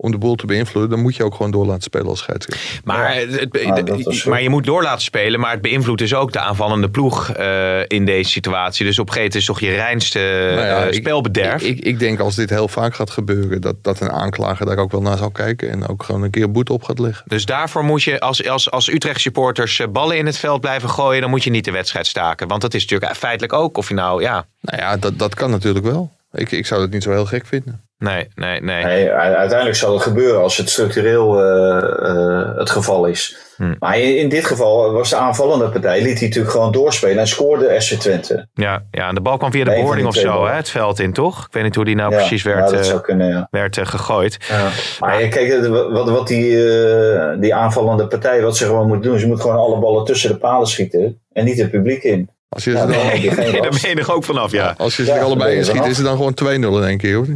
om 0.00 0.10
de 0.10 0.18
boel 0.18 0.34
te 0.34 0.46
beïnvloeden, 0.46 0.90
dan 0.90 1.00
moet 1.00 1.16
je 1.16 1.24
ook 1.24 1.34
gewoon 1.34 1.50
door 1.50 1.66
laten 1.66 1.82
spelen 1.82 2.06
als 2.06 2.18
scheidsrechter. 2.18 2.80
Maar, 2.84 3.14
het- 3.14 4.24
maar 4.24 4.42
je 4.42 4.48
moet 4.48 4.64
door 4.64 4.82
laten 4.82 5.02
spelen, 5.02 5.40
maar 5.40 5.50
het 5.50 5.60
beïnvloedt 5.60 6.00
dus 6.00 6.14
ook 6.14 6.32
de 6.32 6.38
aanvallende 6.40 6.90
ploeg 6.90 7.30
eh, 7.30 7.78
in 7.86 8.04
deze 8.04 8.30
situatie. 8.30 8.84
Dus 8.86 8.98
op 8.98 9.06
een 9.06 9.12
gegeven 9.12 9.18
moment 9.18 9.34
is 9.34 9.44
toch 9.44 9.60
je 9.60 9.76
reinste 9.84 10.18
Nou 10.54 10.66
ja, 10.66 10.82
eh, 10.82 10.86
ik- 10.88 10.94
spelbederf. 10.94 11.62
Ik, 11.62 11.78
ik, 11.78 11.84
ik 11.84 11.98
denk 11.98 12.18
als 12.20 12.34
dit 12.34 12.50
heel 12.50 12.68
vaak 12.68 12.94
gaat 12.94 13.10
gebeuren, 13.10 13.60
dat, 13.60 13.74
dat 13.82 14.00
een 14.00 14.10
aanklager 14.10 14.66
daar 14.66 14.78
ook 14.78 14.90
wel 14.92 15.02
naar 15.02 15.16
zal 15.16 15.30
kijken 15.30 15.70
en 15.70 15.88
ook 15.88 16.02
gewoon 16.02 16.22
een 16.22 16.30
keer 16.30 16.50
boete 16.50 16.72
op 16.72 16.82
gaat 16.82 16.98
leggen. 16.98 17.24
dus 17.26 17.44
daarvoor 17.44 17.84
moet 17.84 18.02
je, 18.02 18.20
als, 18.20 18.48
als, 18.48 18.70
als 18.70 18.88
Utrecht 18.92 19.20
supporters 19.20 19.78
eh, 19.80 19.86
ballen 19.88 20.16
in 20.16 20.26
het 20.26 20.38
veld 20.38 20.60
blijven 20.60 20.88
gooien, 20.88 21.20
dan 21.20 21.30
moet 21.30 21.44
je 21.44 21.50
niet 21.50 21.64
de 21.64 21.70
wedstrijd 21.72 22.06
staken. 22.06 22.48
Want 22.48 22.60
dat 22.60 22.74
is 22.74 22.82
natuurlijk 22.86 23.16
feitelijk 23.16 23.52
ook, 23.52 23.76
of 23.76 23.88
je 23.88 23.94
nou, 23.94 24.22
ja, 24.22 24.46
Nou 24.60 24.78
ja, 24.82 24.96
dat, 24.96 25.18
dat 25.18 25.34
kan 25.34 25.50
natuurlijk 25.50 25.84
wel. 25.84 26.10
Ik, 26.32 26.52
ik 26.52 26.66
zou 26.66 26.80
het 26.82 26.90
niet 26.90 27.02
zo 27.02 27.10
heel 27.10 27.26
gek 27.26 27.46
vinden. 27.46 27.82
nee, 27.98 28.28
nee, 28.34 28.60
nee. 28.60 29.10
Uiteindelijk 29.12 29.76
zal 29.76 29.92
het 29.92 30.02
gebeuren 30.02 30.40
als 30.40 30.56
het 30.56 30.70
structureel 30.70 31.42
eh, 31.42 31.76
eh, 32.10 32.56
het 32.56 32.70
geval 32.70 33.06
is. 33.06 33.48
Hm. 33.58 33.74
Maar 33.78 33.98
in, 33.98 34.18
in 34.18 34.28
dit 34.28 34.44
geval 34.44 34.92
was 34.92 35.10
de 35.10 35.16
aanvallende 35.16 35.68
partij, 35.68 36.02
liet 36.02 36.18
hij 36.18 36.26
natuurlijk 36.26 36.54
gewoon 36.54 36.72
doorspelen 36.72 37.18
en 37.18 37.26
scoorde 37.26 37.80
SC 37.80 37.94
Twente. 37.94 38.48
Ja, 38.54 38.82
ja, 38.90 39.08
en 39.08 39.14
de 39.14 39.20
bal 39.20 39.36
kwam 39.36 39.52
via 39.52 39.64
de 39.64 39.70
Nee, 39.70 39.82
boarding 39.82 40.06
of 40.06 40.14
zo, 40.14 40.46
hè, 40.46 40.52
het 40.52 40.68
veld 40.68 40.98
in, 40.98 41.12
toch? 41.12 41.46
Ik 41.46 41.52
weet 41.52 41.62
niet 41.62 41.74
hoe 41.74 41.84
die 41.84 41.94
nou 41.94 42.10
Ja, 42.10 42.16
precies 42.16 42.42
werd, 42.42 42.58
ja, 42.58 42.76
dat 42.76 42.84
eh, 42.84 42.90
zou 42.90 43.00
kunnen, 43.00 43.28
ja. 43.28 43.48
werd 43.50 43.78
gegooid. 43.82 44.36
Ja. 44.48 44.68
Maar 45.00 45.22
ja, 45.22 45.28
kijk, 45.28 45.66
wat, 45.66 46.10
wat 46.10 46.28
die, 46.28 46.72
eh, 46.72 47.40
die 47.40 47.54
aanvallende 47.54 48.06
partij, 48.06 48.42
wat 48.42 48.56
ze 48.56 48.64
gewoon 48.64 48.88
moet 48.88 49.02
doen, 49.02 49.18
ze 49.18 49.26
moet 49.26 49.40
gewoon 49.40 49.56
alle 49.56 49.78
ballen 49.78 50.04
tussen 50.04 50.30
de 50.30 50.36
palen 50.36 50.66
schieten 50.66 51.20
en 51.32 51.44
niet 51.44 51.58
het 51.58 51.70
publiek 51.70 52.02
in. 52.02 52.30
Als 52.48 52.64
je 52.64 52.70
Ja, 52.70 52.80
ze 52.86 52.92
dan, 52.92 53.06
Nee, 53.06 53.30
daar 53.34 53.60
last. 53.66 53.82
ben 53.82 53.90
je 53.90 53.96
er 53.96 54.12
ook 54.12 54.24
vanaf, 54.24 54.52
ja. 54.52 54.74
als 54.78 54.96
je 54.96 55.04
ze 55.04 55.12
er 55.12 55.22
allebei 55.22 55.50
je 55.50 55.56
in 55.56 55.62
schiet, 55.64 55.76
vanaf. 55.76 55.90
is 55.90 55.96
het 55.96 56.06
dan 56.06 56.16
gewoon 56.16 56.34
2-0 56.34 56.76
in 56.76 56.88
één 56.88 56.98
keer. 56.98 57.14
Hoor. 57.14 57.26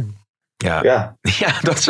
Ja. 0.57 0.79
Ja, 0.83 1.15
Ja, 1.39 1.53
dat 1.61 1.77
is, 1.77 1.89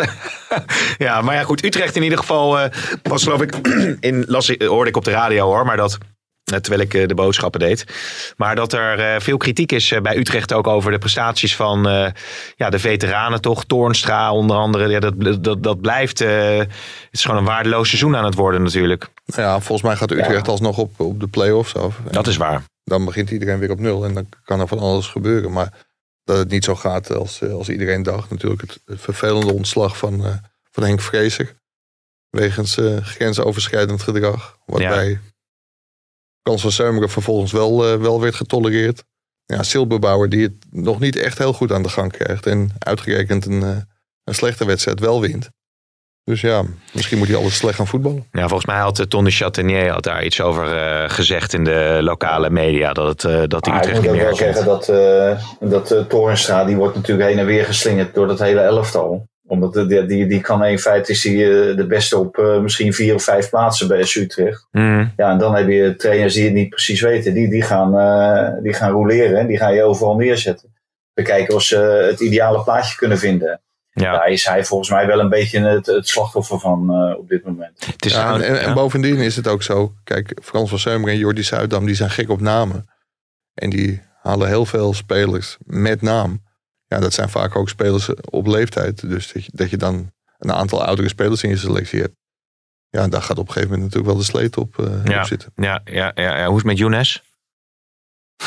ja, 1.06 1.22
maar 1.22 1.36
ja, 1.36 1.44
goed. 1.44 1.64
Utrecht 1.64 1.96
in 1.96 2.04
ieder 2.04 2.18
geval 2.18 2.60
eh, 2.60 2.70
was 3.04 3.24
geloof 3.24 3.42
ik, 3.42 3.56
in, 4.00 4.24
las, 4.28 4.50
ik- 4.50 4.62
hoorde 4.62 4.90
ik 4.90 4.98
op 4.98 5.04
de 5.06 5.12
radio 5.12 5.46
hoor, 5.46 5.66
maar 5.66 5.78
dat, 5.78 5.98
eh, 6.44 6.58
terwijl 6.60 6.82
ik 6.84 6.94
eh, 6.94 7.08
de 7.08 7.14
boodschappen 7.14 7.60
deed. 7.60 7.86
Maar 8.38 8.56
dat 8.56 8.74
er 8.74 9.00
eh, 9.00 9.20
veel 9.20 9.38
kritiek 9.38 9.72
is 9.72 9.94
bij 10.02 10.18
Utrecht 10.18 10.54
ook 10.54 10.68
over 10.68 10.92
de 10.92 10.98
prestaties 10.98 11.56
van 11.56 11.88
eh, 11.88 12.08
ja, 12.56 12.70
de 12.70 12.80
veteranen 12.80 13.42
toch. 13.42 13.66
Toornstra 13.66 14.32
onder 14.34 14.58
andere, 14.58 14.88
ja, 14.90 15.00
dat, 15.00 15.14
dat, 15.44 15.64
dat 15.64 15.82
blijft, 15.82 16.22
eh, 16.22 16.58
het 16.58 16.68
is 17.12 17.22
gewoon 17.22 17.38
een 17.38 17.46
waardeloos 17.46 17.88
seizoen 17.90 18.16
aan 18.16 18.26
het 18.26 18.36
worden 18.36 18.64
natuurlijk. 18.64 19.08
Ja, 19.26 19.54
volgens 19.60 19.82
mij 19.88 19.96
gaat 19.96 20.12
Utrecht 20.12 20.48
alsnog 20.48 20.78
op, 20.78 21.00
op 21.00 21.20
de 21.20 21.28
play-offs 21.28 21.76
af. 21.76 21.96
Dat 22.12 22.28
is 22.28 22.38
waar. 22.38 22.62
Dan 22.84 23.06
begint 23.06 23.30
iedereen 23.32 23.60
weer 23.60 23.72
op 23.72 23.80
nul 23.80 24.06
en 24.06 24.14
dan 24.14 24.30
kan 24.44 24.60
er 24.60 24.68
van 24.68 24.80
alles 24.80 25.08
gebeuren. 25.08 25.52
Maar 25.52 25.86
dat 26.24 26.38
het 26.38 26.50
niet 26.50 26.64
zo 26.64 26.76
gaat 26.76 27.12
als, 27.12 27.42
eh, 27.42 27.54
als 27.54 27.70
iedereen 27.70 28.04
dacht. 28.04 28.30
Natuurlijk 28.30 28.62
het, 28.62 28.82
vervelende 28.86 29.54
ontslag 29.54 29.98
van, 29.98 30.26
eh, 30.26 30.36
van 30.72 30.84
Henk 30.84 31.02
Vrezer. 31.02 31.62
Wegens 32.30 32.78
eh, 32.78 32.98
grensoverschrijdend 32.98 34.02
gedrag. 34.02 34.58
Waarbij 34.66 35.20
kans 36.42 36.62
van 36.62 36.72
Seumeren 36.72 37.10
vervolgens 37.10 37.52
wel, 37.52 38.00
wel 38.00 38.22
werd 38.22 38.36
getolereerd. 38.36 39.04
Ja, 39.46 39.64
Silberbauer 39.64 40.30
die 40.30 40.44
het 40.44 40.66
nog 40.70 41.00
niet 41.00 41.16
echt 41.16 41.38
heel 41.38 41.54
goed 41.54 41.72
aan 41.72 41.84
de 41.84 41.90
gang 41.90 42.12
krijgt. 42.12 42.46
En 42.46 42.72
uitgerekend 42.78 43.46
een, 43.46 43.62
een 44.24 44.36
slechte 44.36 44.66
wedstrijd 44.66 45.00
wel 45.00 45.22
wint. 45.22 45.50
Dus 46.26 46.42
ja, 46.42 46.64
misschien 46.94 47.18
moet 47.18 47.28
hij 47.28 47.38
alles 47.38 47.56
slecht 47.56 47.76
gaan 47.76 47.88
voetballen. 47.88 48.28
Ja, 48.32 48.42
volgens 48.48 48.66
mij 48.66 48.78
had 48.78 49.00
uh, 49.00 49.06
Ton 49.06 49.24
de 49.24 49.32
Chatenier 49.32 49.90
had 49.92 50.04
daar 50.04 50.24
iets 50.24 50.42
over 50.42 50.78
eh, 50.78 51.10
gezegd 51.10 51.54
in 51.54 51.64
de 51.64 52.00
lokale 52.02 52.50
media. 52.50 52.94
Dat, 52.94 53.08
het, 53.08 53.24
eh, 53.24 53.42
dat 53.48 53.68
ik 53.68 53.74
Utrecht 53.74 54.02
niet 54.02 54.12
meer 54.12 54.20
wel 54.20 54.26
herkent. 54.38 54.38
zeggen 54.56 54.66
dat, 54.66 54.90
eh 54.90 55.70
dat 55.70 55.92
eh, 55.92 56.00
Torenstra, 56.00 56.66
die 56.66 56.76
wordt 56.76 56.96
natuurlijk 56.96 57.30
heen 57.30 57.40
en 57.40 57.46
weer 57.46 57.66
geslingerd 57.66 58.14
door 58.14 58.28
dat 58.28 58.40
hele 58.40 58.60
elftal. 58.60 59.28
Omdat 59.48 59.74
die, 59.74 60.06
die, 60.06 60.28
die 60.28 60.42
kan 60.42 60.66
in 60.66 60.80
feite 60.80 61.12
is 61.12 61.22
die, 61.22 61.44
eh, 61.44 61.76
de 61.76 61.86
beste 61.88 62.18
op 62.18 62.38
eh, 62.38 62.60
misschien 62.60 62.94
vier 62.94 63.16
of 63.16 63.24
vijf 63.24 63.50
plaatsen 63.50 63.88
bij 63.88 64.06
Utrecht. 64.16 64.68
Mm, 64.72 65.14
Ja, 65.18 65.32
en 65.32 65.38
dan 65.38 65.56
heb 65.56 65.68
je 65.68 65.96
trainers 65.96 66.34
die 66.34 66.44
het 66.44 66.54
niet 66.54 66.70
precies 66.70 67.02
weten. 67.02 67.34
Die, 67.34 67.50
die, 67.50 67.62
gaan, 67.62 67.98
eh 67.98 68.64
die 68.64 68.74
gaan 68.74 68.92
roleren 68.92 69.40
en 69.40 69.48
die 69.48 69.58
gaan 69.58 69.74
je 69.74 69.84
overal 69.84 70.16
neerzetten. 70.16 70.74
We 71.14 71.22
kijken 71.22 71.56
of 71.56 71.62
ze 71.62 71.78
het 72.10 72.20
ideale 72.20 72.64
plaatje 72.64 72.96
kunnen 72.96 73.18
vinden. 73.18 73.62
Ja. 73.94 74.12
Daar 74.12 74.28
is 74.28 74.46
hij 74.46 74.66
volgens 74.66 74.90
mij 74.90 75.08
wel 75.08 75.20
een 75.20 75.30
beetje 75.30 75.60
het, 75.60 75.86
het 75.86 76.08
slachtoffer 76.08 76.60
van 76.60 76.94
eh, 76.94 77.18
op 77.18 77.30
dit 77.30 77.46
moment. 77.46 77.86
Het 77.86 78.06
is 78.06 78.14
Ja, 78.14 78.40
en, 78.40 78.74
bovendien 78.74 79.18
is 79.18 79.36
het 79.36 79.48
ook 79.48 79.64
zo. 79.64 79.94
Kijk, 80.04 80.38
Frans 80.44 80.70
van 80.70 80.80
Seumeren 80.80 81.14
en 81.14 81.20
Jordi 81.20 81.44
Zuidam, 81.44 81.86
die 81.86 81.96
zijn 81.96 82.10
gek 82.10 82.30
op 82.30 82.42
namen. 82.42 82.90
En 83.54 83.70
die 83.70 84.02
halen 84.22 84.48
heel 84.48 84.66
veel 84.66 84.94
spelers 84.94 85.58
met 85.66 86.02
naam. 86.02 86.44
Ja, 86.86 87.00
dat 87.00 87.14
zijn 87.14 87.30
vaak 87.30 87.56
ook 87.56 87.70
spelers 87.70 88.10
op 88.30 88.48
leeftijd. 88.48 89.10
Dus 89.10 89.32
dat 89.32 89.46
je, 89.46 89.52
dat 89.54 89.70
je 89.70 89.78
dan 89.78 90.12
een 90.38 90.52
aantal 90.52 90.84
oudere 90.84 91.08
spelers 91.08 91.44
in 91.44 91.50
je 91.50 91.58
selectie 91.58 92.02
hebt. 92.02 92.16
Ja, 92.90 93.08
daar 93.08 93.22
gaat 93.22 93.38
op 93.38 93.48
een 93.48 93.54
gegeven 93.54 93.70
moment 93.76 93.94
natuurlijk 93.94 94.14
wel 94.14 94.22
de 94.24 94.32
sleet 94.32 94.58
op, 94.58 94.80
eh, 94.80 95.06
Ja. 95.06 95.20
op 95.20 95.26
zitten. 95.26 95.52
Ja, 95.56 95.82
ja, 95.86 96.12
ja, 96.16 96.38
ja. 96.38 96.46
Hoe 96.46 96.56
is 96.56 96.62
het 96.62 96.66
met 96.66 96.78
Younes? 96.78 97.24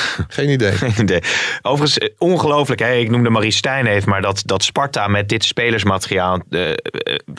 Geen 0.29 0.49
idee. 0.49 0.73
Geen 0.73 0.95
idee. 1.01 1.21
Overigens, 1.63 1.99
eh, 1.99 2.09
ongelooflijk. 2.19 2.81
Hè? 2.81 2.93
Ik 2.93 3.11
noemde 3.11 3.31
Marie 3.31 3.51
Stijn 3.51 3.87
even, 3.87 4.09
maar 4.11 4.23
dat, 4.23 4.43
dat 4.45 4.63
Sparta 4.63 5.07
met 5.09 5.29
dit 5.29 5.45
spelersmateriaal 5.45 6.41
eh, 6.51 6.71
eh, 6.71 6.77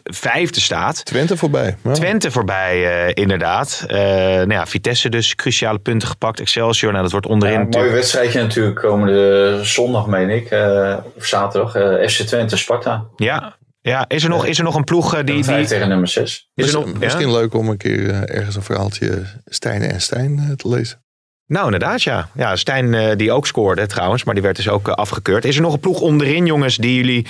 vijfde 0.04 0.60
staat. 0.60 1.06
Twente 1.06 1.38
voorbij. 1.38 1.76
Ja. 1.84 1.92
Twente 1.94 2.32
voorbij, 2.32 3.06
eh, 3.06 3.12
inderdaad. 3.24 3.84
Eh, 3.88 3.98
nou 3.98 4.52
ja, 4.52 4.66
Vitesse 4.66 5.10
dus, 5.10 5.36
cruciale 5.36 5.80
punten 5.80 6.08
gepakt. 6.08 6.40
Excelsior, 6.40 6.92
nou, 6.92 7.04
dat 7.04 7.12
wordt 7.12 7.28
onderin 7.28 7.56
Ja, 7.56 7.62
een 7.64 7.70
mooi 7.70 7.90
wedstrijdje 7.90 8.42
natuurlijk 8.42 8.76
komende 8.80 9.60
zondag, 9.64 10.08
meen 10.08 10.30
ik. 10.30 10.50
eh, 10.50 10.98
of 11.16 11.26
zaterdag. 11.26 11.76
eh, 11.76 12.08
FC 12.08 12.22
Twente 12.22 12.58
Sparta. 12.58 13.06
Ja, 13.16 13.56
ja. 13.82 14.06
Is, 14.08 14.24
er 14.24 14.30
nog, 14.30 14.46
is 14.46 14.58
er 14.58 14.64
nog 14.64 14.76
een 14.76 14.84
ploeg 14.84 15.24
die... 15.24 15.44
Die, 15.44 15.66
tegen 15.66 15.90
nummer 15.90 16.08
6. 16.08 16.24
is 16.24 16.38
er 16.40 16.48
Misschien, 16.56 16.82
nog, 16.82 16.92
ja? 16.94 17.00
misschien 17.00 17.32
leuk 17.32 17.54
om 17.54 17.70
een 17.70 17.78
keer 17.78 18.24
ergens 18.24 18.56
een 18.56 18.62
verhaaltje 18.64 19.24
Stijn 19.46 19.82
en 19.82 20.02
Stijn 20.02 20.54
te 20.56 20.70
lezen. 20.70 21.02
Nou, 21.48 21.66
inderdaad, 21.66 22.02
ja. 22.04 22.30
Ja, 22.34 22.56
Stijn 22.56 22.94
eh, 22.94 23.16
die 23.16 23.32
ook 23.32 23.48
scoorde 23.48 23.86
trouwens, 23.86 24.24
maar 24.24 24.34
die 24.34 24.44
werd 24.44 24.56
dus 24.56 24.70
ook 24.70 24.88
eh, 24.88 24.94
afgekeurd. 24.94 25.46
Is 25.46 25.56
er 25.56 25.62
nog 25.62 25.74
een 25.74 25.80
ploeg 25.80 26.02
onderin, 26.02 26.46
jongens, 26.46 26.76
die 26.76 26.96
jullie 26.96 27.28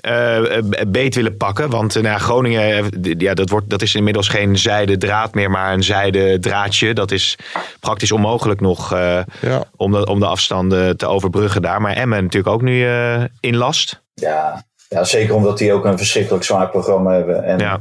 eh, 0.00 0.58
beet 0.88 1.14
willen 1.14 1.36
pakken? 1.36 1.70
Want 1.70 1.94
nou, 1.94 2.06
ja, 2.06 2.18
Groningen, 2.18 2.90
ja, 3.18 3.34
dat, 3.34 3.50
wordt, 3.50 3.70
dat 3.70 3.82
is 3.82 3.94
inmiddels 3.94 4.28
geen 4.28 4.58
zijde 4.58 4.96
draad 4.96 5.34
meer, 5.34 5.50
maar 5.50 5.72
een 5.72 5.82
zijde 5.82 6.38
draadje. 6.38 6.94
Dat 6.94 7.10
is 7.10 7.38
praktisch 7.80 8.12
onmogelijk 8.12 8.60
nog 8.60 8.92
eh, 8.92 9.20
Ja, 9.40 9.64
om, 9.76 9.92
de, 9.92 10.06
om 10.06 10.20
de 10.20 10.26
afstanden 10.26 10.96
te 10.96 11.06
overbruggen 11.06 11.62
daar. 11.62 11.80
Maar 11.80 11.96
Emmen 11.96 12.22
natuurlijk 12.22 12.54
ook 12.54 12.62
nu 12.62 12.86
eh, 12.86 13.24
in 13.40 13.56
last. 13.56 14.02
Ja, 14.14 14.64
ja, 14.88 15.04
zeker 15.04 15.34
omdat 15.34 15.58
die 15.58 15.72
ook 15.72 15.84
een 15.84 15.98
verschrikkelijk 15.98 16.44
zwaar 16.44 16.68
programma 16.68 17.12
hebben. 17.12 17.44
En 17.44 17.58
Ja. 17.58 17.80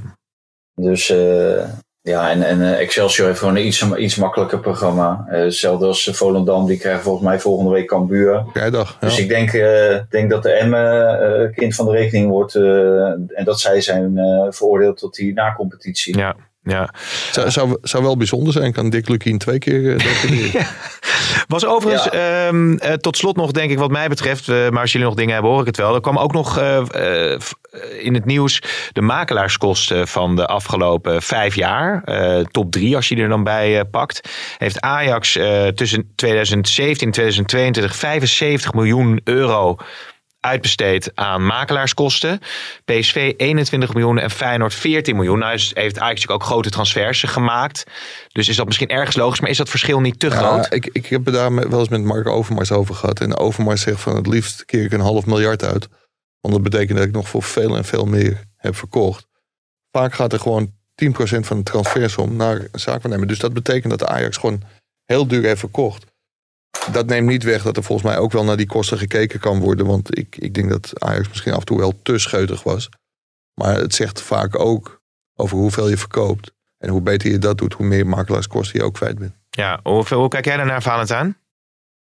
Dus 0.76 1.10
eh, 1.10 1.64
ja, 2.10 2.30
en, 2.30 2.44
en 2.44 2.62
eh, 2.62 2.80
Excelsior 2.80 3.28
heeft 3.28 3.40
gewoon 3.40 3.56
een 3.56 3.66
iets, 3.66 3.86
iets 3.98 4.16
makkelijker 4.16 4.60
programma. 4.60 5.26
Eh, 5.30 5.42
hetzelfde 5.42 5.86
als 5.86 6.10
Volendam, 6.14 6.66
die 6.66 6.78
krijgen 6.78 7.02
volgens 7.04 7.26
mij 7.26 7.40
volgende 7.40 7.72
week 7.72 7.88
Cambuur. 7.88 8.44
vrijdag. 8.54 8.98
Ja. 9.02 9.08
Dus 9.08 9.20
ik 9.20 9.28
denk, 9.30 9.54
eh, 9.54 9.98
denk 10.10 10.30
dat 10.30 10.44
de 10.44 10.52
Emmen 10.52 11.20
eh, 11.22 11.56
kind 11.56 11.76
van 11.76 11.86
de 11.86 11.92
rekening 11.92 12.30
wordt. 12.30 12.56
eh, 12.56 13.06
en 13.08 13.44
dat 13.44 13.60
zij 13.60 13.82
zijn 13.82 14.18
eh, 14.18 14.46
veroordeeld 14.50 14.98
tot 14.98 15.16
die 15.16 15.34
nacompetitie. 15.34 16.18
Ja, 16.18 16.36
ja. 16.64 16.94
Zou, 17.32 17.52
zou, 17.52 17.78
zou 17.82 18.04
wel 18.04 18.18
bijzonder 18.18 18.54
zijn. 18.54 18.74
Kan 18.74 18.90
Dick 18.90 19.10
Lukien 19.10 19.38
twee 19.38 19.60
keer 19.60 19.98
defineren. 19.98 20.68
Was 21.48 21.66
overigens, 21.66 22.10
ehm, 22.10 22.74
eh, 22.74 22.94
tot 22.94 23.18
slot 23.18 23.36
nog 23.36 23.52
denk 23.52 23.72
ik 23.72 23.78
wat 23.78 23.92
mij 23.92 24.08
betreft, 24.08 24.50
eh, 24.50 24.70
maar 24.70 24.82
als 24.82 24.92
jullie 24.92 25.08
nog 25.08 25.16
dingen 25.16 25.34
hebben 25.34 25.52
hoor 25.52 25.60
ik 25.60 25.66
het 25.66 25.78
wel. 25.78 25.96
Er 25.96 26.02
kwam 26.02 26.18
ook 26.18 26.34
nog 26.34 26.58
eh, 26.58 26.78
eh, 26.78 27.34
eh, 27.34 27.40
in 28.02 28.14
het 28.14 28.26
nieuws 28.26 28.62
de 28.92 29.02
makelaarskosten 29.02 30.08
van 30.08 30.36
de 30.36 30.46
afgelopen 30.46 31.22
vijf 31.22 31.56
jaar. 31.56 32.02
Eh, 32.04 32.40
top 32.40 32.72
drie 32.72 32.96
als 32.96 33.10
je 33.10 33.16
die 33.16 33.24
er 33.24 33.30
dan 33.30 33.44
bij 33.44 33.80
eh, 33.80 33.86
pakt. 33.92 34.30
Heeft 34.58 34.82
Ajax 34.82 35.36
eh, 35.36 35.68
tussen 35.68 36.12
2017 36.16 37.08
en 37.08 37.14
2022 37.14 37.96
75 37.96 38.74
miljoen 38.74 39.22
euro 39.24 39.78
uitbesteed 40.40 41.12
aan 41.16 41.46
makelaarskosten. 41.46 42.40
PSV 42.86 43.34
21 43.38 43.94
miljoen 43.94 44.18
en 44.20 44.32
Feyenoord 44.32 44.74
14 44.74 45.16
miljoen. 45.16 45.40
Nou 45.40 45.54
is- 45.54 45.72
heeft 45.74 46.00
Ajax 46.00 46.28
ook 46.28 46.44
grote 46.44 46.70
transfers 46.70 47.24
gemaakt. 47.24 47.84
Dus 48.32 48.48
is 48.50 48.56
dat 48.56 48.66
misschien 48.66 48.88
ergens 48.90 49.16
logisch, 49.16 49.40
maar 49.40 49.50
is 49.50 49.58
dat 49.58 49.70
verschil 49.70 50.00
niet 50.00 50.20
te 50.20 50.32
groot? 50.32 50.64
Ja, 50.66 50.72
ik, 50.72 50.90
ik 50.92 51.06
heb 51.06 51.26
het 51.26 51.34
daar 51.34 51.54
wel 51.70 51.80
eens 51.80 51.90
met 51.90 52.04
Mark 52.04 52.28
Overmars 52.28 52.72
over 52.72 52.96
gehad. 52.96 53.20
En 53.20 53.38
Overmars 53.38 53.82
zegt 53.82 54.02
van 54.02 54.16
het 54.16 54.28
liefst 54.28 54.66
keer 54.66 54.84
ik 54.84 54.92
een 54.92 55.00
half 55.00 55.26
miljard 55.26 55.64
uit. 55.64 55.88
Want 56.42 56.54
dat 56.54 56.64
betekent 56.64 56.98
dat 56.98 57.08
ik 57.08 57.14
nog 57.14 57.30
voor 57.30 57.44
veel 57.44 57.76
en 57.78 57.86
veel 57.86 58.06
meer 58.06 58.44
heb 58.56 58.76
verkocht. 58.76 59.28
Vaak 59.92 60.14
gaat 60.14 60.34
er 60.34 60.40
gewoon 60.40 60.72
10% 60.96 61.46
van 61.48 61.58
de 61.58 61.64
transfersom 61.64 62.36
naar 62.36 62.56
een 62.72 62.80
zaakwaarnemer. 62.80 63.28
Dus 63.28 63.40
dat 63.40 63.54
betekent 63.54 64.00
dat 64.00 64.10
Ajax 64.10 64.38
gewoon 64.38 64.62
heel 65.06 65.28
duur 65.28 65.44
heeft 65.44 65.60
verkocht. 65.60 66.06
Dat 66.92 67.06
neemt 67.06 67.28
niet 67.28 67.44
weg 67.44 67.64
dat 67.64 67.78
er 67.78 67.84
volgens 67.84 68.08
mij 68.08 68.18
ook 68.18 68.32
wel 68.32 68.44
naar 68.44 68.58
die 68.58 68.68
kosten 68.68 68.98
gekeken 68.98 69.40
kan 69.40 69.60
worden. 69.60 69.86
Want 69.86 70.18
ik, 70.18 70.36
ik 70.38 70.54
denk 70.54 70.70
dat 70.70 70.92
Ajax 70.94 71.28
misschien 71.28 71.54
af 71.54 71.60
en 71.60 71.66
toe 71.66 71.78
wel 71.78 71.94
te 72.04 72.18
scheutig 72.18 72.64
was. 72.64 72.90
Maar 73.54 73.76
het 73.76 73.96
zegt 73.96 74.22
vaak 74.22 74.60
ook 74.60 75.02
over 75.36 75.58
hoeveel 75.58 75.90
je 75.90 75.98
verkoopt. 75.98 76.52
En 76.78 76.90
hoe 76.90 77.02
beter 77.02 77.32
je 77.32 77.38
dat 77.38 77.58
doet, 77.58 77.74
hoe 77.74 77.86
meer 77.86 78.08
makelaarskosten 78.08 78.80
je 78.80 78.86
ook 78.86 78.94
kwijt 78.94 79.20
bent. 79.20 79.34
Ja, 79.50 79.80
hoe, 79.84 80.14
hoe 80.14 80.28
kijk 80.28 80.46
jij 80.46 80.58
daarnaar, 80.58 80.82
Valentijn? 80.82 81.38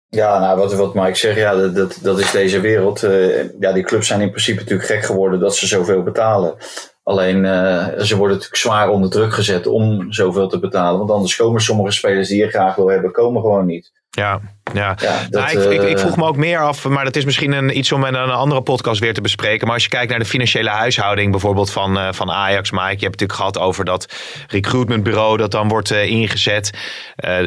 Ja, 0.09 0.39
nou, 0.39 0.59
wat, 0.59 0.75
wat 0.75 0.95
Mike 0.95 1.15
zegt, 1.15 1.37
ja, 1.37 1.55
dat, 1.55 1.75
dat, 1.75 1.99
dat 2.03 2.19
is 2.19 2.31
deze 2.31 2.61
wereld. 2.61 3.03
Eh, 3.03 3.61
ja, 3.61 3.73
die 3.73 3.83
clubs 3.83 4.07
zijn 4.07 4.21
in 4.21 4.31
principe 4.31 4.61
natuurlijk 4.61 4.89
gek 4.89 5.05
geworden 5.05 5.41
dat 5.41 5.57
ze 5.57 5.67
zoveel 5.67 6.03
betalen. 6.03 6.57
Alleen 7.03 7.45
uh, 7.45 7.87
ze 7.99 8.17
worden 8.17 8.37
natuurlijk 8.37 8.63
zwaar 8.63 8.89
onder 8.89 9.11
druk 9.11 9.33
gezet 9.33 9.67
om 9.67 10.13
zoveel 10.13 10.49
te 10.49 10.59
betalen. 10.59 10.99
Want 10.99 11.11
anders 11.11 11.37
komen 11.37 11.61
sommige 11.61 11.91
spelers 11.91 12.29
die 12.29 12.41
je 12.41 12.49
graag 12.49 12.75
wil 12.75 12.89
hebben, 12.89 13.13
komen 13.13 13.41
gewoon 13.41 13.67
niet. 13.67 13.93
Ja, 14.11 14.41
ja. 14.73 14.97
Ja, 15.01 15.27
dat, 15.31 15.55
nou, 15.55 15.59
ik, 15.59 15.81
ik, 15.81 15.89
ik, 15.89 15.97
eh, 15.97 16.01
vroeg 16.01 16.17
me 16.17 16.25
ook 16.25 16.37
meer 16.37 16.59
af, 16.59 16.89
maar 16.89 17.05
dat 17.05 17.17
is 17.17 17.25
misschien 17.25 17.53
een, 17.53 17.79
iets 17.79 17.93
om 17.93 18.05
in 18.05 18.15
een 18.15 18.31
andere 18.31 18.63
podcast 18.63 19.01
weer 19.01 19.15
te 19.15 19.21
bespreken. 19.21 19.67
Maar 19.67 19.75
als 19.75 19.85
je 19.85 19.91
kijkt 19.91 20.11
naar 20.11 20.19
de 20.19 20.25
financiële 20.25 20.69
huishouding 20.69 21.31
bijvoorbeeld 21.31 21.71
van, 21.71 21.97
uh, 21.97 22.13
van 22.13 22.31
Ajax, 22.31 22.71
Mike. 22.71 22.85
Je 22.85 22.89
hebt 22.89 23.01
het 23.01 23.11
natuurlijk 23.11 23.39
gehad 23.39 23.59
over 23.59 23.85
dat 23.85 24.13
recruitmentbureau 24.49 25.37
dat 25.37 25.51
dan 25.51 25.69
wordt 25.69 25.91
uh, 25.91 26.05
ingezet. 26.05 26.71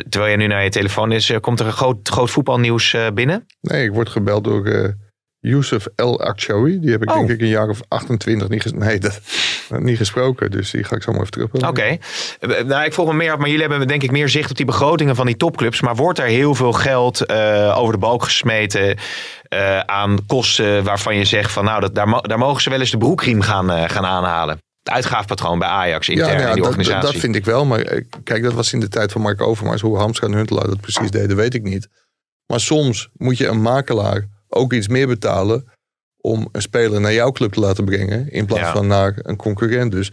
terwijl 0.09 0.31
je 0.31 0.37
nu 0.37 0.47
naar 0.47 0.63
je 0.63 0.69
telefoon 0.69 1.11
is, 1.11 1.33
komt 1.41 1.59
er 1.59 1.65
een 1.65 1.71
groot, 1.71 2.09
groot 2.09 2.31
voetbalnieuws 2.31 2.95
binnen? 3.13 3.45
Nee, 3.61 3.83
ik 3.83 3.93
word 3.93 4.09
gebeld 4.09 4.43
door 4.43 4.95
Youssef 5.39 5.87
El 5.95 6.21
Akshawi. 6.21 6.79
Die 6.79 6.91
heb 6.91 7.01
ik 7.01 7.09
Oh. 7.09 7.17
denk 7.17 7.29
ik 7.29 7.41
een 7.41 7.47
jaar 7.47 7.69
of 7.69 7.81
28 7.87 8.49
niet, 8.49 8.61
ges 8.61 8.71
nee, 8.71 8.99
dat, 8.99 9.19
niet 9.69 9.97
gesproken. 9.97 10.51
Dus 10.51 10.71
die 10.71 10.83
ga 10.83 10.95
ik 10.95 11.03
zo 11.03 11.11
maar 11.11 11.19
even 11.19 11.31
terug. 11.31 11.67
Oké. 11.69 11.97
Eh, 12.39 12.63
Nou, 12.65 12.85
ik 12.85 12.93
vroeg 12.93 13.07
me 13.07 13.13
meer 13.13 13.31
af, 13.31 13.37
maar 13.37 13.49
jullie 13.49 13.67
hebben 13.67 13.87
denk 13.87 14.03
ik 14.03 14.11
meer 14.11 14.29
zicht 14.29 14.49
op 14.49 14.57
die 14.57 14.65
begrotingen 14.65 15.15
van 15.15 15.25
die 15.25 15.37
topclubs. 15.37 15.81
Maar 15.81 15.95
wordt 15.95 16.19
er 16.19 16.25
heel 16.25 16.55
veel 16.55 16.71
geld 16.73 17.25
eh, 17.25 17.75
over 17.77 17.93
de 17.93 17.99
balk 17.99 18.23
gesmeten 18.23 18.97
eh, 19.47 19.79
aan 19.79 20.25
kosten 20.27 20.83
waarvan 20.83 21.15
je 21.17 21.25
zegt 21.25 21.51
van 21.51 21.65
nou, 21.65 21.81
dat, 21.81 21.95
daar, 21.95 22.07
mo- 22.07 22.21
daar 22.21 22.37
mogen 22.37 22.61
ze 22.61 22.69
wel 22.69 22.79
eens 22.79 22.91
de 22.91 22.97
broekriem 22.97 23.41
gaan, 23.41 23.71
eh, 23.71 23.89
gaan 23.89 24.05
aanhalen? 24.05 24.57
Het 24.83 24.93
uitgaafpatroon 24.93 25.59
bij 25.59 25.67
Ajax 25.67 26.09
intern 26.09 26.27
nou 26.29 26.41
ja, 26.41 26.47
in 26.47 26.53
die 26.53 26.63
dat, 26.63 26.71
dat, 26.71 26.79
organisatie. 26.79 27.11
dat 27.11 27.21
vind 27.21 27.35
ik 27.35 27.45
wel. 27.45 27.65
Maar 27.65 27.79
eh, 27.79 28.03
kijk, 28.23 28.43
dat 28.43 28.53
was 28.53 28.73
in 28.73 28.79
de 28.79 28.87
tijd 28.87 29.11
van 29.11 29.21
Mark 29.21 29.41
Overmars. 29.41 29.81
Hoe 29.81 29.97
Hamstra 29.97 30.27
en 30.27 30.33
Huntelaar 30.33 30.67
dat 30.67 30.81
precies 30.81 31.11
deden, 31.11 31.35
weet 31.35 31.53
ik 31.53 31.63
niet. 31.63 31.87
Maar 32.47 32.59
soms 32.59 33.09
moet 33.13 33.37
je 33.37 33.47
een 33.47 33.61
makelaar 33.61 34.25
ook 34.49 34.73
iets 34.73 34.87
meer 34.87 35.07
betalen... 35.07 35.71
om 36.25 36.47
een 36.51 36.61
speler 36.61 37.01
naar 37.01 37.13
jouw 37.13 37.31
club 37.31 37.51
te 37.51 37.59
laten 37.59 37.85
brengen... 37.85 38.31
in 38.31 38.45
plaats 38.45 38.61
Ja. 38.61 38.71
van 38.71 38.87
naar 38.87 39.13
een 39.17 39.35
concurrent. 39.35 39.91
Dus 39.91 40.11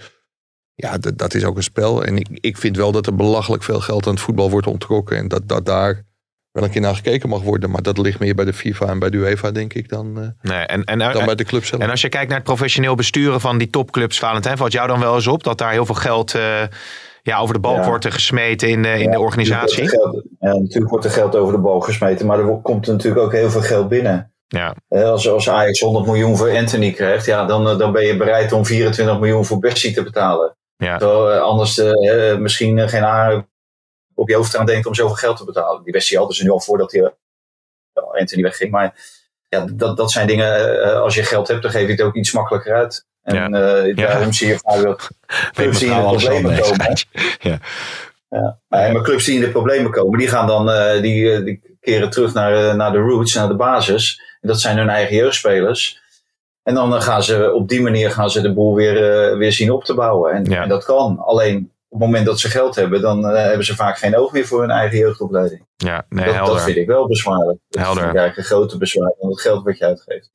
ja, 0.75 0.99
dat, 0.99 1.35
is 1.35 1.45
ook 1.45 1.57
een 1.57 1.63
spel. 1.63 2.05
En 2.05 2.17
ik, 2.17 2.29
ik 2.33 2.57
vind 2.57 2.77
wel 2.77 2.93
dat 2.93 3.07
er 3.07 3.15
belachelijk 3.17 3.63
veel 3.63 3.81
geld 3.81 4.07
aan 4.07 4.13
het 4.13 4.23
voetbal 4.23 4.51
wordt 4.51 4.67
onttrokken... 4.67 5.17
en 5.17 5.29
dat, 5.29 5.49
dat 5.49 5.67
daar 5.67 6.03
wel 6.51 6.65
een 6.65 6.71
keer 6.71 6.81
naar 6.81 6.95
gekeken 6.95 7.29
mag 7.29 7.43
worden. 7.43 7.71
Maar 7.71 7.83
dat 7.83 7.99
ligt 7.99 8.19
meer 8.19 8.35
bij 8.35 8.45
de 8.45 8.53
FIFA 8.53 8.87
en 8.87 8.99
bij 8.99 9.11
de 9.11 9.17
UEFA, 9.17 9.51
denk 9.51 9.73
ik... 9.75 9.89
dan, 9.89 10.21
eh, 10.21 10.51
Nee, 10.51 10.65
en, 10.67 10.85
en, 10.85 10.99
dan 10.99 11.25
bij 11.25 11.35
de 11.35 11.45
club 11.45 11.65
zelf. 11.65 11.83
en 11.83 11.91
als 11.91 12.01
je 12.01 12.09
kijkt 12.09 12.29
naar 12.29 12.37
het 12.39 12.47
professioneel 12.47 12.95
besturen 12.95 13.41
van 13.41 13.59
die 13.59 13.71
topclubs, 13.71 14.19
Valentijn, 14.19 14.57
valt 14.57 14.73
jou 14.73 14.89
dan 14.89 15.01
wel 15.01 15.15
eens 15.15 15.27
op 15.27 15.43
dat 15.43 15.59
daar 15.59 15.73
heel 15.73 15.87
veel 15.87 15.95
geld 15.95 16.35
eh, 16.35 16.63
ja, 17.23 17.39
over 17.39 17.55
de 17.55 17.61
balk 17.61 17.77
Ja. 17.77 17.85
wordt 17.87 18.13
gesmeten 18.13 18.69
in, 18.69 18.83
de- 18.83 19.03
in 19.03 19.11
de 19.11 19.21
organisatie? 19.21 19.83
Natuurlijk 19.83 20.03
wordt 20.03 20.15
er 20.17 20.31
geld, 20.41 20.55
ja, 20.55 20.61
natuurlijk 20.61 20.91
wordt 20.91 21.05
er 21.05 21.11
geld 21.11 21.37
over 21.37 21.53
de 21.55 21.61
bal 21.61 21.81
gesmeten, 21.81 22.27
maar 22.27 22.39
er 22.39 22.61
komt 22.63 22.87
er 22.87 22.93
natuurlijk 22.93 23.23
ook 23.25 23.33
heel 23.33 23.51
veel 23.51 23.61
geld 23.63 23.89
binnen. 23.89 24.30
Ja, 24.57 24.75
Als, 24.89 25.29
als 25.29 25.49
Ajax 25.51 25.81
100 25.81 26.07
miljoen 26.07 26.37
voor 26.37 26.57
Anthony 26.57 26.93
krijgt, 26.93 27.27
ja, 27.27 27.45
dan, 27.45 27.69
eh, 27.69 27.79
dan 27.79 27.93
ben 27.93 28.05
je 28.07 28.17
bereid 28.17 28.53
om 28.53 28.65
24 28.67 29.19
miljoen 29.19 29.45
voor 29.45 29.59
Bessie 29.59 29.95
te 29.95 30.03
betalen. 30.03 30.57
ja. 30.77 30.99
Eh, 30.99 31.41
anders 31.41 31.79
eh, 31.79 32.37
misschien 32.37 32.89
geen 32.89 33.03
haar 33.03 33.49
op 34.15 34.29
je 34.29 34.35
hoofd 34.35 34.57
aan 34.57 34.67
denkt 34.67 34.87
om 34.87 34.95
zoveel 34.95 35.15
geld 35.17 35.37
te 35.37 35.45
betalen. 35.45 35.83
Die 35.85 35.93
Bessie 35.93 36.17
hadden 36.19 36.37
ze 36.37 36.43
nu 36.43 36.51
al 36.51 36.61
voordat 36.61 36.93
hij, 36.93 37.13
Anthony 38.19 38.43
wegging. 38.43 38.71
Maar 38.71 38.95
ja, 39.49 39.67
dat, 39.73 39.97
dat 39.97 40.11
zijn 40.11 40.27
dingen, 40.27 40.83
als 41.03 41.15
je 41.15 41.23
geld 41.23 41.49
hebt, 41.49 41.63
dan 41.63 41.71
geef 41.71 41.87
je 41.87 41.93
het 41.93 42.01
ook 42.03 42.15
iets 42.15 42.33
makkelijker 42.33 42.75
uit. 42.75 43.07
En 43.23 43.35
Ja. 43.35 44.07
daarom 44.07 44.33
zie 44.33 44.49
je 44.49 44.59
vaak 44.59 44.83
dat 44.83 45.11
clubs 45.55 45.79
die 45.79 45.91
in 45.91 45.97
de 45.97 46.03
problemen 46.03 46.61
komen. 46.61 46.97
Ja. 47.49 47.59
Ja. 48.29 48.59
Maar 48.69 49.03
clubs 49.03 49.25
die 49.25 49.35
in 49.35 49.41
de 49.41 49.51
problemen 49.51 49.91
komen, 49.91 50.19
die 50.19 50.29
gaan 50.29 50.47
dan 50.47 50.67
die, 51.03 51.43
die 51.43 51.70
keren 51.81 52.11
terug 52.11 52.35
naar, 52.35 52.55
eh, 52.69 52.75
naar 52.75 52.93
de 52.93 52.99
roots, 52.99 53.35
naar 53.35 53.49
de 53.49 53.57
basis. 53.57 54.23
En 54.41 54.49
dat 54.49 54.61
zijn 54.61 54.77
hun 54.79 54.89
eigen 54.89 55.17
jeugdspelers. 55.17 55.99
En 56.63 56.75
dan 56.75 56.95
eh, 56.95 57.01
gaan 57.01 57.23
ze 57.23 57.53
op 57.53 57.69
die 57.69 57.81
manier 57.81 58.11
gaan 58.11 58.31
ze 58.31 58.41
de 58.41 58.53
boel 58.55 58.75
weer, 58.75 58.97
eh, 59.31 59.37
weer 59.37 59.53
zien 59.53 59.71
op 59.71 59.85
te 59.85 59.95
bouwen. 59.95 60.33
En, 60.33 60.45
Ja. 60.45 60.63
en 60.63 60.69
dat 60.69 60.85
kan. 60.85 61.19
Alleen 61.19 61.73
op 61.89 61.99
het 61.99 62.07
moment 62.09 62.27
dat 62.27 62.41
ze 62.41 62.49
geld 62.51 62.75
hebben, 62.75 63.01
dan 63.01 63.25
hebben 63.25 63.65
ze 63.67 63.75
vaak 63.75 63.99
geen 63.99 64.17
oog 64.17 64.33
meer 64.33 64.47
voor 64.47 64.61
hun 64.61 64.71
eigen 64.71 64.99
jeugdopleiding. 64.99 65.67
Ja, 65.77 66.07
nee, 66.09 66.25
dat, 66.25 66.35
helder. 66.35 66.55
dat 66.55 66.65
vind 66.65 66.77
ik 66.77 66.87
wel 66.87 67.07
bezwaarlijk. 67.07 67.59
Dat 67.69 67.83
Helder. 67.83 68.03
vind 68.03 68.15
ik 68.15 68.19
eigenlijk 68.21 68.37
een 68.51 68.57
grote 68.57 68.79
bezwaar 68.79 69.13
dan 69.21 69.31
het 69.31 69.41
geld 69.41 69.65
wat 69.65 69.79
je 69.79 69.85
uitgeeft. 69.85 70.31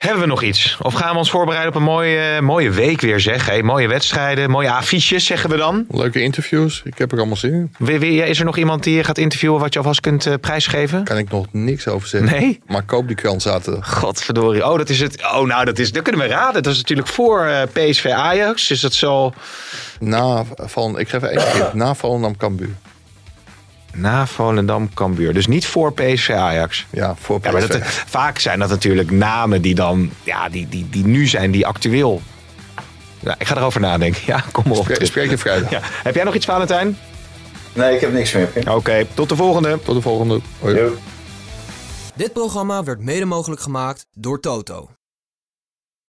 Hebben 0.00 0.20
we 0.20 0.26
nog 0.26 0.42
iets? 0.42 0.76
Of 0.82 0.94
gaan 0.94 1.12
we 1.12 1.18
ons 1.18 1.30
voorbereiden 1.30 1.70
op 1.72 1.76
een 1.76 1.82
mooie, 1.86 2.40
mooie 2.40 2.70
week 2.70 3.00
weer, 3.00 3.20
zeg? 3.20 3.46
Hey, 3.46 3.62
mooie 3.62 3.88
wedstrijden, 3.88 4.50
mooie 4.50 4.70
affiches, 4.70 5.24
zeggen 5.26 5.50
we 5.50 5.56
dan. 5.56 5.84
Leuke 5.90 6.22
interviews. 6.22 6.80
Ik 6.84 6.98
heb 6.98 7.12
er 7.12 7.18
allemaal 7.18 7.36
zin 7.36 7.52
in. 7.52 7.74
Wie- 7.78 7.98
wie- 7.98 8.22
Is 8.22 8.38
er 8.38 8.44
nog 8.44 8.56
iemand 8.56 8.82
die 8.82 8.94
je 8.96 9.04
gaat 9.04 9.18
interviewen 9.18 9.60
wat 9.60 9.72
je 9.72 9.78
alvast 9.78 10.00
kunt 10.00 10.26
eh, 10.26 10.34
prijsgeven? 10.40 11.04
Kan 11.04 11.16
ik 11.18 11.30
nog 11.30 11.46
niks 11.50 11.88
over 11.88 12.08
zeggen. 12.08 12.30
Nee? 12.40 12.60
Maar 12.66 12.82
koop 12.82 13.06
die 13.06 13.16
krant 13.16 13.42
zaterdag. 13.42 13.98
Godverdorie. 13.98 14.66
Oh, 14.70 14.76
dat 14.78 14.88
is 14.88 15.00
het. 15.00 15.22
Oh, 15.22 15.46
nou, 15.46 15.64
dat, 15.64 15.78
is, 15.78 15.92
dat 15.92 16.02
kunnen 16.02 16.20
we 16.20 16.26
raden. 16.26 16.62
Dat 16.62 16.72
is 16.72 16.78
natuurlijk 16.78 17.08
voor 17.08 17.44
eh, 17.44 17.62
PSV 17.72 18.04
Ajax. 18.06 18.66
Dus 18.68 18.80
dat 18.80 18.92
zal 18.94 19.34
Na 20.00 20.44
van, 20.56 20.98
ik 20.98 21.08
geef 21.08 21.22
één 21.22 21.52
keer. 21.52 21.70
Na 21.82 21.94
Volendam 21.94 22.36
Cambuur. 22.36 22.74
Na 23.94 24.26
Volendam 24.26 24.94
Cambuur. 24.94 25.34
Dus 25.34 25.46
niet 25.46 25.66
voor 25.66 25.92
PSV 25.92 26.30
Ajax. 26.30 26.86
Ja, 26.90 27.14
voor 27.20 27.40
PSV. 27.40 27.46
Ja, 27.46 27.52
maar 27.58 27.68
dat, 27.68 27.82
vaak 28.06 28.38
zijn 28.38 28.58
dat 28.58 28.68
natuurlijk 28.68 29.10
namen 29.10 29.62
die 29.62 29.74
dan, 29.74 30.10
ja, 30.22 30.48
die, 30.48 30.68
die, 30.68 30.86
die 30.90 31.04
nu 31.06 31.26
zijn, 31.26 31.50
die 31.50 31.66
actueel. 31.66 32.22
Ja, 33.20 33.34
ik 33.38 33.46
ga 33.46 33.56
erover 33.56 33.80
nadenken. 33.80 34.20
Ja, 34.32 34.44
kom 34.52 34.64
maar 34.68 34.76
op. 34.78 34.84
Spreek- 34.84 35.06
Spreek 35.06 35.30
je 35.30 35.38
vrijdag. 35.38 35.70
Ja. 35.70 35.80
Heb 35.82 36.14
jij 36.14 36.24
nog 36.24 36.34
iets, 36.34 36.46
Valentijn? 36.46 36.98
Nee, 37.72 37.94
ik 37.94 38.00
heb 38.00 38.12
niks 38.12 38.32
meer. 38.32 38.48
Oké, 38.74 39.06
tot 39.14 39.28
de 39.28 39.36
volgende. 39.36 39.78
Tot 39.84 39.94
de 39.94 40.00
volgende. 40.02 40.40
Hoi. 40.58 40.78
Dit 42.16 42.32
programma 42.32 42.82
werd 42.84 43.00
mede 43.00 43.24
mogelijk 43.24 43.60
gemaakt 43.60 44.06
door 44.14 44.40
Toto. 44.40 44.88